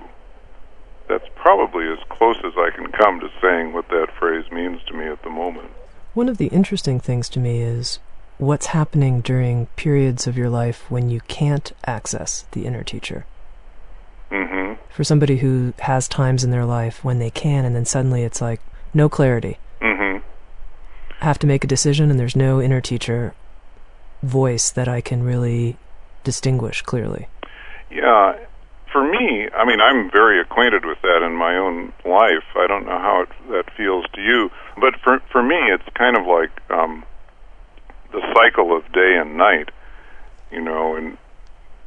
That's 1.09 1.29
probably 1.37 1.87
as 1.89 1.99
close 2.09 2.39
as 2.45 2.55
I 2.57 2.71
can 2.75 2.91
come 2.91 3.21
to 3.21 3.29
saying 3.41 3.73
what 3.73 3.89
that 3.89 4.09
phrase 4.19 4.51
means 4.51 4.81
to 4.89 4.95
me 4.95 5.07
at 5.07 5.23
the 5.23 5.31
moment. 5.31 5.71
One 6.15 6.29
of 6.29 6.39
the 6.39 6.49
interesting 6.49 6.99
things 6.99 7.29
to 7.31 7.41
me 7.41 7.61
is 7.61 8.01
what's 8.39 8.67
happening 8.67 9.21
during 9.21 9.67
periods 9.77 10.27
of 10.27 10.37
your 10.37 10.51
life 10.51 10.91
when 10.91 11.09
you 11.09 11.21
can't 11.23 11.73
access 11.87 12.47
the 12.53 12.67
inner 12.67 12.83
teacher. 12.83 13.25
Mm-hmm. 14.31 14.83
For 14.93 15.05
somebody 15.05 15.39
who 15.39 15.75
has 15.81 16.09
times 16.09 16.43
in 16.43 16.51
their 16.51 16.65
life 16.65 17.05
when 17.05 17.19
they 17.19 17.31
can, 17.31 17.65
and 17.65 17.77
then 17.77 17.85
suddenly 17.85 18.25
it's 18.25 18.41
like 18.41 18.61
no 18.93 19.09
clarity. 19.09 19.59
Mm-hmm. 19.81 20.25
Have 21.21 21.39
to 21.39 21.47
make 21.47 21.65
a 21.65 21.69
decision, 21.69 22.11
and 22.11 22.19
there's 22.19 22.37
no 22.37 22.61
inner 22.61 22.81
teacher 22.81 23.35
voice 24.23 24.71
that 24.71 24.89
I 24.89 25.01
can 25.01 25.23
really 25.23 25.77
distinguish 26.27 26.83
clearly. 26.83 27.29
Yeah, 27.89 28.35
for 28.91 29.01
me, 29.01 29.49
I 29.55 29.64
mean, 29.64 29.81
I'm 29.81 30.11
very 30.11 30.41
acquainted 30.41 30.85
with 30.85 31.01
that 31.03 31.22
in 31.24 31.33
my 31.37 31.57
own 31.57 31.93
life. 32.05 32.45
I 32.57 32.66
don't 32.66 32.85
know 32.85 32.99
how 32.99 33.22
it, 33.22 33.29
that 33.51 33.70
feels 33.77 34.05
to 34.14 34.20
you, 34.20 34.51
but 34.81 34.95
for 35.05 35.20
for 35.31 35.43
me, 35.43 35.57
it's 35.70 35.87
kind 35.95 36.16
of 36.18 36.27
like 36.27 36.51
um, 36.68 37.05
the 38.11 38.20
cycle 38.35 38.77
of 38.77 38.83
day 38.93 39.16
and 39.20 39.37
night. 39.39 39.70
You 40.51 40.62
know, 40.62 40.97
and 40.97 41.16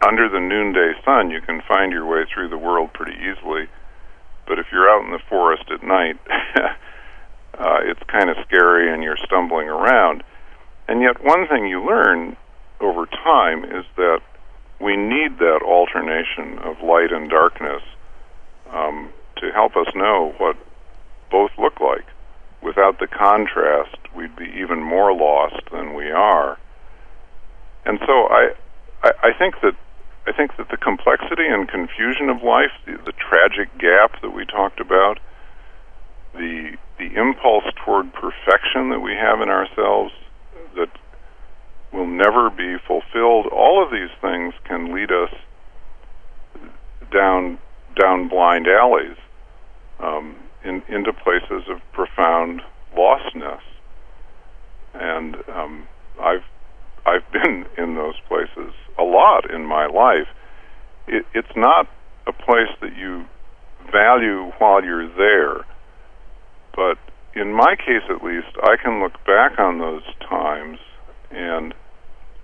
under 0.02 0.30
the 0.30 0.40
noonday 0.40 0.94
sun, 1.04 1.32
you 1.32 1.42
can 1.42 1.62
find 1.68 1.92
your 1.92 2.06
way 2.06 2.24
through 2.34 2.48
the 2.50 2.58
world 2.58 2.94
pretty 2.94 3.18
easily. 3.20 3.68
But 4.48 4.58
if 4.58 4.68
you're 4.72 4.90
out 4.90 5.04
in 5.04 5.12
the 5.12 5.24
forest 5.28 5.66
at 5.72 5.84
night, 5.84 6.18
uh, 7.60 7.80
it's 7.84 8.04
kind 8.08 8.30
of 8.30 8.38
scary, 8.48 8.94
and 8.94 9.04
you're 9.04 9.20
stumbling 9.26 9.68
around. 9.68 10.24
And 10.88 11.02
yet, 11.02 11.24
one 11.24 11.48
thing 11.48 11.68
you 11.68 11.86
learn 11.86 12.38
over 12.80 13.06
time 13.06 13.64
is 13.66 13.86
that 13.98 14.22
we 14.80 14.96
need 14.96 15.40
that 15.40 15.62
alternation 15.64 16.60
of 16.60 16.82
light 16.82 17.12
and 17.12 17.30
darkness 17.30 17.84
um, 18.72 19.10
to 19.38 19.52
help 19.52 19.76
us 19.76 19.88
know 19.96 20.34
what 20.38 20.56
both 21.32 21.52
look 21.58 21.80
like. 21.80 22.06
Without 22.62 23.00
the 23.00 23.08
contrast, 23.08 23.98
we'd 24.16 24.36
be 24.36 24.52
even 24.58 24.82
more 24.82 25.14
lost 25.14 25.62
than 25.72 25.94
we 25.94 26.12
are. 26.12 26.58
And 27.86 28.00
so 28.06 28.28
I, 28.28 28.52
I, 29.04 29.12
I 29.24 29.34
think 29.38 29.56
that 29.62 29.76
I 30.28 30.32
think 30.32 30.58
that 30.58 30.70
the 30.70 30.78
complexity 30.78 31.48
and 31.48 31.68
confusion 31.68 32.30
of 32.30 32.44
life, 32.44 32.72
the, 32.86 32.98
the 33.04 33.14
tragic 33.14 33.76
gap 33.80 34.22
that 34.22 34.30
we 34.30 34.46
talked 34.46 34.80
about, 34.80 35.20
the 36.34 36.78
the 36.98 37.16
impulse 37.16 37.64
toward 37.84 38.14
perfection 38.14 38.90
that 38.90 39.00
we 39.00 39.14
have 39.14 39.42
in 39.42 39.50
ourselves, 39.50 40.14
that 40.76 40.90
will 41.92 42.08
never 42.08 42.50
be 42.50 42.78
fulfilled. 42.88 43.48
All 43.48 43.84
of 43.84 43.92
these 43.92 44.12
things 44.22 44.54
can 44.66 44.94
lead 44.94 45.12
us 45.12 45.34
down 47.12 47.60
down 48.00 48.28
blind 48.30 48.68
alleys 48.68 49.18
um, 50.00 50.36
in, 50.64 50.84
into 50.88 51.12
places 51.12 51.68
of 51.70 51.80
profound 51.92 52.62
lostness. 52.96 53.62
And 54.94 55.36
um, 55.50 55.88
I've 56.22 56.44
I've 57.06 57.32
been 57.32 57.66
in 57.78 57.96
those 57.96 58.16
places 58.28 58.74
a 58.98 59.04
lot 59.04 59.50
in 59.52 59.66
my 59.66 59.88
life. 59.88 60.28
It, 61.08 61.26
it's 61.34 61.56
not 61.56 61.88
a 62.28 62.34
place 62.34 62.70
that 62.82 62.96
you 62.96 63.26
value 63.92 64.52
while 64.60 64.84
you're 64.84 65.08
there, 65.08 65.66
but 66.76 66.98
in 67.34 67.54
my 67.54 67.76
case 67.76 68.04
at 68.10 68.24
least, 68.24 68.56
I 68.62 68.76
can 68.84 69.02
look 69.02 69.14
back 69.26 69.58
on 69.58 69.80
those 69.80 70.04
times 70.30 70.78
and 71.32 71.74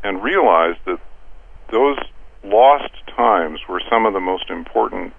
and 0.03 0.23
realize 0.23 0.75
that 0.85 0.99
those 1.71 1.97
lost 2.43 2.93
times 3.15 3.59
were 3.67 3.81
some 3.89 4.05
of 4.05 4.13
the 4.13 4.19
most 4.19 4.49
important 4.49 5.13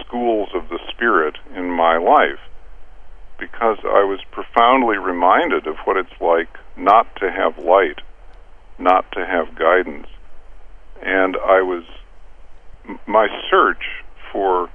schools 0.00 0.48
of 0.54 0.68
the 0.68 0.78
spirit 0.88 1.36
in 1.54 1.70
my 1.70 1.98
life 1.98 2.40
because 3.38 3.78
I 3.84 4.04
was 4.04 4.20
profoundly 4.30 4.96
reminded 4.96 5.66
of 5.66 5.76
what 5.84 5.98
it's 5.98 6.20
like 6.20 6.48
not 6.76 7.06
to 7.16 7.30
have 7.30 7.58
light, 7.58 8.00
not 8.78 9.04
to 9.12 9.26
have 9.26 9.54
guidance. 9.54 10.06
And 11.02 11.36
I 11.36 11.60
was, 11.60 11.84
my 13.06 13.28
search 13.50 13.84
for 14.32 14.70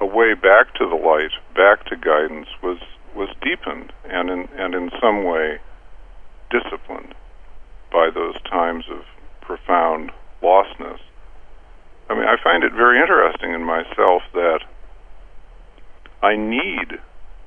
a 0.00 0.06
way 0.06 0.34
back 0.34 0.74
to 0.74 0.88
the 0.88 0.96
light, 0.96 1.30
back 1.54 1.86
to 1.86 1.96
guidance, 1.96 2.48
was, 2.60 2.78
was 3.14 3.28
deepened 3.40 3.92
and 4.04 4.28
in, 4.28 4.48
and 4.58 4.74
in 4.74 4.90
some 5.00 5.22
way 5.22 5.58
disciplined 6.50 7.14
by 7.90 8.10
those 8.14 8.40
times 8.42 8.84
of 8.90 9.02
profound 9.40 10.10
lostness. 10.42 10.98
I 12.08 12.14
mean, 12.14 12.24
I 12.24 12.36
find 12.42 12.62
it 12.62 12.72
very 12.72 13.00
interesting 13.00 13.52
in 13.52 13.64
myself 13.64 14.22
that 14.32 14.60
I 16.22 16.36
need 16.36 17.00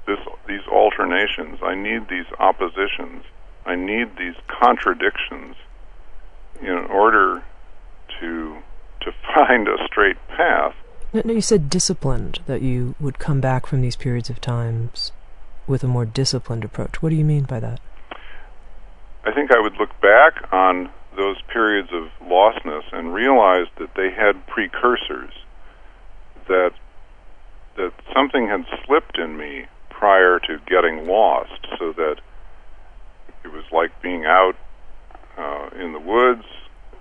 this, 0.05 0.19
these 0.47 0.67
alternations. 0.71 1.59
I 1.63 1.75
need 1.75 2.09
these 2.09 2.25
oppositions. 2.39 3.23
I 3.65 3.75
need 3.75 4.17
these 4.17 4.35
contradictions 4.47 5.55
in 6.61 6.85
order 6.89 7.43
to 8.19 8.57
to 9.01 9.11
find 9.33 9.67
a 9.67 9.77
straight 9.85 10.17
path. 10.27 10.75
You 11.13 11.41
said 11.41 11.69
disciplined 11.69 12.39
that 12.45 12.61
you 12.61 12.95
would 12.99 13.17
come 13.17 13.41
back 13.41 13.65
from 13.65 13.81
these 13.81 13.95
periods 13.95 14.29
of 14.29 14.41
times 14.41 15.11
with 15.67 15.83
a 15.83 15.87
more 15.87 16.05
disciplined 16.05 16.63
approach. 16.63 17.01
What 17.01 17.09
do 17.09 17.15
you 17.15 17.25
mean 17.25 17.43
by 17.43 17.59
that? 17.59 17.79
I 19.23 19.33
think 19.33 19.51
I 19.51 19.59
would 19.59 19.75
look 19.77 19.89
back 20.01 20.51
on 20.51 20.89
those 21.15 21.37
periods 21.51 21.89
of 21.91 22.09
lostness 22.25 22.83
and 22.93 23.13
realize 23.13 23.67
that 23.77 23.95
they 23.95 24.09
had 24.11 24.45
precursors, 24.47 25.33
that 26.47 26.71
that 27.77 27.93
something 28.13 28.47
had 28.47 28.65
slipped 28.85 29.17
in 29.17 29.37
me 29.37 29.65
prior 29.89 30.39
to 30.39 30.57
getting 30.67 31.07
lost, 31.07 31.67
so 31.77 31.93
that 31.93 32.15
it 33.43 33.47
was 33.51 33.63
like 33.71 34.01
being 34.01 34.25
out 34.25 34.55
uh, 35.37 35.69
in 35.79 35.93
the 35.93 35.99
woods 35.99 36.43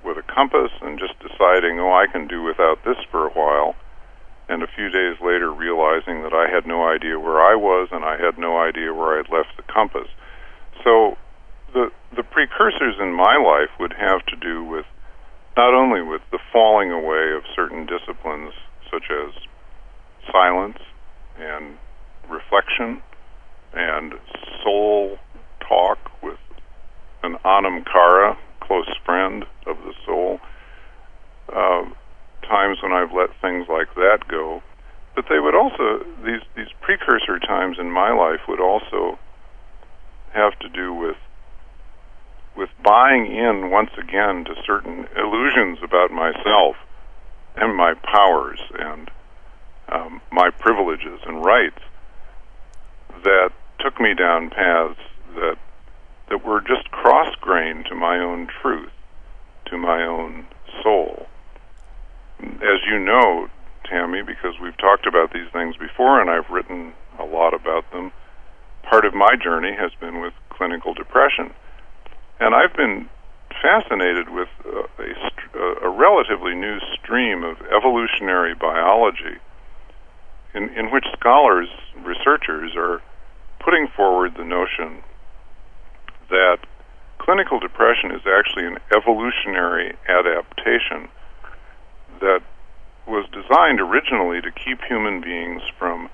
with 0.04 0.16
a 0.16 0.22
compass 0.22 0.70
and 0.80 0.98
just 0.98 1.18
deciding, 1.18 1.80
oh, 1.80 1.92
I 1.92 2.06
can 2.06 2.28
do 2.28 2.42
without 2.42 2.84
this 2.84 2.96
for 3.10 3.26
a 3.26 3.30
while, 3.30 3.74
and 4.48 4.62
a 4.62 4.68
few 4.68 4.88
days 4.88 5.16
later 5.20 5.52
realizing 5.52 6.22
that 6.22 6.32
I 6.32 6.48
had 6.48 6.66
no 6.66 6.88
idea 6.88 7.18
where 7.18 7.40
I 7.40 7.54
was 7.54 7.88
and 7.90 8.04
I 8.04 8.16
had 8.16 8.38
no 8.38 8.58
idea 8.58 8.94
where 8.94 9.18
I'd 9.18 9.30
left 9.30 9.56
the 9.56 9.64
compass. 9.64 10.08
So 10.84 11.16
the 11.72 11.90
the 12.16 12.22
precursors 12.22 12.96
in 13.00 13.12
my 13.12 13.36
life 13.36 13.70
would 13.78 13.92
have 13.92 14.24
to 14.26 14.36
do 14.36 14.64
with 14.64 14.86
not 15.56 15.74
only 15.74 16.02
with 16.02 16.22
the 16.30 16.38
falling 16.52 16.90
away 16.90 17.32
of 17.36 17.42
certain 17.54 17.86
disciplines 17.86 18.52
such 18.90 19.04
as 19.10 19.34
silence 20.32 20.78
and 21.38 21.76
reflection 22.30 23.02
and 23.74 24.14
soul 24.62 25.18
talk 25.66 25.98
with 26.22 26.38
an 27.22 27.36
anam 27.44 27.84
cara, 27.84 28.36
close 28.60 28.88
friend 29.04 29.44
of 29.66 29.76
the 29.78 29.92
soul. 30.06 30.40
Uh, 31.48 31.84
times 32.48 32.78
when 32.82 32.92
I've 32.92 33.12
let 33.12 33.30
things 33.40 33.66
like 33.68 33.94
that 33.96 34.20
go, 34.28 34.62
but 35.14 35.26
they 35.28 35.38
would 35.38 35.54
also 35.54 36.04
these 36.24 36.42
these 36.56 36.72
precursor 36.80 37.38
times 37.38 37.76
in 37.78 37.90
my 37.90 38.12
life 38.12 38.40
would 38.48 38.60
also 38.60 39.18
have 40.32 40.58
to 40.60 40.68
do 40.68 40.94
with 40.94 41.16
with 42.58 42.70
buying 42.82 43.26
in 43.26 43.70
once 43.70 43.90
again 43.96 44.44
to 44.44 44.54
certain 44.66 45.06
illusions 45.16 45.78
about 45.82 46.10
myself 46.10 46.74
and 47.56 47.76
my 47.76 47.94
powers 47.94 48.60
and 48.76 49.10
um, 49.88 50.20
my 50.32 50.50
privileges 50.50 51.20
and 51.24 51.44
rights 51.44 51.80
that 53.22 53.52
took 53.78 54.00
me 54.00 54.12
down 54.12 54.50
paths 54.50 54.98
that 55.36 55.56
that 56.28 56.44
were 56.44 56.60
just 56.60 56.90
cross 56.90 57.34
grained 57.40 57.86
to 57.86 57.94
my 57.94 58.18
own 58.18 58.48
truth, 58.60 58.92
to 59.64 59.78
my 59.78 60.02
own 60.02 60.46
soul. 60.82 61.26
As 62.40 62.80
you 62.86 62.98
know, 62.98 63.48
Tami, 63.90 64.26
because 64.26 64.54
we've 64.60 64.76
talked 64.76 65.06
about 65.06 65.32
these 65.32 65.48
things 65.52 65.76
before 65.76 66.20
and 66.20 66.28
I've 66.28 66.50
written 66.50 66.92
a 67.18 67.24
lot 67.24 67.54
about 67.54 67.90
them, 67.92 68.12
part 68.82 69.06
of 69.06 69.14
my 69.14 69.36
journey 69.42 69.74
has 69.74 69.92
been 70.00 70.20
with 70.20 70.34
clinical 70.50 70.92
depression. 70.92 71.54
And 72.40 72.54
I've 72.54 72.74
been 72.74 73.08
fascinated 73.62 74.28
with 74.30 74.48
uh, 74.64 74.82
a, 74.98 75.58
a, 75.58 75.88
a 75.88 75.90
relatively 75.90 76.54
new 76.54 76.78
stream 76.94 77.42
of 77.42 77.60
evolutionary 77.62 78.54
biology 78.54 79.38
in, 80.54 80.68
in 80.70 80.90
which 80.90 81.04
scholars, 81.18 81.68
researchers, 82.04 82.72
are 82.76 83.02
putting 83.58 83.88
forward 83.88 84.34
the 84.36 84.44
notion 84.44 85.02
that 86.30 86.58
clinical 87.18 87.58
depression 87.58 88.12
is 88.12 88.22
actually 88.26 88.66
an 88.66 88.78
evolutionary 88.94 89.96
adaptation 90.08 91.08
that 92.20 92.40
was 93.06 93.26
designed 93.32 93.80
originally 93.80 94.40
to 94.40 94.50
keep 94.50 94.80
human 94.82 95.20
beings 95.20 95.62
from 95.78 96.08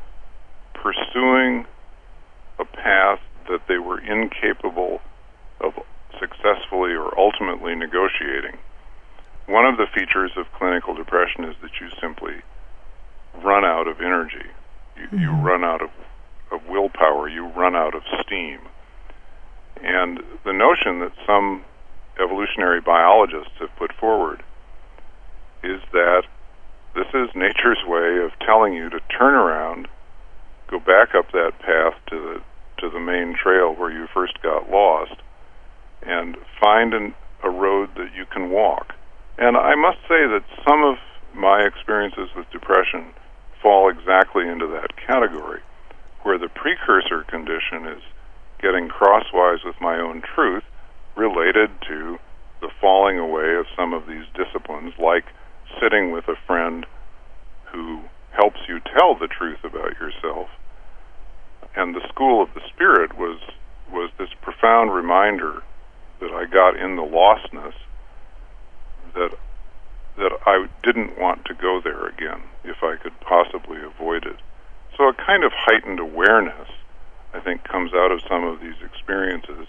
pursuing 0.72 1.66
a 2.58 2.64
path 2.64 3.20
that 3.48 3.60
they 3.68 3.78
were 3.78 4.00
incapable 4.00 5.00
of 5.60 5.74
successfully 6.20 6.92
or 6.92 7.18
ultimately 7.18 7.74
negotiating. 7.74 8.58
One 9.46 9.66
of 9.66 9.76
the 9.76 9.86
features 9.94 10.32
of 10.36 10.46
clinical 10.56 10.94
depression 10.94 11.44
is 11.44 11.56
that 11.62 11.80
you 11.80 11.88
simply 12.00 12.42
run 13.42 13.64
out 13.64 13.88
of 13.88 14.00
energy. 14.00 14.48
You, 14.96 15.06
mm-hmm. 15.06 15.18
you 15.18 15.30
run 15.30 15.64
out 15.64 15.82
of, 15.82 15.90
of 16.50 16.66
willpower. 16.68 17.28
You 17.28 17.48
run 17.48 17.76
out 17.76 17.94
of 17.94 18.02
steam. 18.22 18.60
And 19.82 20.22
the 20.44 20.52
notion 20.52 21.00
that 21.00 21.12
some 21.26 21.64
evolutionary 22.18 22.80
biologists 22.80 23.52
have 23.58 23.74
put 23.76 23.92
forward 23.92 24.42
is 25.62 25.80
that 25.92 26.22
this 26.94 27.08
is 27.12 27.28
nature's 27.34 27.82
way 27.86 28.24
of 28.24 28.30
telling 28.46 28.72
you 28.72 28.88
to 28.88 29.00
turn 29.18 29.34
around, 29.34 29.88
go 30.68 30.78
back 30.78 31.14
up 31.14 31.32
that 31.32 31.58
path 31.58 31.94
to 32.08 32.16
the 32.20 32.42
to 32.78 32.90
the 32.90 33.00
main 33.00 33.36
trail 33.40 33.74
where 33.74 33.90
you 33.90 34.06
first 34.12 34.42
got 34.42 34.68
lost, 34.68 35.14
and 36.06 36.36
find 36.60 36.94
an, 36.94 37.14
a 37.42 37.50
road 37.50 37.90
that 37.96 38.14
you 38.14 38.24
can 38.26 38.50
walk. 38.50 38.94
And 39.38 39.56
I 39.56 39.74
must 39.74 39.98
say 40.02 40.26
that 40.26 40.44
some 40.66 40.84
of 40.84 40.96
my 41.34 41.62
experiences 41.62 42.30
with 42.36 42.50
depression 42.50 43.06
fall 43.60 43.88
exactly 43.88 44.48
into 44.48 44.66
that 44.68 44.96
category, 44.96 45.60
where 46.22 46.38
the 46.38 46.48
precursor 46.48 47.24
condition 47.24 47.86
is 47.86 48.02
getting 48.60 48.88
crosswise 48.88 49.64
with 49.64 49.80
my 49.80 49.98
own 49.98 50.22
truth 50.22 50.62
related 51.16 51.70
to 51.88 52.18
the 52.60 52.70
falling 52.80 53.18
away 53.18 53.56
of 53.56 53.66
some 53.76 53.92
of 53.92 54.06
these 54.06 54.24
disciplines, 54.34 54.94
like 54.98 55.24
sitting 55.80 56.12
with 56.12 56.28
a 56.28 56.36
friend 56.46 56.86
who 57.72 58.00
helps 58.30 58.60
you 58.68 58.80
tell 58.80 59.14
the 59.14 59.28
truth 59.28 59.64
about 59.64 59.98
yourself. 59.98 60.48
And 61.76 61.94
the 61.94 62.06
school 62.08 62.42
of 62.42 62.54
the 62.54 62.62
spirit 62.72 63.18
was 63.18 63.40
was 63.92 64.10
this 64.18 64.30
profound 64.42 64.92
reminder 64.92 65.62
that 66.24 66.32
I 66.32 66.46
got 66.46 66.76
in 66.76 66.96
the 66.96 67.02
lostness 67.02 67.74
that 69.14 69.36
that 70.16 70.32
I 70.46 70.66
didn't 70.82 71.18
want 71.18 71.44
to 71.46 71.54
go 71.54 71.80
there 71.82 72.06
again 72.06 72.42
if 72.62 72.82
I 72.82 72.96
could 72.96 73.18
possibly 73.20 73.78
avoid 73.82 74.24
it. 74.24 74.36
So 74.96 75.08
a 75.08 75.14
kind 75.14 75.42
of 75.42 75.52
heightened 75.52 75.98
awareness, 75.98 76.68
I 77.32 77.40
think, 77.40 77.64
comes 77.64 77.92
out 77.92 78.12
of 78.12 78.20
some 78.28 78.44
of 78.44 78.60
these 78.60 78.80
experiences 78.84 79.66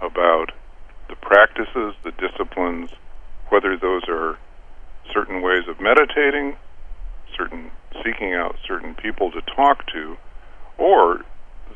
about 0.00 0.52
the 1.08 1.16
practices, 1.16 1.94
the 2.02 2.12
disciplines, 2.12 2.90
whether 3.50 3.76
those 3.76 4.04
are 4.08 4.38
certain 5.12 5.42
ways 5.42 5.68
of 5.68 5.80
meditating, 5.80 6.56
certain 7.36 7.70
seeking 8.02 8.32
out 8.32 8.56
certain 8.66 8.94
people 8.94 9.30
to 9.32 9.42
talk 9.42 9.86
to, 9.92 10.16
or 10.78 11.20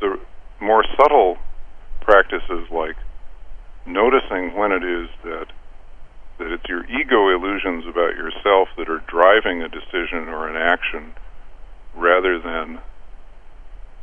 the 0.00 0.18
more 0.60 0.84
subtle 0.96 1.36
practices 2.00 2.70
like 2.70 2.96
noticing 3.86 4.54
when 4.54 4.72
it 4.72 4.84
is 4.84 5.08
that 5.24 5.46
that 6.38 6.52
it's 6.52 6.68
your 6.68 6.86
ego 6.86 7.28
illusions 7.28 7.84
about 7.86 8.16
yourself 8.16 8.68
that 8.78 8.88
are 8.88 9.02
driving 9.06 9.60
a 9.60 9.68
decision 9.68 10.26
or 10.28 10.48
an 10.48 10.56
action 10.56 11.12
rather 11.94 12.38
than 12.38 12.80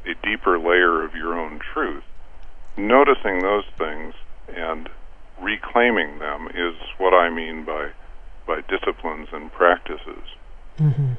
a 0.05 0.13
deeper 0.23 0.59
layer 0.59 1.03
of 1.03 1.15
your 1.15 1.37
own 1.37 1.59
truth. 1.73 2.03
Noticing 2.77 3.39
those 3.39 3.65
things 3.75 4.13
and 4.47 4.87
reclaiming 5.41 6.19
them 6.19 6.47
is 6.53 6.75
what 6.97 7.13
I 7.13 7.29
mean 7.29 7.65
by 7.65 7.89
by 8.45 8.61
disciplines 8.61 9.27
and 9.33 9.51
practices. 9.51 10.23
Mm-hmm. 10.79 11.13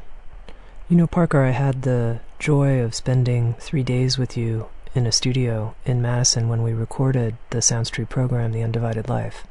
You 0.88 0.96
know, 0.96 1.06
Parker, 1.06 1.42
I 1.42 1.50
had 1.50 1.82
the 1.82 2.20
joy 2.38 2.80
of 2.80 2.94
spending 2.94 3.54
three 3.54 3.82
days 3.82 4.16
with 4.16 4.36
you 4.36 4.68
in 4.94 5.06
a 5.06 5.12
studio 5.12 5.74
in 5.84 6.02
Madison 6.02 6.48
when 6.48 6.62
we 6.62 6.72
recorded 6.72 7.36
the 7.50 7.62
Sounds 7.62 7.90
True 7.90 8.06
program, 8.06 8.52
The 8.52 8.62
Undivided 8.62 9.08
Life. 9.08 9.46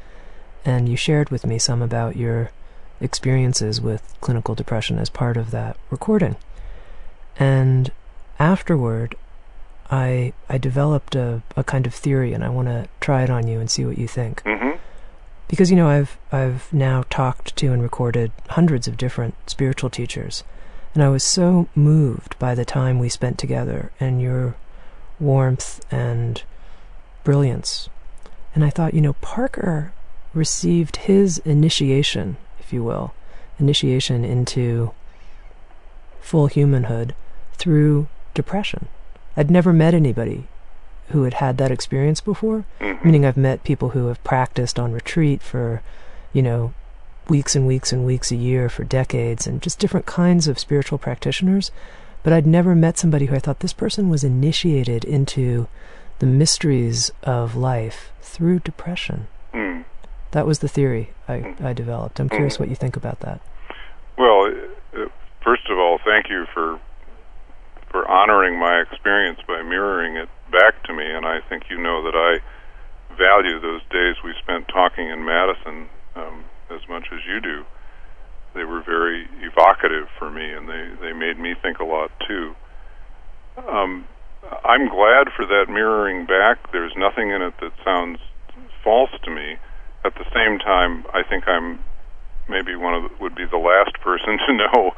And 0.66 0.90
you 0.90 0.98
shared 0.98 1.30
with 1.30 1.46
me 1.46 1.60
some 1.60 1.82
about 1.82 2.16
your 2.16 2.52
experiences 3.00 3.80
with 3.80 4.16
clinical 4.22 4.56
depression 4.56 4.98
as 5.00 5.10
part 5.10 5.38
of 5.38 5.52
that 5.52 5.78
recording. 5.90 6.36
And 7.40 7.92
afterward, 8.40 9.16
I 9.90 10.34
I 10.50 10.58
developed 10.58 11.16
a, 11.16 11.42
a 11.56 11.64
kind 11.64 11.86
of 11.86 11.94
theory, 11.94 12.34
and 12.34 12.44
I 12.44 12.50
want 12.50 12.68
to 12.68 12.90
try 13.00 13.24
it 13.24 13.30
on 13.30 13.48
you 13.48 13.60
and 13.60 13.70
see 13.70 13.86
what 13.86 13.98
you 13.98 14.08
think. 14.08 14.44
Mm-hmm 14.44 14.78
because 15.48 15.70
you 15.70 15.78
know 15.78 15.88
I've 15.88 16.18
I've 16.32 16.72
now 16.74 17.04
talked 17.10 17.56
to 17.58 17.72
and 17.72 17.82
recorded 17.82 18.32
hundreds 18.50 18.88
of 18.88 18.98
different 18.98 19.36
spiritual 19.50 19.90
teachers, 19.90 20.44
and 20.94 21.04
I 21.04 21.10
was 21.10 21.24
so 21.24 21.68
moved 21.76 22.38
by 22.40 22.56
the 22.56 22.66
time 22.66 23.00
we 23.00 23.10
spent 23.10 23.38
together 23.38 23.92
and 24.00 24.22
your 24.22 24.56
warmth 25.20 25.86
and 25.92 26.44
brilliance. 27.24 27.90
And 28.54 28.64
I 28.64 28.70
thought, 28.70 28.94
you 28.94 29.02
know, 29.02 29.14
Parker 29.14 29.94
received 30.34 30.98
his 30.98 31.40
initiation, 31.40 32.38
if 32.60 32.74
you 32.74 32.84
will, 32.84 33.14
initiation 33.60 34.24
into 34.24 34.92
full 36.22 36.48
humanhood 36.48 37.16
through 37.54 38.08
depression. 38.34 38.88
I'd 39.36 39.52
never 39.52 39.74
met 39.74 39.94
anybody 39.94 40.48
who 41.10 41.24
had 41.24 41.36
had 41.36 41.58
that 41.58 41.72
experience 41.72 42.22
before. 42.22 42.66
Mm-hmm. 42.80 43.06
Meaning, 43.06 43.26
I've 43.26 43.38
met 43.38 43.64
people 43.64 43.90
who 43.90 44.08
have 44.08 44.24
practiced 44.24 44.78
on 44.80 44.92
retreat 44.92 45.42
for, 45.42 45.82
you 46.34 46.42
know, 46.42 46.74
weeks 47.30 47.56
and 47.56 47.68
weeks 47.68 47.92
and 47.92 48.06
weeks 48.06 48.32
a 48.32 48.36
year 48.36 48.70
for 48.70 48.84
decades, 48.84 49.48
and 49.48 49.62
just 49.62 49.80
different 49.80 50.06
kinds 50.06 50.48
of 50.48 50.60
spiritual 50.60 50.98
practitioners. 50.98 51.72
But 52.24 52.34
I'd 52.34 52.48
never 52.48 52.76
met 52.76 52.98
somebody 52.98 53.28
who 53.28 53.36
I 53.36 53.40
thought 53.40 53.60
this 53.60 53.74
person 53.74 54.10
was 54.10 54.24
initiated 54.24 55.06
into 55.06 55.68
the 56.20 56.26
mysteries 56.26 57.12
of 57.24 57.56
life 57.56 58.12
through 58.22 58.60
depression. 58.60 59.28
Mm. 59.54 59.86
That 60.32 60.46
was 60.46 60.60
the 60.60 60.68
theory 60.68 61.12
I, 61.28 61.34
mm. 61.34 61.62
I 61.62 61.74
developed. 61.74 62.20
I'm 62.20 62.30
curious 62.30 62.58
mm. 62.58 62.62
what 62.62 62.70
you 62.70 62.76
think 62.76 62.96
about 62.96 63.22
that. 63.22 63.42
Well, 64.18 64.52
uh, 64.94 65.06
first 65.44 65.70
of 65.70 65.78
all, 65.78 66.00
thank 66.04 66.30
you 66.30 66.46
for 66.54 66.80
for 67.90 68.06
honoring 68.10 68.60
my 68.60 68.82
experience 68.82 69.40
by 69.48 69.64
mirroring 69.64 70.18
it 70.18 70.28
back 70.52 70.84
to 70.84 70.94
me, 70.94 71.06
and 71.06 71.26
I 71.26 71.40
think 71.48 71.64
you 71.70 71.78
know 71.78 72.04
that 72.04 72.16
I 72.16 72.40
value 73.16 73.60
those 73.60 73.82
days 73.90 74.16
we 74.24 74.34
spent 74.44 74.68
talking 74.68 75.10
in 75.10 75.24
Madison 75.24 75.88
um, 76.16 76.44
as 76.70 76.82
much 76.90 77.08
as 77.14 77.20
you 77.26 77.40
do. 77.40 77.66
They 78.54 78.64
were 78.64 78.82
very 78.82 79.28
evocative 79.42 80.08
for 80.18 80.30
me, 80.32 80.52
and 80.52 80.68
they 80.68 80.90
they 81.02 81.14
made 81.14 81.40
me 81.40 81.56
think 81.62 81.80
a 81.80 81.86
lot 81.86 82.12
too. 82.28 82.56
Um, 83.68 84.06
I'm 84.64 84.88
glad 84.90 85.28
for 85.36 85.46
that 85.46 85.66
mirroring 85.70 86.26
back. 86.26 86.72
There's 86.72 86.94
nothing 86.98 87.32
in 87.32 87.42
it 87.42 87.54
that 87.62 87.72
sounds 87.84 88.20
false 88.84 89.12
to 89.24 89.32
me. 89.32 89.58
At 90.06 90.14
the 90.16 90.26
same 90.34 90.60
time, 90.60 91.06
I 91.14 91.24
think 91.24 91.48
I'm 91.48 91.80
maybe 92.48 92.76
one 92.76 92.94
of 92.94 93.04
the, 93.04 93.10
would 93.20 93.36
be 93.36 93.46
the 93.46 93.58
last 93.58 94.00
person 94.04 94.38
to 94.48 94.54
know 94.54 94.92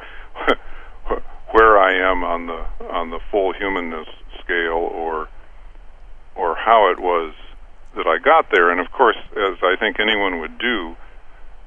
where 1.52 1.78
I 1.78 2.10
am 2.10 2.22
on 2.24 2.46
the 2.46 2.86
on 2.86 3.10
the 3.10 3.20
full 3.30 3.52
humanness 3.52 4.08
scale, 4.42 4.88
or 4.94 5.28
or 6.36 6.54
how 6.54 6.90
it 6.90 7.00
was 7.00 7.34
that 7.96 8.06
I 8.06 8.18
got 8.18 8.46
there. 8.52 8.70
And 8.70 8.80
of 8.80 8.92
course, 8.92 9.16
as 9.36 9.58
I 9.62 9.74
think 9.78 9.98
anyone 9.98 10.40
would 10.40 10.58
do 10.58 10.96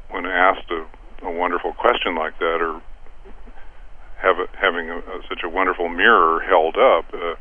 when 0.10 0.26
asked 0.26 0.70
a, 0.72 0.86
a 1.24 1.32
wonderful 1.32 1.74
question 1.74 2.16
like 2.16 2.38
that, 2.40 2.62
or 2.62 2.82
have 4.22 4.40
a, 4.40 4.48
having 4.58 4.90
a, 4.90 4.98
a, 4.98 5.22
such 5.30 5.42
a 5.44 5.50
wonderful 5.50 5.90
mirror 5.90 6.42
held 6.42 6.76
up, 6.78 7.06
uh, 7.14 7.36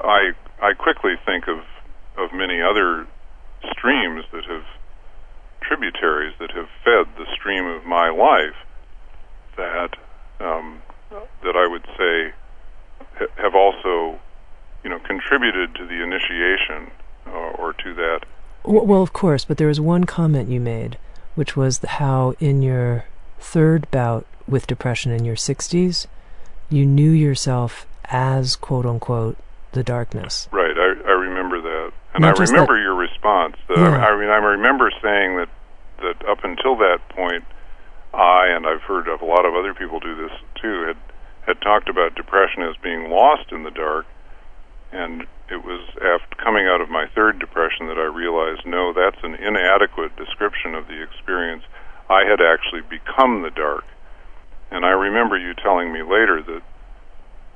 I 0.00 0.32
I 0.62 0.72
quickly 0.74 1.14
think 1.24 1.48
of 1.48 1.58
of 2.16 2.32
many 2.32 2.60
other 2.62 3.06
streams 3.72 4.24
that 4.32 4.44
have 4.44 4.64
tributaries 5.60 6.34
that 6.38 6.50
have 6.52 6.68
fed 6.84 7.06
the 7.18 7.26
stream 7.34 7.66
of 7.66 7.84
my 7.84 8.08
life 8.10 8.56
that 9.56 9.96
um, 10.40 10.82
that 11.42 11.56
I 11.56 11.66
would 11.66 11.84
say 11.98 12.32
ha- 13.18 13.42
have 13.42 13.54
also 13.54 14.18
you 14.84 14.90
know 14.90 14.98
contributed 15.00 15.74
to 15.76 15.86
the 15.86 16.02
initiation 16.02 16.90
uh, 17.26 17.30
or 17.58 17.72
to 17.72 17.94
that. 17.94 18.20
Well, 18.64 19.02
of 19.02 19.12
course, 19.12 19.44
but 19.44 19.58
there 19.58 19.68
is 19.70 19.80
one 19.80 20.04
comment 20.04 20.48
you 20.48 20.60
made, 20.60 20.98
which 21.36 21.56
was 21.56 21.78
how 21.78 22.34
in 22.40 22.62
your 22.62 23.04
third 23.38 23.88
bout 23.90 24.26
with 24.48 24.66
depression 24.66 25.12
in 25.12 25.24
your 25.24 25.36
60s, 25.36 26.06
you 26.68 26.84
knew 26.84 27.10
yourself 27.10 27.86
as 28.06 28.56
quote 28.56 28.86
unquote 28.86 29.36
the 29.72 29.84
darkness. 29.84 30.48
Right, 30.50 30.76
I, 30.76 30.94
I 31.06 31.12
remember 31.12 31.60
that, 31.60 31.92
and 32.14 32.22
Not 32.22 32.40
I 32.40 32.44
remember 32.44 32.74
that, 32.74 32.82
your 32.82 32.94
response. 32.94 33.56
That 33.68 33.78
yeah. 33.78 34.04
I, 34.04 34.10
I 34.10 34.18
mean, 34.18 34.30
I 34.30 34.36
remember 34.36 34.90
saying 35.02 35.36
that 35.36 35.48
that 35.98 36.28
up 36.28 36.44
until 36.44 36.76
that 36.76 36.98
point, 37.10 37.44
I 38.12 38.48
and 38.48 38.66
I've 38.66 38.82
heard 38.82 39.08
of 39.08 39.20
a 39.20 39.24
lot 39.24 39.44
of 39.44 39.54
other 39.54 39.74
people 39.74 40.00
do 40.00 40.16
this 40.16 40.32
too 40.60 40.86
had 40.86 40.96
had 41.46 41.60
talked 41.60 41.88
about 41.88 42.14
depression 42.14 42.62
as 42.62 42.74
being 42.82 43.10
lost 43.10 43.52
in 43.52 43.62
the 43.62 43.70
dark, 43.70 44.06
and 44.92 45.22
it 45.48 45.64
was 45.64 45.88
after 45.96 46.42
coming 46.42 46.66
out 46.66 46.80
of 46.80 46.90
my 46.90 47.06
third 47.14 47.38
depression 47.38 47.86
that 47.86 47.98
I 47.98 48.06
realized 48.06 48.66
no, 48.66 48.92
that's 48.92 49.22
an 49.22 49.34
inadequate 49.34 50.16
description 50.16 50.74
of 50.74 50.86
the 50.86 51.02
experience. 51.02 51.62
I 52.08 52.24
had 52.24 52.40
actually 52.40 52.82
become 52.82 53.42
the 53.42 53.50
dark, 53.50 53.84
and 54.70 54.84
I 54.84 54.90
remember 54.90 55.38
you 55.38 55.54
telling 55.54 55.92
me 55.92 56.02
later 56.02 56.42
that 56.42 56.62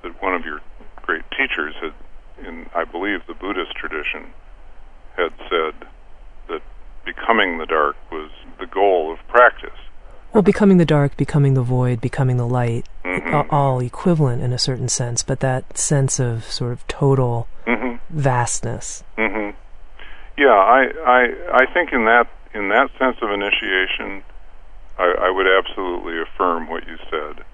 that 0.03 0.23
one 0.23 0.35
of 0.35 0.45
your 0.45 0.61
great 1.03 1.25
teachers 1.37 1.75
had 1.83 1.93
in, 2.47 2.67
I 2.75 2.85
believe, 2.85 3.21
the 3.27 3.35
Buddhist 3.35 3.73
tradition, 3.77 4.33
had 5.17 5.33
said 5.51 5.89
that 6.49 6.63
becoming 7.05 7.59
the 7.59 7.67
dark 7.67 7.97
was 8.11 8.31
the 8.59 8.67
goal 8.67 9.13
of 9.13 9.19
practice. 9.29 9.79
Well, 10.33 10.43
becoming 10.43 10.79
the 10.79 10.85
dark, 10.85 11.17
becoming 11.17 11.55
the 11.55 11.63
void, 11.63 12.01
becoming 12.01 12.37
the 12.37 12.47
light, 12.47 12.87
mm-hmm. 13.05 13.53
all 13.53 13.81
equivalent 13.81 14.43
in 14.43 14.53
a 14.53 14.59
certain 14.59 14.89
sense, 14.89 15.23
but 15.23 15.41
that 15.41 15.77
sense 15.77 16.21
of 16.21 16.45
sort 16.45 16.73
of 16.73 16.87
total 16.87 17.49
mm-hmm. 17.67 17.97
vastness. 18.11 19.03
Mm-hmm. 19.19 19.57
Yeah, 20.39 20.55
I, 20.55 20.87
I, 21.05 21.23
I 21.53 21.73
think 21.75 21.93
in 21.93 22.05
that 22.05 22.29
in 22.55 22.69
that 22.69 22.91
sense 22.99 23.17
of 23.23 23.31
initiation, 23.31 24.23
I, 24.99 25.29
I 25.29 25.31
would 25.31 25.47
absolutely 25.47 26.21
affirm 26.21 26.69
what 26.69 26.87
you 26.87 26.97
said. 27.11 27.45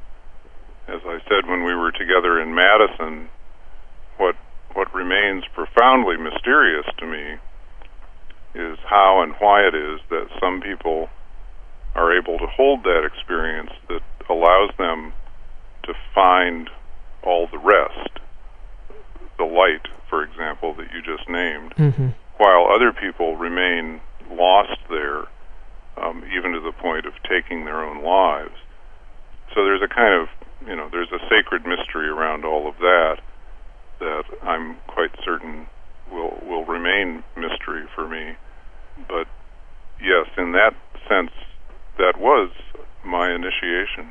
As 0.89 1.01
I 1.05 1.19
said 1.29 1.49
when 1.49 1.65
we 1.65 1.75
were 1.75 1.93
together 1.93 2.41
in 2.41 2.55
Madison, 2.55 3.29
what 4.19 4.37
what 4.75 4.95
remains 4.95 5.45
profoundly 5.55 6.17
mysterious 6.17 6.87
to 6.99 7.07
me 7.07 7.39
is 8.55 8.79
how 8.85 9.23
and 9.23 9.33
why 9.39 9.67
it 9.67 9.75
is 9.75 10.01
that 10.11 10.29
some 10.41 10.61
people 10.61 11.09
are 11.97 12.17
able 12.17 12.39
to 12.39 12.47
hold 12.47 12.85
that 12.85 13.05
experience 13.05 13.71
that 13.89 14.03
allows 14.29 14.71
them 14.79 15.13
to 15.85 15.95
find 16.15 16.69
all 17.23 17.49
the 17.51 17.59
rest, 17.59 18.21
the 19.39 19.45
light, 19.45 19.89
for 20.09 20.23
example, 20.23 20.75
that 20.75 20.87
you 20.93 21.01
just 21.03 21.29
named, 21.29 21.75
mm-hmm. 21.75 22.09
while 22.37 22.69
other 22.73 22.93
people 22.93 23.37
remain 23.37 24.01
lost 24.31 24.79
there, 24.91 25.25
um, 25.97 26.23
even 26.37 26.53
to 26.53 26.61
the 26.61 26.73
point 26.73 27.07
of 27.07 27.15
taking 27.29 27.65
their 27.65 27.83
own 27.83 28.05
lives. 28.05 28.55
So 29.55 29.65
there's 29.65 29.83
a 29.83 29.89
kind 29.89 30.21
of, 30.21 30.29
you 30.69 30.77
know, 30.77 30.89
there's 30.91 31.11
a 31.13 31.21
sacred 31.31 31.65
mystery 31.67 32.09
around 32.09 32.45
all 32.45 32.69
of 32.69 32.77
that 32.79 33.17
that 33.99 34.25
I'm 34.43 34.77
quite 34.87 35.11
certain 35.25 35.67
will 36.11 36.39
will 36.47 36.65
remain 36.65 37.25
mystery 37.37 37.85
for 37.95 38.07
me. 38.07 38.37
But 39.09 39.27
yes, 40.01 40.27
in 40.37 40.53
that 40.53 40.75
sense, 41.09 41.33
that 41.99 42.19
was 42.19 42.51
my 43.05 43.33
initiation. 43.35 44.11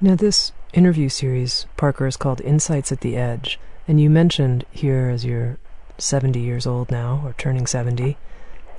Now, 0.00 0.14
this 0.14 0.52
interview 0.72 1.08
series, 1.08 1.66
Parker, 1.76 2.06
is 2.06 2.16
called 2.16 2.40
Insights 2.40 2.92
at 2.92 3.00
the 3.00 3.16
Edge, 3.16 3.58
and 3.86 4.00
you 4.00 4.10
mentioned 4.10 4.64
here, 4.70 5.08
as 5.08 5.24
you're 5.24 5.58
70 5.98 6.40
years 6.40 6.66
old 6.66 6.90
now, 6.90 7.22
or 7.24 7.34
turning 7.34 7.66
70, 7.66 8.16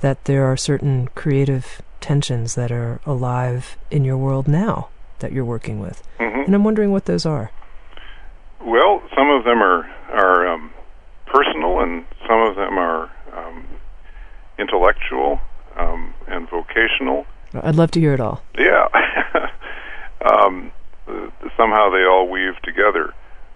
that 0.00 0.24
there 0.24 0.44
are 0.44 0.56
certain 0.56 1.08
creative 1.14 1.80
tensions 2.00 2.54
that 2.54 2.70
are 2.70 3.00
alive 3.06 3.78
in 3.90 4.04
your 4.04 4.18
world 4.18 4.46
now 4.46 4.88
that 5.20 5.32
you're 5.32 5.44
working 5.44 5.80
with. 5.80 6.02
Mm-hmm. 6.18 6.40
And 6.40 6.54
I'm 6.54 6.64
wondering 6.64 6.92
what 6.92 7.06
those 7.06 7.24
are. 7.24 7.50
Well, 8.60 9.02
some 9.14 9.30
of 9.30 9.44
them 9.44 9.62
are 9.62 9.90
are 10.12 10.46
um, 10.46 10.70
personal, 11.26 11.80
and 11.80 12.04
some 12.28 12.40
of 12.40 12.56
them 12.56 12.78
are 12.78 13.10
um, 13.32 13.66
intellectual 14.58 15.40
um, 15.76 16.14
and 16.26 16.48
vocational. 16.48 17.26
I'd 17.54 17.76
love 17.76 17.90
to 17.92 18.00
hear 18.00 18.14
it 18.14 18.20
all. 18.20 18.42
Yeah. 18.58 18.88
um, 20.30 20.72
somehow 21.56 21.90
they 21.90 22.04
all 22.04 22.28
weave 22.28 22.60
together. 22.62 23.14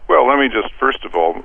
Well, 0.09 0.27
let 0.27 0.39
me 0.39 0.49
just 0.49 0.73
first 0.79 1.05
of 1.05 1.15
all 1.15 1.43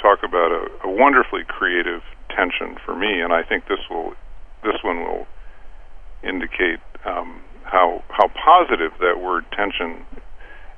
talk 0.00 0.22
about 0.22 0.52
a, 0.52 0.88
a 0.88 0.90
wonderfully 0.90 1.42
creative 1.46 2.02
tension 2.28 2.76
for 2.84 2.94
me, 2.94 3.20
and 3.20 3.32
I 3.32 3.42
think 3.42 3.66
this 3.68 3.80
will 3.90 4.14
this 4.62 4.76
one 4.82 5.00
will 5.00 5.26
indicate 6.22 6.80
um, 7.04 7.40
how 7.64 8.02
how 8.08 8.28
positive 8.28 8.92
that 9.00 9.20
word 9.20 9.44
tension 9.52 10.04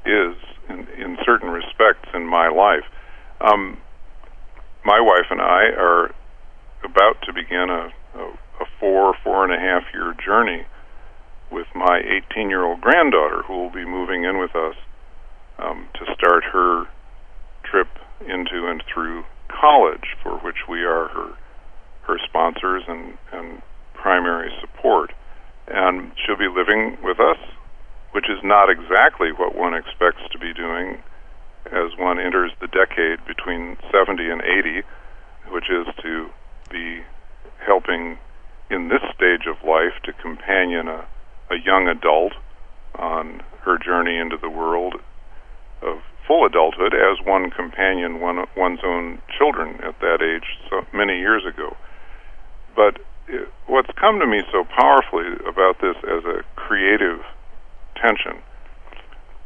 is 0.04 0.34
in, 0.68 0.86
in 0.98 1.18
certain 1.24 1.50
respects 1.50 2.08
in 2.14 2.26
my 2.26 2.48
life. 2.48 2.84
Um, 3.40 3.78
my 4.84 5.00
wife 5.00 5.26
and 5.30 5.40
I 5.40 5.70
are 5.78 6.14
about 6.84 7.22
to 7.22 7.32
begin 7.32 7.70
a, 7.70 7.92
a, 8.18 8.22
a 8.60 8.66
four, 8.82 9.14
four 9.22 9.44
and 9.44 9.54
a 9.54 9.58
half 9.58 9.84
year 9.94 10.12
journey 10.18 10.66
with 11.52 11.68
my 11.72 12.02
18 12.34 12.50
year 12.50 12.64
old 12.64 12.80
granddaughter 12.80 13.42
who 13.46 13.54
will 13.54 13.70
be 13.70 13.84
moving 13.84 14.24
in 14.24 14.38
with 14.38 14.56
us 14.56 14.74
um, 15.60 15.86
to 15.94 16.04
start 16.18 16.42
her 16.52 16.86
trip 17.62 17.86
into 18.20 18.66
and 18.66 18.82
through 18.92 19.22
college, 19.48 20.16
for 20.22 20.38
which 20.38 20.66
we 20.68 20.82
are 20.82 21.06
her 21.08 21.38
her 22.08 22.18
sponsors 22.26 22.82
and, 22.88 23.16
and 23.32 23.62
primary 23.94 24.50
support. 24.60 25.12
And 25.68 26.10
she'll 26.18 26.36
be 26.36 26.50
living 26.50 26.98
with 27.04 27.20
us 27.20 27.38
which 28.12 28.28
is 28.28 28.38
not 28.44 28.68
exactly 28.70 29.32
what 29.32 29.54
one 29.56 29.74
expects 29.74 30.22
to 30.30 30.38
be 30.38 30.52
doing 30.52 31.02
as 31.66 31.96
one 31.98 32.20
enters 32.20 32.52
the 32.60 32.68
decade 32.68 33.24
between 33.26 33.76
70 33.90 34.30
and 34.30 34.42
80, 34.42 34.82
which 35.50 35.70
is 35.70 35.86
to 36.02 36.28
be 36.70 37.00
helping 37.64 38.18
in 38.72 38.88
this 38.88 39.02
stage 39.14 39.46
of 39.46 39.62
life 39.66 39.94
to 40.04 40.12
companion 40.14 40.88
a, 40.88 41.04
a 41.50 41.56
young 41.64 41.88
adult 41.88 42.32
on 42.96 43.42
her 43.62 43.78
journey 43.78 44.16
into 44.16 44.36
the 44.36 44.50
world 44.50 44.94
of 45.82 45.98
full 46.26 46.46
adulthood 46.46 46.94
as 46.94 47.24
one 47.24 47.50
companion 47.50 48.20
one, 48.20 48.44
one's 48.56 48.80
own 48.84 49.20
children 49.36 49.76
at 49.82 49.98
that 50.00 50.22
age 50.22 50.58
so 50.70 50.82
many 50.96 51.18
years 51.18 51.44
ago. 51.44 51.76
But 52.74 52.98
it, 53.28 53.48
what's 53.66 53.90
come 54.00 54.18
to 54.20 54.26
me 54.26 54.42
so 54.50 54.64
powerfully 54.64 55.36
about 55.46 55.80
this 55.80 55.96
as 56.04 56.24
a 56.24 56.42
creative 56.56 57.20
attention 57.94 58.42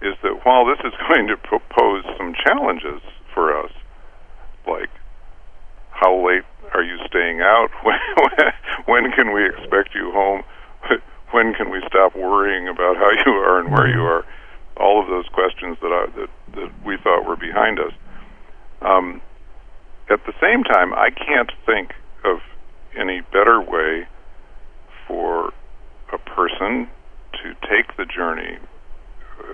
is 0.02 0.14
that 0.22 0.44
while 0.44 0.66
this 0.66 0.78
is 0.84 0.92
going 1.08 1.26
to 1.28 1.36
pose 1.36 2.04
some 2.16 2.34
challenges 2.46 3.02
for 3.34 3.56
us, 3.56 3.72
like 4.66 4.90
how 5.90 6.14
late 6.26 6.44
are 6.74 6.82
you 6.82 6.98
staying 7.06 7.40
out? 7.40 7.70
When, 8.96 9.12
can 9.12 9.34
we 9.34 9.46
expect 9.46 9.94
you 9.94 10.10
home? 10.12 10.42
When 11.32 11.52
can 11.52 11.70
we 11.70 11.82
stop 11.88 12.16
worrying 12.16 12.68
about 12.68 12.96
how 12.96 13.10
you 13.26 13.32
are 13.32 13.58
and 13.58 13.70
where 13.70 13.88
you 13.88 14.00
are? 14.00 14.24
All 14.78 15.02
of 15.02 15.08
those 15.08 15.26
questions 15.26 15.76
that 15.82 15.92
I, 15.92 16.06
that 16.18 16.30
that 16.54 16.70
we 16.86 16.96
thought 16.96 17.26
were 17.28 17.36
behind 17.36 17.78
us. 17.78 17.92
Um, 18.80 19.20
at 20.08 20.24
the 20.24 20.32
same 20.40 20.62
time, 20.62 20.94
I 20.94 21.10
can't 21.10 21.50
think 21.66 21.92
of 22.24 22.38
any 22.96 23.20
better 23.32 23.60
way 23.60 24.06
for 25.06 25.52
a 26.12 26.18
person 26.18 26.88
to 27.42 27.54
take 27.68 27.96
the 27.98 28.06
journey 28.06 28.56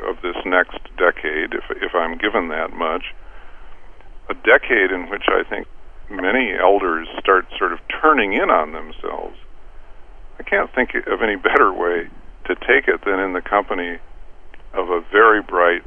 of 0.07 0.17
this 0.23 0.37
next 0.45 0.79
decade, 0.99 1.55
if 1.55 1.65
if 1.83 1.95
I'm 1.95 2.17
given 2.19 2.49
that 2.49 2.73
much, 2.75 3.15
a 4.29 4.35
decade 4.35 4.93
in 4.93 5.09
which 5.09 5.25
I 5.27 5.43
think 5.49 5.67
many 6.13 6.53
elders 6.53 7.09
start 7.19 7.47
sort 7.59 7.73
of 7.73 7.81
turning 8.01 8.33
in 8.33 8.51
on 8.51 8.73
themselves. 8.73 9.37
I 10.39 10.43
can't 10.43 10.73
think 10.75 10.95
of 11.07 11.23
any 11.23 11.37
better 11.37 11.73
way 11.73 12.09
to 12.47 12.55
take 12.55 12.89
it 12.89 13.05
than 13.05 13.21
in 13.21 13.33
the 13.33 13.43
company 13.43 13.99
of 14.75 14.89
a 14.91 15.01
very 15.13 15.43
bright, 15.43 15.83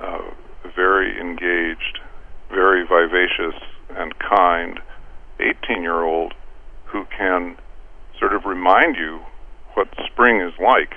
uh, 0.00 0.22
very 0.74 1.20
engaged, 1.20 2.00
very 2.50 2.86
vivacious 2.86 3.60
and 3.90 4.14
kind 4.18 4.80
18 5.38 5.82
year 5.82 6.02
old 6.02 6.34
who 6.86 7.04
can 7.16 7.56
sort 8.18 8.34
of 8.34 8.44
remind 8.44 8.96
you 8.96 9.20
what 9.74 9.88
spring 10.06 10.40
is 10.40 10.52
like, 10.60 10.94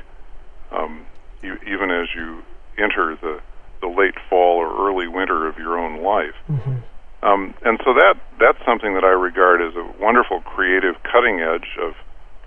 um, 0.71 1.05
you, 1.41 1.55
even 1.67 1.91
as 1.91 2.07
you 2.15 2.43
enter 2.77 3.15
the, 3.21 3.39
the 3.81 3.87
late 3.87 4.15
fall 4.29 4.57
or 4.57 4.89
early 4.89 5.07
winter 5.07 5.47
of 5.47 5.57
your 5.57 5.77
own 5.77 6.01
life. 6.03 6.35
Mm-hmm. 6.49 6.75
Um, 7.23 7.53
and 7.63 7.79
so 7.85 7.93
that 7.93 8.15
that's 8.37 8.59
something 8.65 8.95
that 8.95 9.05
I 9.05 9.15
regard 9.15 9.61
as 9.61 9.73
a 9.75 9.87
wonderful 9.99 10.41
creative 10.41 10.95
cutting 11.03 11.39
edge 11.39 11.77
of 11.79 11.93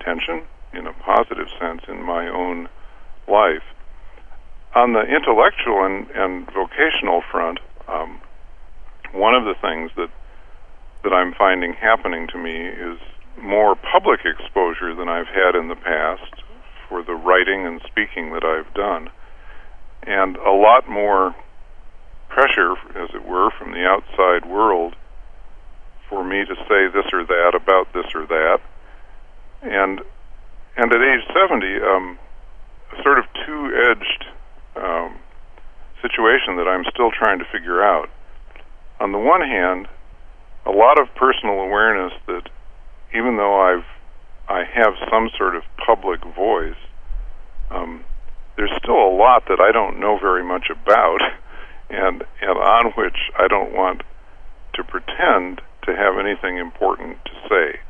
tension 0.00 0.42
in 0.74 0.86
a 0.86 0.92
positive 0.92 1.48
sense 1.58 1.80
in 1.88 2.04
my 2.04 2.28
own 2.28 2.68
life. 3.26 3.64
On 4.74 4.92
the 4.92 5.00
intellectual 5.00 5.86
and, 5.86 6.10
and 6.10 6.46
vocational 6.52 7.22
front, 7.32 7.58
um, 7.88 8.20
one 9.12 9.34
of 9.34 9.44
the 9.44 9.54
things 9.62 9.90
that 9.96 10.10
that 11.04 11.12
I'm 11.12 11.32
finding 11.32 11.72
happening 11.72 12.26
to 12.28 12.38
me 12.38 12.66
is 12.66 12.98
more 13.40 13.76
public 13.76 14.20
exposure 14.24 14.94
than 14.94 15.08
I've 15.08 15.28
had 15.28 15.54
in 15.54 15.68
the 15.68 15.76
past 15.76 16.42
for 16.88 17.02
the 17.02 17.14
writing 17.14 17.66
and 17.66 17.80
speaking 17.86 18.32
that 18.32 18.44
I've 18.44 18.72
done, 18.74 19.08
and 20.02 20.36
a 20.36 20.50
lot 20.50 20.88
more 20.88 21.34
pressure, 22.36 22.76
as 22.94 23.08
it 23.14 23.24
were, 23.24 23.50
from 23.58 23.72
the 23.72 23.86
outside 23.86 24.44
world 24.44 24.94
for 26.10 26.22
me 26.22 26.44
to 26.44 26.54
say 26.68 26.86
this 26.92 27.08
or 27.12 27.24
that 27.24 27.54
about 27.56 27.90
this 27.94 28.04
or 28.14 28.26
that, 28.26 28.60
and 29.62 30.02
and 30.76 30.92
at 30.92 31.00
age 31.00 31.24
70, 31.32 31.66
um, 31.80 32.18
a 32.92 33.02
sort 33.02 33.18
of 33.18 33.24
two-edged 33.46 34.26
um, 34.76 35.16
situation 36.02 36.56
that 36.56 36.68
I'm 36.68 36.84
still 36.92 37.10
trying 37.10 37.38
to 37.38 37.46
figure 37.46 37.82
out. 37.82 38.10
On 39.00 39.12
the 39.12 39.18
one 39.18 39.40
hand, 39.40 39.88
a 40.66 40.70
lot 40.70 41.00
of 41.00 41.08
personal 41.14 41.60
awareness 41.60 42.12
that 42.26 42.50
even 43.14 43.38
though 43.38 43.58
I've 43.58 43.86
I 44.48 44.64
have 44.64 44.92
some 45.10 45.30
sort 45.38 45.56
of 45.56 45.62
public 45.84 46.22
voice, 46.36 46.76
um, 47.70 48.04
there's 48.56 48.70
still 48.76 49.08
a 49.08 49.12
lot 49.16 49.44
that 49.48 49.60
I 49.60 49.72
don't 49.72 49.98
know 49.98 50.18
very 50.18 50.44
much 50.44 50.68
about, 50.70 51.20
and 51.90 52.24
and 52.40 52.58
on 52.58 52.92
which 52.96 53.30
I 53.38 53.48
don't 53.48 53.72
want 53.72 54.02
to 54.74 54.84
pretend 54.84 55.60
to 55.84 55.96
have 55.96 56.18
anything 56.18 56.58
important 56.58 57.18
to 57.24 57.32
say. 57.48 57.80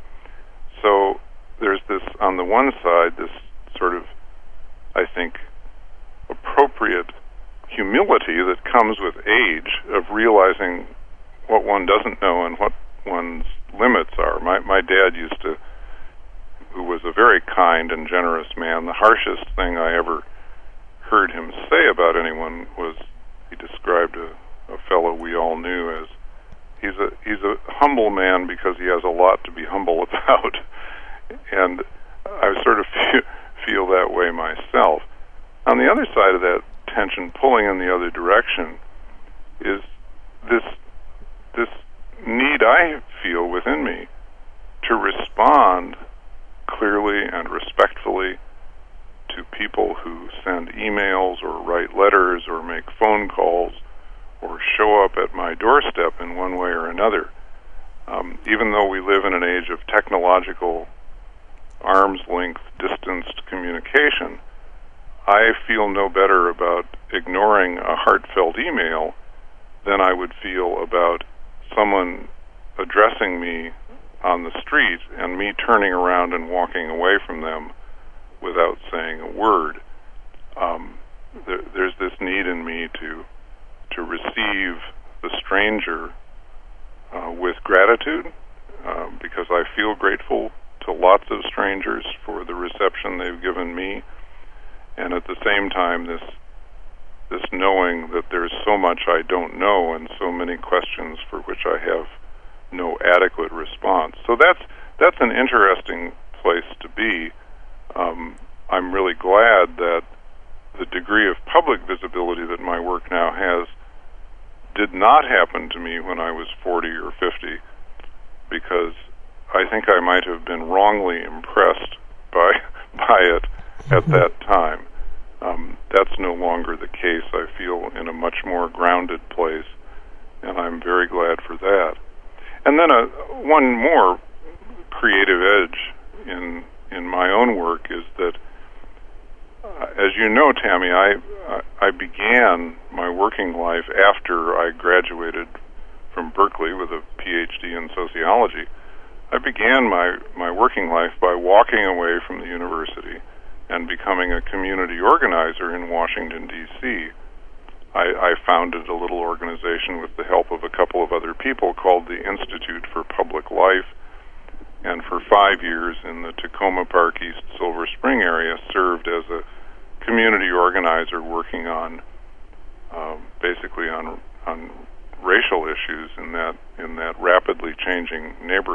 So 0.83 1.21
there's 1.61 1.81
this 1.89 2.03
on 2.21 2.37
the 2.37 2.45
one 2.45 2.73
side 2.83 3.17
this 3.19 3.33
sort 3.79 3.95
of 3.95 4.05
I 4.95 5.05
think 5.07 5.35
appropriate 6.29 7.13
humility 7.69 8.39
that 8.45 8.63
comes 8.65 8.99
with 9.01 9.17
age 9.27 9.81
of 9.93 10.05
realizing 10.11 10.87
what 11.49 11.65
one 11.65 11.87
doesn't 11.87 12.21
know 12.21 12.47
and 12.47 12.59
what 12.59 12.73
one's 13.05 13.45
limits 13.73 14.13
are. 14.19 14.41
My 14.41 14.61
my 14.61 14.81
dad 14.81 15.15
used 15.15 15.41
to 15.43 15.57
who 16.77 16.83
was 16.83 17.01
a 17.05 17.13
very 17.13 17.41
kind 17.41 17.91
and 17.91 18.07
generous 18.07 18.49
man, 18.57 18.85
the 18.85 18.93
harshest 18.93 19.49
thing 19.57 19.79
I 19.79 19.97
ever 19.97 20.23
heard 21.09 21.31
him 21.31 21.51
say 21.71 21.89
about 21.91 22.17
anyone 22.21 22.67
was 22.77 22.97
he 23.51 23.57
described 23.57 24.17
a, 24.17 24.33
a 24.73 24.79
fellow 24.89 25.13
we 25.13 25.35
all 25.37 25.57
knew 25.57 25.91
as 25.91 26.09
he's 26.81 26.97
a 26.99 27.11
he's 27.25 27.43
a 27.43 27.57
humble 27.67 28.11
man 28.11 28.47
because 28.47 28.77
he 28.79 28.85
has 28.85 29.03
a 29.05 29.09
lot 29.09 29.43
to 29.45 29.51
be 29.51 29.65
humble 29.65 30.03
about 30.11 30.57
and 31.53 31.83
I 32.27 32.55
sort 32.63 32.81
of 32.81 32.87
feel, 32.87 33.23
feel 33.65 33.87
that 33.89 34.13
way 34.13 34.31
myself. 34.31 35.03
On 35.67 35.79
the 35.79 35.91
other 35.91 36.07
side 36.15 36.35
of 36.35 36.41
that 36.43 36.63
tension, 36.89 37.33
pulling 37.33 37.67
in 37.67 37.79
the 37.79 37.93
other 37.93 38.11
direction, 38.11 38.79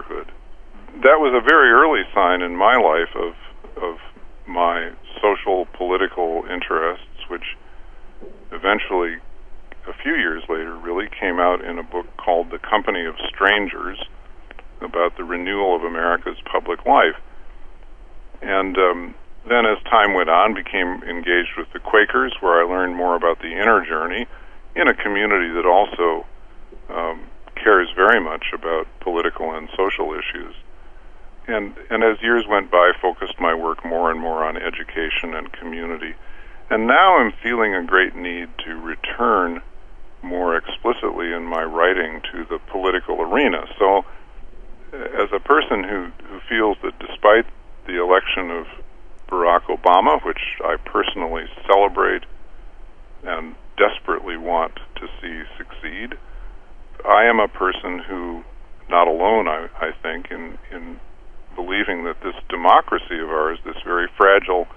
neighborhood 0.01 0.31
that 0.99 1.17
was 1.23 1.31
a 1.33 1.41
very 1.41 1.71
early 1.71 2.03
sign 2.13 2.41
in 2.41 2.55
my 2.55 2.75
life 2.75 3.15
of 3.15 3.33
of 3.81 3.97
my 4.47 4.91
social 5.21 5.65
political 5.77 6.43
interests, 6.51 7.23
which 7.29 7.55
eventually, 8.51 9.15
a 9.87 9.93
few 10.03 10.13
years 10.15 10.43
later, 10.49 10.75
really 10.75 11.07
came 11.07 11.39
out 11.39 11.63
in 11.63 11.79
a 11.79 11.83
book 11.83 12.05
called 12.17 12.51
The 12.51 12.59
Company 12.59 13.05
of 13.05 13.15
Strangers 13.33 13.97
about 14.81 15.15
the 15.15 15.23
renewal 15.23 15.75
of 15.75 15.83
America's 15.83 16.37
public 16.51 16.85
life. 16.85 17.15
And 18.41 18.77
um, 18.77 19.15
then, 19.47 19.65
as 19.65 19.81
time 19.89 20.13
went 20.13 20.29
on, 20.29 20.53
became 20.53 21.01
engaged 21.07 21.55
with 21.57 21.71
the 21.71 21.79
Quakers, 21.79 22.33
where 22.41 22.61
I 22.61 22.67
learned 22.67 22.95
more 22.95 23.15
about 23.15 23.39
the 23.39 23.53
inner 23.53 23.85
journey 23.85 24.27
in 24.75 24.87
a 24.87 24.93
community 24.93 25.53
that 25.53 25.65
also 25.65 26.25
um, 26.89 27.30
cares 27.63 27.89
very 27.95 28.19
much 28.19 28.45
about 28.53 28.87
political 28.99 29.51
and 29.51 29.69
social 29.75 30.13
issues. 30.13 30.55
And, 31.47 31.75
and 31.89 32.03
as 32.03 32.21
years 32.21 32.45
went 32.47 32.71
by, 32.71 32.91
focused 33.01 33.39
my 33.39 33.53
work 33.53 33.83
more 33.83 34.11
and 34.11 34.19
more 34.19 34.43
on 34.43 34.57
education 34.57 35.33
and 35.35 35.51
community. 35.51 36.13
And 36.69 36.87
now 36.87 37.17
I'm 37.17 37.33
feeling 37.43 37.75
a 37.75 37.83
great 37.83 38.15
need 38.15 38.49
to 38.65 38.75
return 38.75 39.61
more 40.21 40.55
explicitly 40.55 41.33
in 41.33 41.43
my 41.43 41.63
writing 41.63 42.21
to 42.31 42.45
the 42.45 42.59
political 42.71 43.21
arena. 43.21 43.65
So, 43.79 44.05
as 44.93 45.29
a 45.33 45.39
person 45.39 45.83
who, 45.83 46.11
who 46.27 46.39
feels 46.47 46.77
that 46.83 46.97
despite 46.99 47.45
the 47.87 48.01
election 48.01 48.51
of 48.51 48.67
Barack 49.27 49.63
Obama, 49.63 50.23
which 50.25 50.41
I 50.63 50.75
personally 50.85 51.45
celebrate 51.65 52.23
and 53.23 53.55
desperately 53.77 54.37
want 54.37 54.75
to 54.97 55.07
see 55.21 55.43
succeed, 55.57 56.17
I 57.05 57.25
am 57.25 57.39
a 57.39 57.47
person 57.47 57.99
who, 57.99 58.43
not 58.89 59.07
alone, 59.07 59.47
I, 59.47 59.67
I 59.79 59.91
think, 60.01 60.31
in, 60.31 60.57
in 60.71 60.99
believing 61.55 62.03
that 62.05 62.21
this 62.23 62.35
democracy 62.49 63.19
of 63.19 63.29
ours, 63.29 63.59
this 63.65 63.77
very 63.85 64.07
fragile 64.17 64.67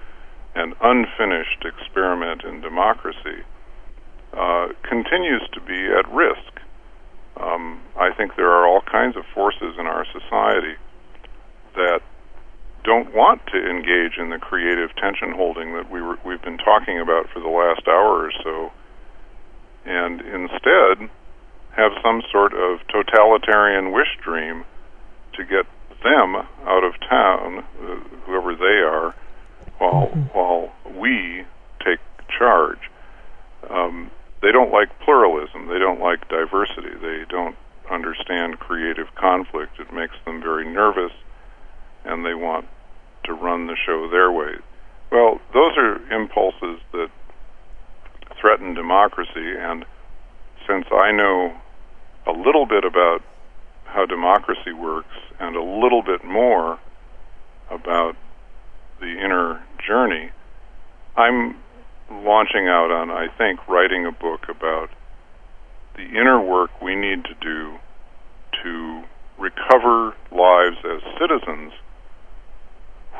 and 0.55 0.73
unfinished 0.81 1.65
experiment 1.65 2.43
in 2.43 2.61
democracy, 2.61 3.43
uh, 4.33 4.67
continues 4.83 5.47
to 5.53 5.61
be 5.61 5.87
at 5.87 6.09
risk. 6.11 6.59
Um, 7.37 7.81
I 7.97 8.13
think 8.13 8.35
there 8.35 8.51
are 8.51 8.67
all 8.67 8.81
kinds 8.81 9.17
of 9.17 9.23
forces 9.33 9.75
in 9.77 9.85
our 9.85 10.05
society 10.05 10.75
that 11.75 12.01
don't 12.83 13.13
want 13.13 13.41
to 13.47 13.69
engage 13.69 14.17
in 14.17 14.29
the 14.29 14.37
creative 14.37 14.95
tension 14.95 15.31
holding 15.31 15.73
that 15.73 15.91
we 15.91 16.01
were, 16.01 16.17
we've 16.25 16.41
been 16.41 16.57
talking 16.57 16.99
about 16.99 17.29
for 17.33 17.39
the 17.39 17.49
last 17.49 17.87
hour 17.87 18.29
or 18.29 18.31
so, 18.43 18.71
and 19.85 20.21
instead 20.21 21.09
have 21.75 21.91
some 22.01 22.21
sort 22.31 22.53
of 22.53 22.79
totalitarian 22.87 23.91
wish 23.91 24.17
dream 24.23 24.63
to 25.33 25.43
get 25.43 25.65
them 26.03 26.35
out 26.35 26.83
of 26.83 26.93
town, 27.09 27.59
uh, 27.81 27.95
whoever 28.25 28.55
they 28.55 28.79
are, 28.83 29.13
while 29.77 30.07
mm-hmm. 30.07 30.37
while 30.37 30.71
we 30.97 31.45
take 31.83 31.99
charge. 32.37 32.79
Um, 33.69 34.11
they 34.41 34.51
don't 34.51 34.71
like 34.71 34.89
pluralism. 35.03 35.67
They 35.67 35.79
don't 35.79 35.99
like 35.99 36.29
diversity. 36.29 36.93
They 37.01 37.25
don't 37.29 37.55
understand 37.89 38.59
creative 38.59 39.07
conflict. 39.15 39.79
It 39.79 39.93
makes 39.93 40.15
them 40.25 40.41
very 40.41 40.71
nervous, 40.71 41.11
and 42.03 42.25
they 42.25 42.33
want 42.35 42.67
to 43.25 43.33
run 43.33 43.67
the 43.67 43.75
show 43.85 44.07
their 44.09 44.31
way. 44.31 44.55
Well, 45.11 45.39
those 45.53 45.77
are 45.77 45.95
impulses 46.13 46.79
that 46.91 47.09
threaten 48.39 48.73
democracy, 48.73 49.55
and 49.57 49.85
since 50.67 50.85
I 50.91 51.11
know 51.11 51.55
a 52.27 52.31
little 52.31 52.65
bit 52.65 52.83
about 52.83 53.21
how 53.85 54.05
democracy 54.05 54.73
works 54.73 55.15
and 55.39 55.55
a 55.55 55.63
little 55.63 56.01
bit 56.01 56.23
more 56.23 56.79
about 57.69 58.15
the 58.99 59.07
inner 59.07 59.63
journey, 59.85 60.31
I'm 61.15 61.55
launching 62.09 62.67
out 62.67 62.91
on, 62.91 63.09
I 63.09 63.27
think, 63.37 63.67
writing 63.67 64.05
a 64.05 64.11
book 64.11 64.47
about 64.49 64.89
the 65.95 66.03
inner 66.03 66.41
work 66.41 66.81
we 66.81 66.95
need 66.95 67.23
to 67.25 67.33
do 67.41 67.77
to 68.63 69.03
recover 69.37 70.15
lives 70.31 70.77
as 70.83 71.01
citizens, 71.19 71.73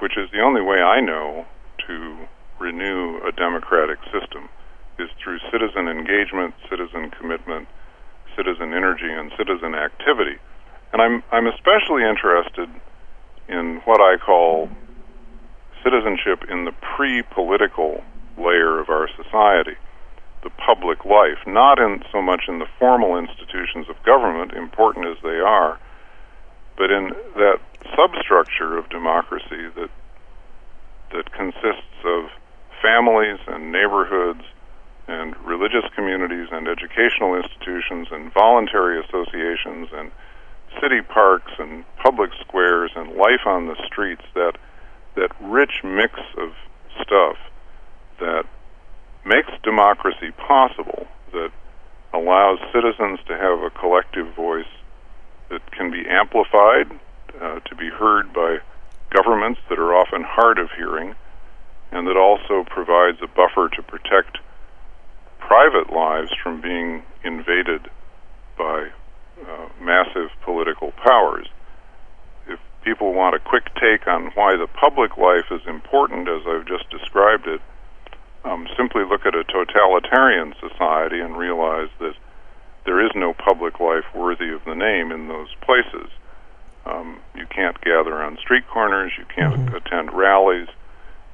which 0.01 0.17
is 0.17 0.29
the 0.31 0.41
only 0.41 0.61
way 0.61 0.77
I 0.81 0.99
know 1.01 1.45
to 1.87 2.27
renew 2.59 3.19
a 3.25 3.31
democratic 3.31 3.99
system, 4.11 4.49
is 4.97 5.09
through 5.21 5.39
citizen 5.51 5.87
engagement, 5.87 6.53
citizen 6.69 7.11
commitment, 7.11 7.67
citizen 8.35 8.73
energy, 8.73 9.11
and 9.11 9.31
citizen 9.37 9.75
activity. 9.75 10.37
And 10.93 11.01
I'm 11.01 11.23
I'm 11.31 11.47
especially 11.47 12.03
interested 12.03 12.69
in 13.47 13.81
what 13.85 14.01
I 14.01 14.17
call 14.17 14.69
citizenship 15.83 16.49
in 16.49 16.65
the 16.65 16.71
pre-political 16.95 18.03
layer 18.37 18.79
of 18.79 18.89
our 18.89 19.07
society, 19.15 19.77
the 20.43 20.49
public 20.49 21.05
life, 21.05 21.37
not 21.45 21.79
in 21.79 22.03
so 22.11 22.21
much 22.21 22.43
in 22.47 22.59
the 22.59 22.65
formal 22.79 23.17
institutions 23.17 23.87
of 23.89 24.01
government, 24.03 24.53
important 24.53 25.05
as 25.05 25.17
they 25.21 25.39
are, 25.39 25.79
but 26.77 26.91
in 26.91 27.11
that 27.35 27.59
substructure 27.95 28.77
of 28.77 28.89
democracy 28.89 29.69
that 29.75 29.89
that 31.11 31.31
consists 31.31 32.01
of 32.03 32.29
families 32.81 33.39
and 33.47 33.71
neighborhoods 33.71 34.43
and 35.07 35.35
religious 35.45 35.85
communities 35.95 36.47
and 36.51 36.67
educational 36.67 37.35
institutions 37.35 38.07
and 38.11 38.33
voluntary 38.33 38.99
associations 39.03 39.89
and 39.93 40.11
city 40.81 41.01
parks 41.01 41.51
and 41.59 41.85
public 41.97 42.31
squares 42.41 42.91
and 42.95 43.15
life 43.15 43.45
on 43.45 43.67
the 43.67 43.75
streets 43.85 44.23
that 44.33 44.57
that 45.15 45.31
rich 45.39 45.81
mix 45.83 46.19
of 46.37 46.51
stuff 47.01 47.37
that 48.19 48.43
makes 49.25 49.49
democracy 49.63 50.31
possible, 50.37 51.07
that 51.31 51.51
allows 52.13 52.59
citizens 52.73 53.19
to 53.27 53.37
have 53.37 53.59
a 53.59 53.69
collective 53.69 54.33
voice 54.35 54.69
that 55.49 55.71
can 55.71 55.91
be 55.91 56.05
amplified, 56.07 56.91
uh, 57.41 57.59
to 57.61 57.75
be 57.75 57.89
heard 57.89 58.33
by 58.33 58.57
governments 59.09 59.59
that 59.69 59.79
are 59.79 59.93
often 59.93 60.23
hard 60.23 60.59
of 60.59 60.69
hearing, 60.77 61.15
and 61.91 62.07
that 62.07 62.17
also 62.17 62.63
provides 62.69 63.17
a 63.21 63.27
buffer 63.27 63.69
to 63.69 63.81
protect 63.83 64.37
private 65.47 65.93
lives 65.93 66.31
from 66.41 66.61
being 66.61 67.03
invaded 67.23 67.89
by 68.57 68.89
uh, 69.47 69.67
massive 69.81 70.29
political 70.43 70.91
powers 70.91 71.47
If 72.47 72.59
people 72.83 73.13
want 73.13 73.35
a 73.35 73.39
quick 73.39 73.65
take 73.75 74.07
on 74.07 74.31
why 74.33 74.55
the 74.55 74.67
public 74.67 75.17
life 75.17 75.51
is 75.51 75.61
important, 75.67 76.27
as 76.27 76.41
I've 76.47 76.67
just 76.67 76.89
described 76.89 77.47
it, 77.47 77.61
um, 78.43 78.67
simply 78.77 79.03
look 79.03 79.25
at 79.25 79.35
a 79.35 79.43
totalitarian 79.43 80.53
society 80.59 81.19
and 81.19 81.35
realize 81.37 81.89
that 81.99 82.13
there 82.85 83.03
is 83.03 83.11
no 83.15 83.33
public 83.33 83.79
life 83.79 84.05
worthy 84.13 84.49
of 84.49 84.63
the 84.65 84.75
name 84.75 85.11
in 85.11 85.27
those 85.27 85.49
places. 85.61 86.09
Um, 86.85 87.19
you 87.33 87.47
can't 87.47 87.79
gather 87.81 88.21
on 88.21 88.37
street 88.37 88.67
corners, 88.71 89.11
you 89.17 89.25
can't 89.25 89.55
mm-hmm. 89.55 89.75
attend 89.75 90.13
rallies, 90.13 90.67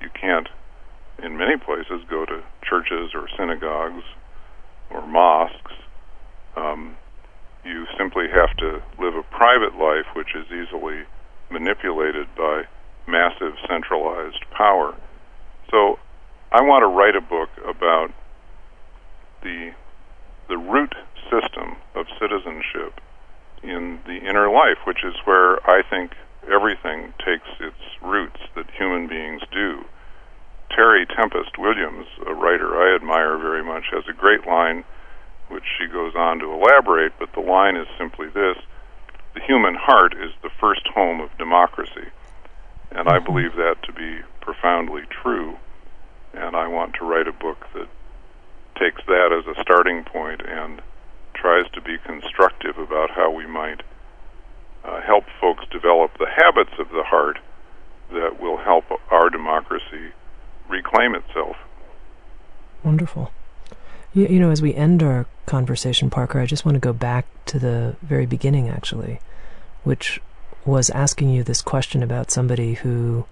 you 0.02 0.10
can't, 0.10 0.48
in 1.24 1.38
many 1.38 1.58
places, 1.58 2.02
go 2.10 2.26
to 2.26 2.44
churches 2.68 3.12
or 3.14 3.28
synagogues 3.38 4.04
or 4.90 5.06
mosques. 5.06 5.74
Um, 6.56 6.98
you 7.64 7.86
simply 7.98 8.26
have 8.34 8.56
to 8.58 8.82
live 9.00 9.16
a 9.16 9.24
private 9.24 9.76
life 9.76 10.06
which 10.16 10.36
is 10.36 10.46
easily 10.48 11.04
manipulated 11.52 12.28
by 12.36 12.64
massive 13.08 13.54
centralized 13.68 14.44
power. 14.52 14.96
So 15.70 16.00
I 16.52 16.62
want 16.62 16.84
to 16.84 16.88
write 16.88 17.16
a 17.16 17.22
book 17.22 17.50
about 17.68 18.12
the 19.42 19.72
the 20.50 20.58
root 20.58 20.94
system 21.30 21.78
of 21.96 22.06
citizenship 22.20 23.00
in 23.64 24.00
the 24.06 24.18
inner 24.18 24.52
life, 24.52 24.80
which 24.86 25.04
is 25.06 25.16
where 25.24 25.64
I 25.70 25.82
think 25.90 26.12
everything 26.52 27.14
takes 27.24 27.48
its 27.60 27.78
roots 28.02 28.40
that 28.56 28.66
human 28.78 29.08
beings 29.08 29.42
do. 29.52 29.86
Terry 30.76 31.06
Tempest 31.06 31.58
Williams, 31.58 32.08
a 32.26 32.34
writer 32.34 32.76
I 32.82 32.96
admire 32.96 33.38
very 33.38 33.64
much, 33.64 33.86
has 33.92 34.04
a 34.10 34.14
great 34.14 34.48
line 34.48 34.84
which 35.50 35.66
she 35.78 35.88
goes 35.88 36.16
on 36.16 36.40
to 36.40 36.52
elaborate, 36.52 37.12
but 37.20 37.34
the 37.34 37.42
line 37.42 37.76
is 37.76 37.88
simply 37.98 38.28
this 38.28 38.58
the 39.34 39.42
human 39.42 39.76
heart 39.76 40.14
is 40.14 40.32
the 40.44 40.50
first 40.60 40.88
home 40.88 41.22
of 41.22 41.38
democracy. 41.38 42.12
And 42.92 43.08
I 43.08 43.18
mm-hmm. 43.18 43.26
believe 43.26 43.56
that 43.56 43.84
to 43.84 43.94
be 43.94 44.22
profoundly 44.42 45.04
true. 45.10 45.58
And 46.34 46.56
I 46.56 46.68
want 46.68 46.96
to 46.96 47.06
write 47.06 47.28
a 47.28 47.34
book 47.34 47.68
that 47.74 47.88
takes 48.80 49.02
that 49.08 49.32
as 49.32 49.46
a 49.48 49.62
starting 49.62 50.04
point 50.04 50.42
and 50.46 50.82
tries 51.34 51.70
to 51.72 51.82
be 51.82 51.98
constructive 52.06 52.78
about 52.78 53.12
how 53.12 53.32
we 53.32 53.46
might 53.46 53.84
uh, 54.84 55.02
help 55.02 55.26
folks 55.40 55.66
develop 55.72 56.18
the 56.18 56.30
habits 56.30 56.74
of 56.80 56.90
the 56.90 57.04
heart 57.04 57.40
that 58.12 58.42
will 58.42 58.58
help 58.58 58.86
our 59.10 59.30
democracy 59.30 60.12
reclaim 60.72 61.14
itself. 61.16 61.56
Wonderful. 62.84 63.32
You, 64.14 64.28
you 64.28 64.40
know, 64.40 64.52
as 64.52 64.62
we 64.62 64.74
end 64.74 65.04
our 65.04 65.28
conversation, 65.46 66.10
Parker, 66.10 66.40
I 66.40 66.46
just 66.46 66.66
want 66.66 66.76
to 66.76 66.80
go 66.80 66.94
back 66.94 67.26
to 67.46 67.60
the 67.60 67.96
very 68.02 68.26
beginning, 68.26 68.70
actually, 68.70 69.20
which 69.84 70.20
was 70.66 70.90
asking 70.90 71.30
you 71.30 71.44
this 71.44 71.62
question 71.62 72.04
about 72.04 72.32
somebody 72.32 72.74
who 72.76 73.26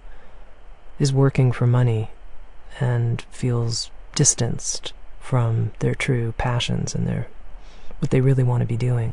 is 0.98 1.12
working 1.12 1.52
for 1.52 1.66
money 1.66 2.10
and 2.78 3.22
feels 3.30 3.90
distanced 4.14 4.92
from 5.18 5.72
their 5.78 5.94
true 5.94 6.32
passions 6.38 6.94
and 6.94 7.06
their 7.06 7.28
what 7.98 8.10
they 8.10 8.20
really 8.20 8.42
want 8.42 8.62
to 8.62 8.66
be 8.66 8.76
doing. 8.76 9.12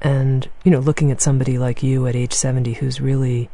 And, 0.00 0.48
you 0.64 0.70
know, 0.70 0.80
looking 0.80 1.10
at 1.10 1.20
somebody 1.20 1.58
like 1.58 1.82
you 1.82 2.06
at 2.06 2.16
age 2.16 2.32
70 2.32 2.74
who's 2.74 3.00
really 3.00 3.48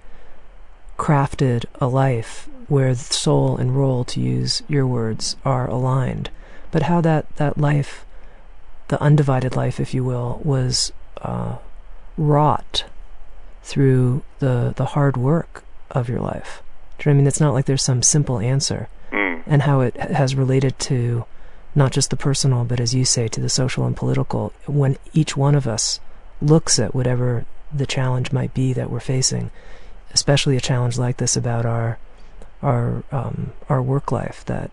crafted 0.98 1.64
a 1.80 1.86
life 1.86 2.48
where 2.68 2.94
soul 2.94 3.56
and 3.56 3.76
role, 3.76 4.04
to 4.04 4.20
use 4.20 4.62
your 4.68 4.86
words, 4.86 5.36
are 5.44 5.68
aligned, 5.68 6.30
but 6.70 6.82
how 6.82 7.00
that, 7.00 7.34
that 7.36 7.58
life, 7.58 8.04
the 8.88 9.02
undivided 9.02 9.56
life, 9.56 9.80
if 9.80 9.94
you 9.94 10.04
will, 10.04 10.40
was 10.44 10.92
uh, 11.22 11.56
wrought 12.16 12.84
through 13.62 14.22
the, 14.38 14.72
the 14.76 14.86
hard 14.86 15.16
work 15.16 15.64
of 15.90 16.08
your 16.08 16.20
life. 16.20 16.62
Do 16.98 17.08
you 17.08 17.14
know 17.14 17.16
I 17.16 17.18
mean? 17.18 17.26
It's 17.26 17.40
not 17.40 17.54
like 17.54 17.66
there's 17.66 17.82
some 17.82 18.02
simple 18.02 18.38
answer. 18.38 18.88
Mm. 19.12 19.42
And 19.46 19.62
how 19.62 19.80
it 19.80 19.96
has 19.96 20.34
related 20.34 20.78
to 20.80 21.24
not 21.74 21.92
just 21.92 22.10
the 22.10 22.16
personal, 22.16 22.64
but 22.64 22.80
as 22.80 22.94
you 22.94 23.04
say, 23.04 23.28
to 23.28 23.40
the 23.40 23.48
social 23.48 23.86
and 23.86 23.96
political, 23.96 24.52
when 24.66 24.98
each 25.12 25.36
one 25.36 25.54
of 25.54 25.66
us 25.66 26.00
looks 26.42 26.78
at 26.78 26.94
whatever 26.94 27.46
the 27.72 27.86
challenge 27.86 28.32
might 28.32 28.52
be 28.54 28.72
that 28.72 28.90
we're 28.90 29.00
facing, 29.00 29.50
especially 30.12 30.56
a 30.56 30.60
challenge 30.60 30.98
like 30.98 31.18
this 31.18 31.36
about 31.36 31.66
our 31.66 31.98
our 32.62 33.02
um, 33.12 33.52
our 33.68 33.82
work 33.82 34.12
life. 34.12 34.44
That 34.46 34.70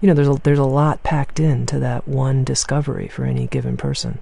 you 0.00 0.08
know, 0.08 0.14
there's 0.14 0.28
a, 0.28 0.40
there's 0.42 0.58
a 0.58 0.64
lot 0.64 1.02
packed 1.02 1.40
into 1.40 1.78
that 1.78 2.06
one 2.06 2.44
discovery 2.44 3.08
for 3.08 3.24
any 3.24 3.46
given 3.46 3.76
person. 3.76 4.18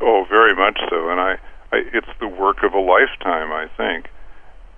Oh, 0.00 0.24
very 0.28 0.54
much 0.54 0.78
so, 0.88 1.10
and 1.10 1.20
I, 1.20 1.38
I 1.72 1.84
it's 1.92 2.08
the 2.18 2.28
work 2.28 2.62
of 2.62 2.72
a 2.72 2.80
lifetime, 2.80 3.52
I 3.52 3.68
think, 3.76 4.08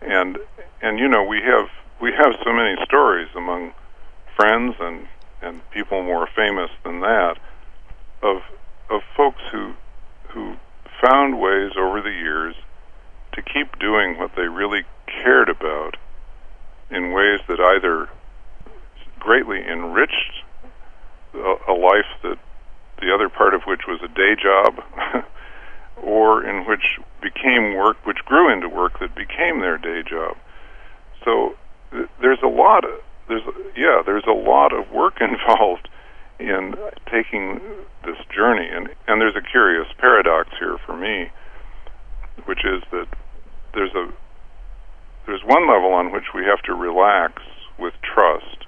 and 0.03 0.39
and 0.83 0.99
you 0.99 1.09
know 1.09 1.25
we 1.25 1.41
have 1.43 1.69
we 2.01 2.13
have 2.13 2.35
so 2.45 2.53
many 2.53 2.77
stories 2.85 3.29
among 3.37 3.73
friends 4.37 4.75
and 4.81 5.07
and 5.41 5.71
people 5.71 6.03
more 6.03 6.29
famous 6.35 6.71
than 6.85 7.01
that 7.01 7.37
of 8.23 8.43
of 8.91 9.03
folks 9.17 9.43
who 9.53 9.75
who 10.31 10.57
found 11.01 11.41
ways 11.41 11.73
over 11.77 12.01
the 12.01 12.11
years 12.11 12.55
to 13.33 13.43
keep 13.43 13.79
doing 13.79 14.19
what 14.19 14.35
they 14.37 14.49
really 14.49 14.85
cared 15.07 15.49
about 15.49 15.97
in 16.91 17.13
ways 17.13 17.41
that 17.49 17.61
either 17.61 18.09
greatly 19.19 19.61
enriched 19.61 20.43
a, 21.35 21.55
a 21.69 21.75
life 21.75 22.11
that 22.23 22.39
the 23.01 23.13
other 23.13 23.29
part 23.29 23.55
of 23.55 23.63
which 23.63 23.83
was 23.89 24.01
a 24.03 24.09
day 24.09 24.37
job 24.41 24.83
or 26.03 26.45
in 26.45 26.67
which 26.67 26.99
became 27.21 27.75
work 27.75 27.97
which 28.05 28.19
grew 28.25 28.53
into 28.53 28.69
work 28.69 28.99
that 29.01 29.15
became 29.15 29.61
their 29.61 29.79
day 29.79 30.03
job. 30.09 30.37
So 31.25 31.57
th- 31.91 32.09
there's 32.21 32.43
a 32.43 32.49
lot 32.49 32.85
of 32.85 33.01
there's 33.29 33.43
yeah 33.77 34.03
there's 34.05 34.27
a 34.29 34.33
lot 34.33 34.73
of 34.73 34.91
work 34.93 35.15
involved 35.21 35.89
in 36.39 36.75
taking 37.11 37.61
this 38.05 38.19
journey. 38.35 38.69
And 38.69 38.89
and 39.09 39.21
there's 39.21 39.37
a 39.37 39.43
curious 39.43 39.87
paradox 39.99 40.51
here 40.59 40.79
for 40.85 40.97
me 40.97 41.31
which 42.45 42.65
is 42.65 42.83
that 42.91 43.07
there's 43.73 43.95
a 43.95 44.09
there's 45.27 45.43
one 45.45 45.69
level 45.69 45.93
on 45.93 46.13
which 46.13 46.35
we 46.35 46.45
have 46.45 46.63
to 46.63 46.75
relax 46.75 47.43
with 47.79 47.95
trust 48.03 48.67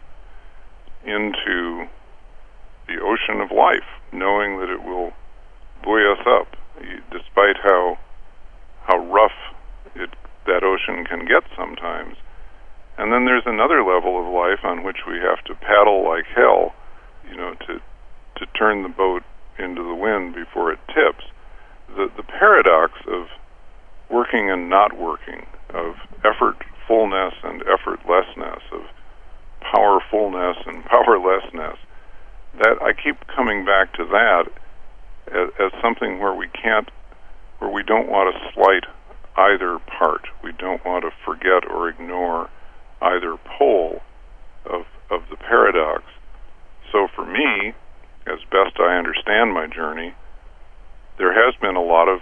into 1.04 1.86
the 2.88 2.98
ocean 3.00 3.40
of 3.40 3.50
life 3.50 3.86
knowing 4.12 4.58
that 4.58 4.70
it 4.70 4.82
will 4.82 5.12
buoy 5.82 6.02
us 6.10 6.24
up 6.26 6.56
despite 7.10 7.56
how 7.62 7.98
how 8.86 8.98
rough 9.06 9.36
it 9.94 10.10
that 10.46 10.62
ocean 10.62 11.04
can 11.04 11.26
get 11.26 11.42
sometimes. 11.56 12.16
And 12.98 13.12
then 13.12 13.24
there's 13.24 13.46
another 13.46 13.82
level 13.82 14.18
of 14.20 14.32
life 14.32 14.64
on 14.64 14.84
which 14.84 14.98
we 15.06 15.18
have 15.18 15.42
to 15.44 15.54
paddle 15.54 16.04
like 16.04 16.26
hell 16.34 16.74
you 17.28 17.36
know 17.36 17.54
to 17.66 17.80
to 18.36 18.46
turn 18.58 18.82
the 18.82 18.88
boat 18.88 19.22
into 19.58 19.82
the 19.82 19.94
wind 19.94 20.34
before 20.34 20.72
it 20.72 20.78
tips. 20.88 21.24
The 21.88 22.10
the 22.16 22.22
paradox 22.22 22.92
of 23.06 23.28
working 24.10 24.50
and 24.50 24.70
not 24.70 24.96
working, 24.96 25.46
of 25.70 25.94
effortfulness 26.24 27.32
and 27.42 27.62
effortlessness, 27.62 28.60
of 28.72 28.82
powerfulness 29.60 30.56
and 30.66 30.84
powerlessness. 30.86 31.78
That 32.58 32.80
I 32.80 32.92
keep 32.92 33.26
coming 33.34 33.64
back 33.64 33.92
to 33.94 34.04
that 34.06 34.44
as, 35.28 35.50
as 35.58 35.72
something 35.82 36.18
where 36.18 36.34
we 36.34 36.48
can't, 36.48 36.90
where 37.58 37.70
we 37.70 37.82
don't 37.82 38.08
want 38.08 38.34
to 38.34 38.52
slight 38.54 38.84
either 39.36 39.78
part. 39.98 40.22
We 40.42 40.52
don't 40.52 40.84
want 40.84 41.04
to 41.04 41.10
forget 41.24 41.70
or 41.70 41.88
ignore 41.88 42.48
either 43.02 43.36
pole 43.58 44.00
of 44.64 44.82
of 45.10 45.22
the 45.30 45.36
paradox. 45.36 46.02
So 46.92 47.08
for 47.14 47.24
me, 47.24 47.74
as 48.26 48.38
best 48.50 48.78
I 48.80 48.96
understand 48.96 49.52
my 49.52 49.66
journey, 49.66 50.14
there 51.18 51.32
has 51.32 51.54
been 51.60 51.76
a 51.76 51.82
lot 51.82 52.08
of 52.08 52.20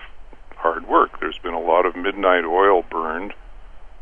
hard 0.65 0.89
work. 0.89 1.20
There's 1.20 1.39
been 1.45 1.53
a 1.53 1.61
lot 1.61 1.85
of 1.85 1.95
midnight 1.95 2.47
oil 2.47 2.82
burned 2.91 3.35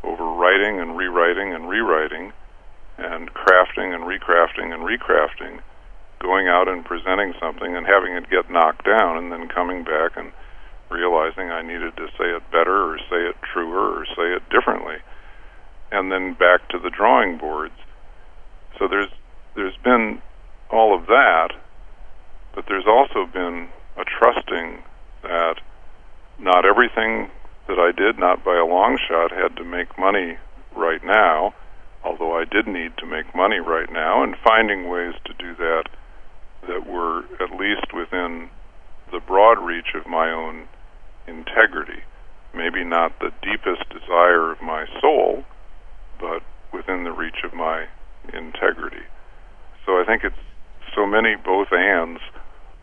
over 0.01 0.23
writing 0.23 0.79
and 0.79 0.95
rewriting 0.95 1.51
and 1.51 1.67
rewriting 1.67 2.31
and 2.97 3.29
crafting 3.33 3.93
and 3.93 4.05
recrafting 4.07 4.73
and 4.73 4.81
recrafting, 4.81 5.59
going 6.21 6.47
out 6.47 6.69
and 6.69 6.85
presenting 6.85 7.33
something 7.37 7.75
and 7.75 7.85
having 7.85 8.13
it 8.13 8.29
get 8.29 8.49
knocked 8.49 8.85
down 8.85 9.17
and 9.17 9.29
then 9.29 9.49
coming 9.49 9.83
back 9.83 10.15
and 10.15 10.31
realizing 10.89 11.51
I 11.51 11.61
needed 11.63 11.97
to 11.97 12.07
say 12.17 12.31
it 12.31 12.49
better 12.49 12.93
or 12.93 12.97
say 13.09 13.27
it 13.27 13.35
truer 13.51 13.99
or 13.99 14.05
say 14.05 14.31
it 14.31 14.47
differently. 14.49 15.03
And 15.91 16.13
then 16.13 16.33
back 16.33 16.69
to 16.69 16.79
the 16.79 16.89
drawing 16.89 17.37
boards. 17.37 17.75
So 18.79 18.87
there's 18.87 19.11
there's 19.55 19.77
been 19.83 20.21
all 20.71 20.95
of 20.97 21.07
that, 21.07 21.49
but 22.55 22.65
there's 22.69 22.87
also 22.87 23.25
been 23.25 23.67
a 23.97 24.05
trusting 24.05 24.81
that 25.23 25.59
not 26.39 26.65
everything 26.65 27.29
that 27.67 27.79
I 27.79 27.91
did, 27.91 28.19
not 28.19 28.43
by 28.43 28.57
a 28.57 28.65
long 28.65 28.97
shot, 29.07 29.31
had 29.31 29.55
to 29.57 29.63
make 29.63 29.97
money 29.97 30.37
right 30.75 31.03
now, 31.03 31.53
although 32.03 32.37
I 32.37 32.45
did 32.45 32.67
need 32.67 32.97
to 32.97 33.05
make 33.05 33.35
money 33.35 33.59
right 33.59 33.91
now, 33.91 34.23
and 34.23 34.35
finding 34.43 34.89
ways 34.89 35.13
to 35.25 35.33
do 35.33 35.55
that 35.55 35.85
that 36.67 36.87
were 36.87 37.23
at 37.39 37.57
least 37.57 37.93
within 37.93 38.49
the 39.11 39.19
broad 39.19 39.59
reach 39.59 39.93
of 39.95 40.07
my 40.07 40.31
own 40.31 40.67
integrity. 41.27 42.03
Maybe 42.53 42.83
not 42.83 43.19
the 43.19 43.31
deepest 43.41 43.89
desire 43.89 44.51
of 44.51 44.61
my 44.61 44.85
soul, 45.01 45.43
but 46.19 46.41
within 46.71 47.03
the 47.03 47.11
reach 47.11 47.43
of 47.43 47.53
my 47.53 47.87
integrity. 48.33 49.05
So 49.85 49.99
I 49.99 50.03
think 50.05 50.23
it's 50.23 50.35
so 50.95 51.05
many 51.05 51.35
both 51.35 51.71
ands 51.73 52.19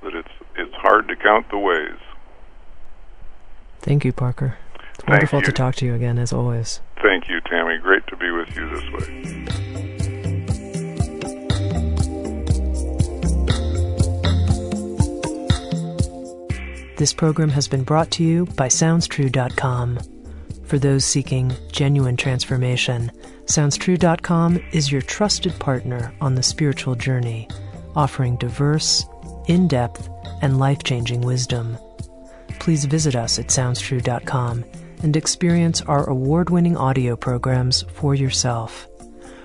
that 0.02 0.14
it's 0.14 0.32
it's 0.56 0.74
hard 0.74 1.08
to 1.08 1.16
count 1.16 1.50
the 1.50 1.58
ways. 1.58 1.98
Thank 3.80 4.04
you, 4.04 4.12
Parker. 4.12 4.56
It's 4.94 5.08
wonderful 5.08 5.40
you. 5.40 5.46
to 5.46 5.52
talk 5.52 5.74
to 5.76 5.86
you 5.86 5.94
again, 5.94 6.18
as 6.18 6.32
always. 6.32 6.80
Thank 7.02 7.28
you, 7.28 7.40
Tami. 7.40 7.80
Great 7.80 8.06
to 8.08 8.16
be 8.16 8.30
with 8.30 8.54
you 8.54 8.68
this 8.68 8.84
way. 8.92 9.70
This 16.96 17.14
program 17.14 17.48
has 17.48 17.66
been 17.66 17.82
brought 17.82 18.10
to 18.12 18.22
you 18.22 18.44
by 18.56 18.68
SoundsTrue.com. 18.68 19.98
For 20.64 20.78
those 20.78 21.04
seeking 21.06 21.56
genuine 21.72 22.18
transformation, 22.18 23.10
SoundsTrue.com 23.46 24.62
is 24.72 24.92
your 24.92 25.00
trusted 25.00 25.58
partner 25.58 26.12
on 26.20 26.34
the 26.34 26.42
spiritual 26.42 26.94
journey, 26.94 27.48
offering 27.96 28.36
diverse, 28.36 29.06
in 29.46 29.66
depth, 29.66 30.10
and 30.42 30.58
life 30.58 30.82
changing 30.82 31.22
wisdom. 31.22 31.78
Please 32.60 32.84
visit 32.84 33.16
us 33.16 33.38
at 33.38 33.46
SoundsTrue.com 33.46 34.64
and 35.02 35.16
experience 35.16 35.80
our 35.82 36.08
award 36.08 36.50
winning 36.50 36.76
audio 36.76 37.16
programs 37.16 37.82
for 37.94 38.14
yourself. 38.14 38.86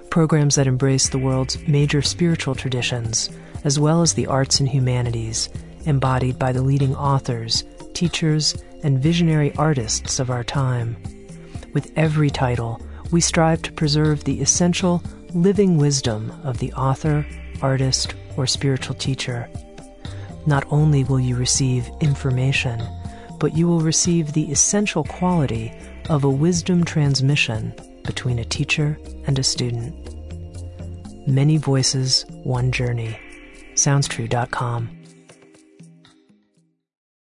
Programs 0.10 0.56
that 0.56 0.68
embrace 0.68 1.08
the 1.08 1.18
world's 1.18 1.58
major 1.66 2.02
spiritual 2.02 2.56
traditions, 2.56 3.30
as 3.64 3.80
well 3.80 4.02
as 4.02 4.14
the 4.14 4.28
arts 4.28 4.60
and 4.60 4.68
humanities, 4.68 5.48
embodied 5.86 6.38
by 6.38 6.52
the 6.52 6.62
leading 6.62 6.94
authors, 6.96 7.64
teachers, 7.94 8.62
and 8.84 9.00
visionary 9.00 9.56
artists 9.56 10.20
of 10.20 10.30
our 10.30 10.44
time. 10.44 10.98
With 11.74 11.94
every 11.96 12.30
title, 12.30 12.82
we 13.12 13.22
strive 13.22 13.62
to 13.62 13.72
preserve 13.72 14.26
the 14.26 14.42
essential 14.42 15.02
living 15.34 15.78
wisdom 15.78 16.32
of 16.44 16.58
the 16.58 16.74
author, 16.74 17.26
artist, 17.62 18.14
or 18.36 18.46
spiritual 18.46 18.96
teacher 18.96 19.50
not 20.46 20.66
only 20.72 21.04
will 21.04 21.20
you 21.20 21.36
receive 21.36 21.90
information, 22.02 22.82
but 23.46 23.56
you 23.56 23.68
will 23.68 23.82
receive 23.82 24.34
the 24.34 24.52
essential 24.52 25.04
quality 25.04 25.72
of 26.10 26.24
a 26.24 26.30
wisdom 26.30 26.84
transmission 26.84 27.72
between 28.04 28.40
a 28.40 28.44
teacher 28.44 28.98
and 29.28 29.38
a 29.38 29.44
student. 29.44 29.94
Many 31.28 31.58
voices, 31.58 32.26
one 32.42 32.72
journey. 32.72 33.16
SoundsTrue.com. 33.76 34.95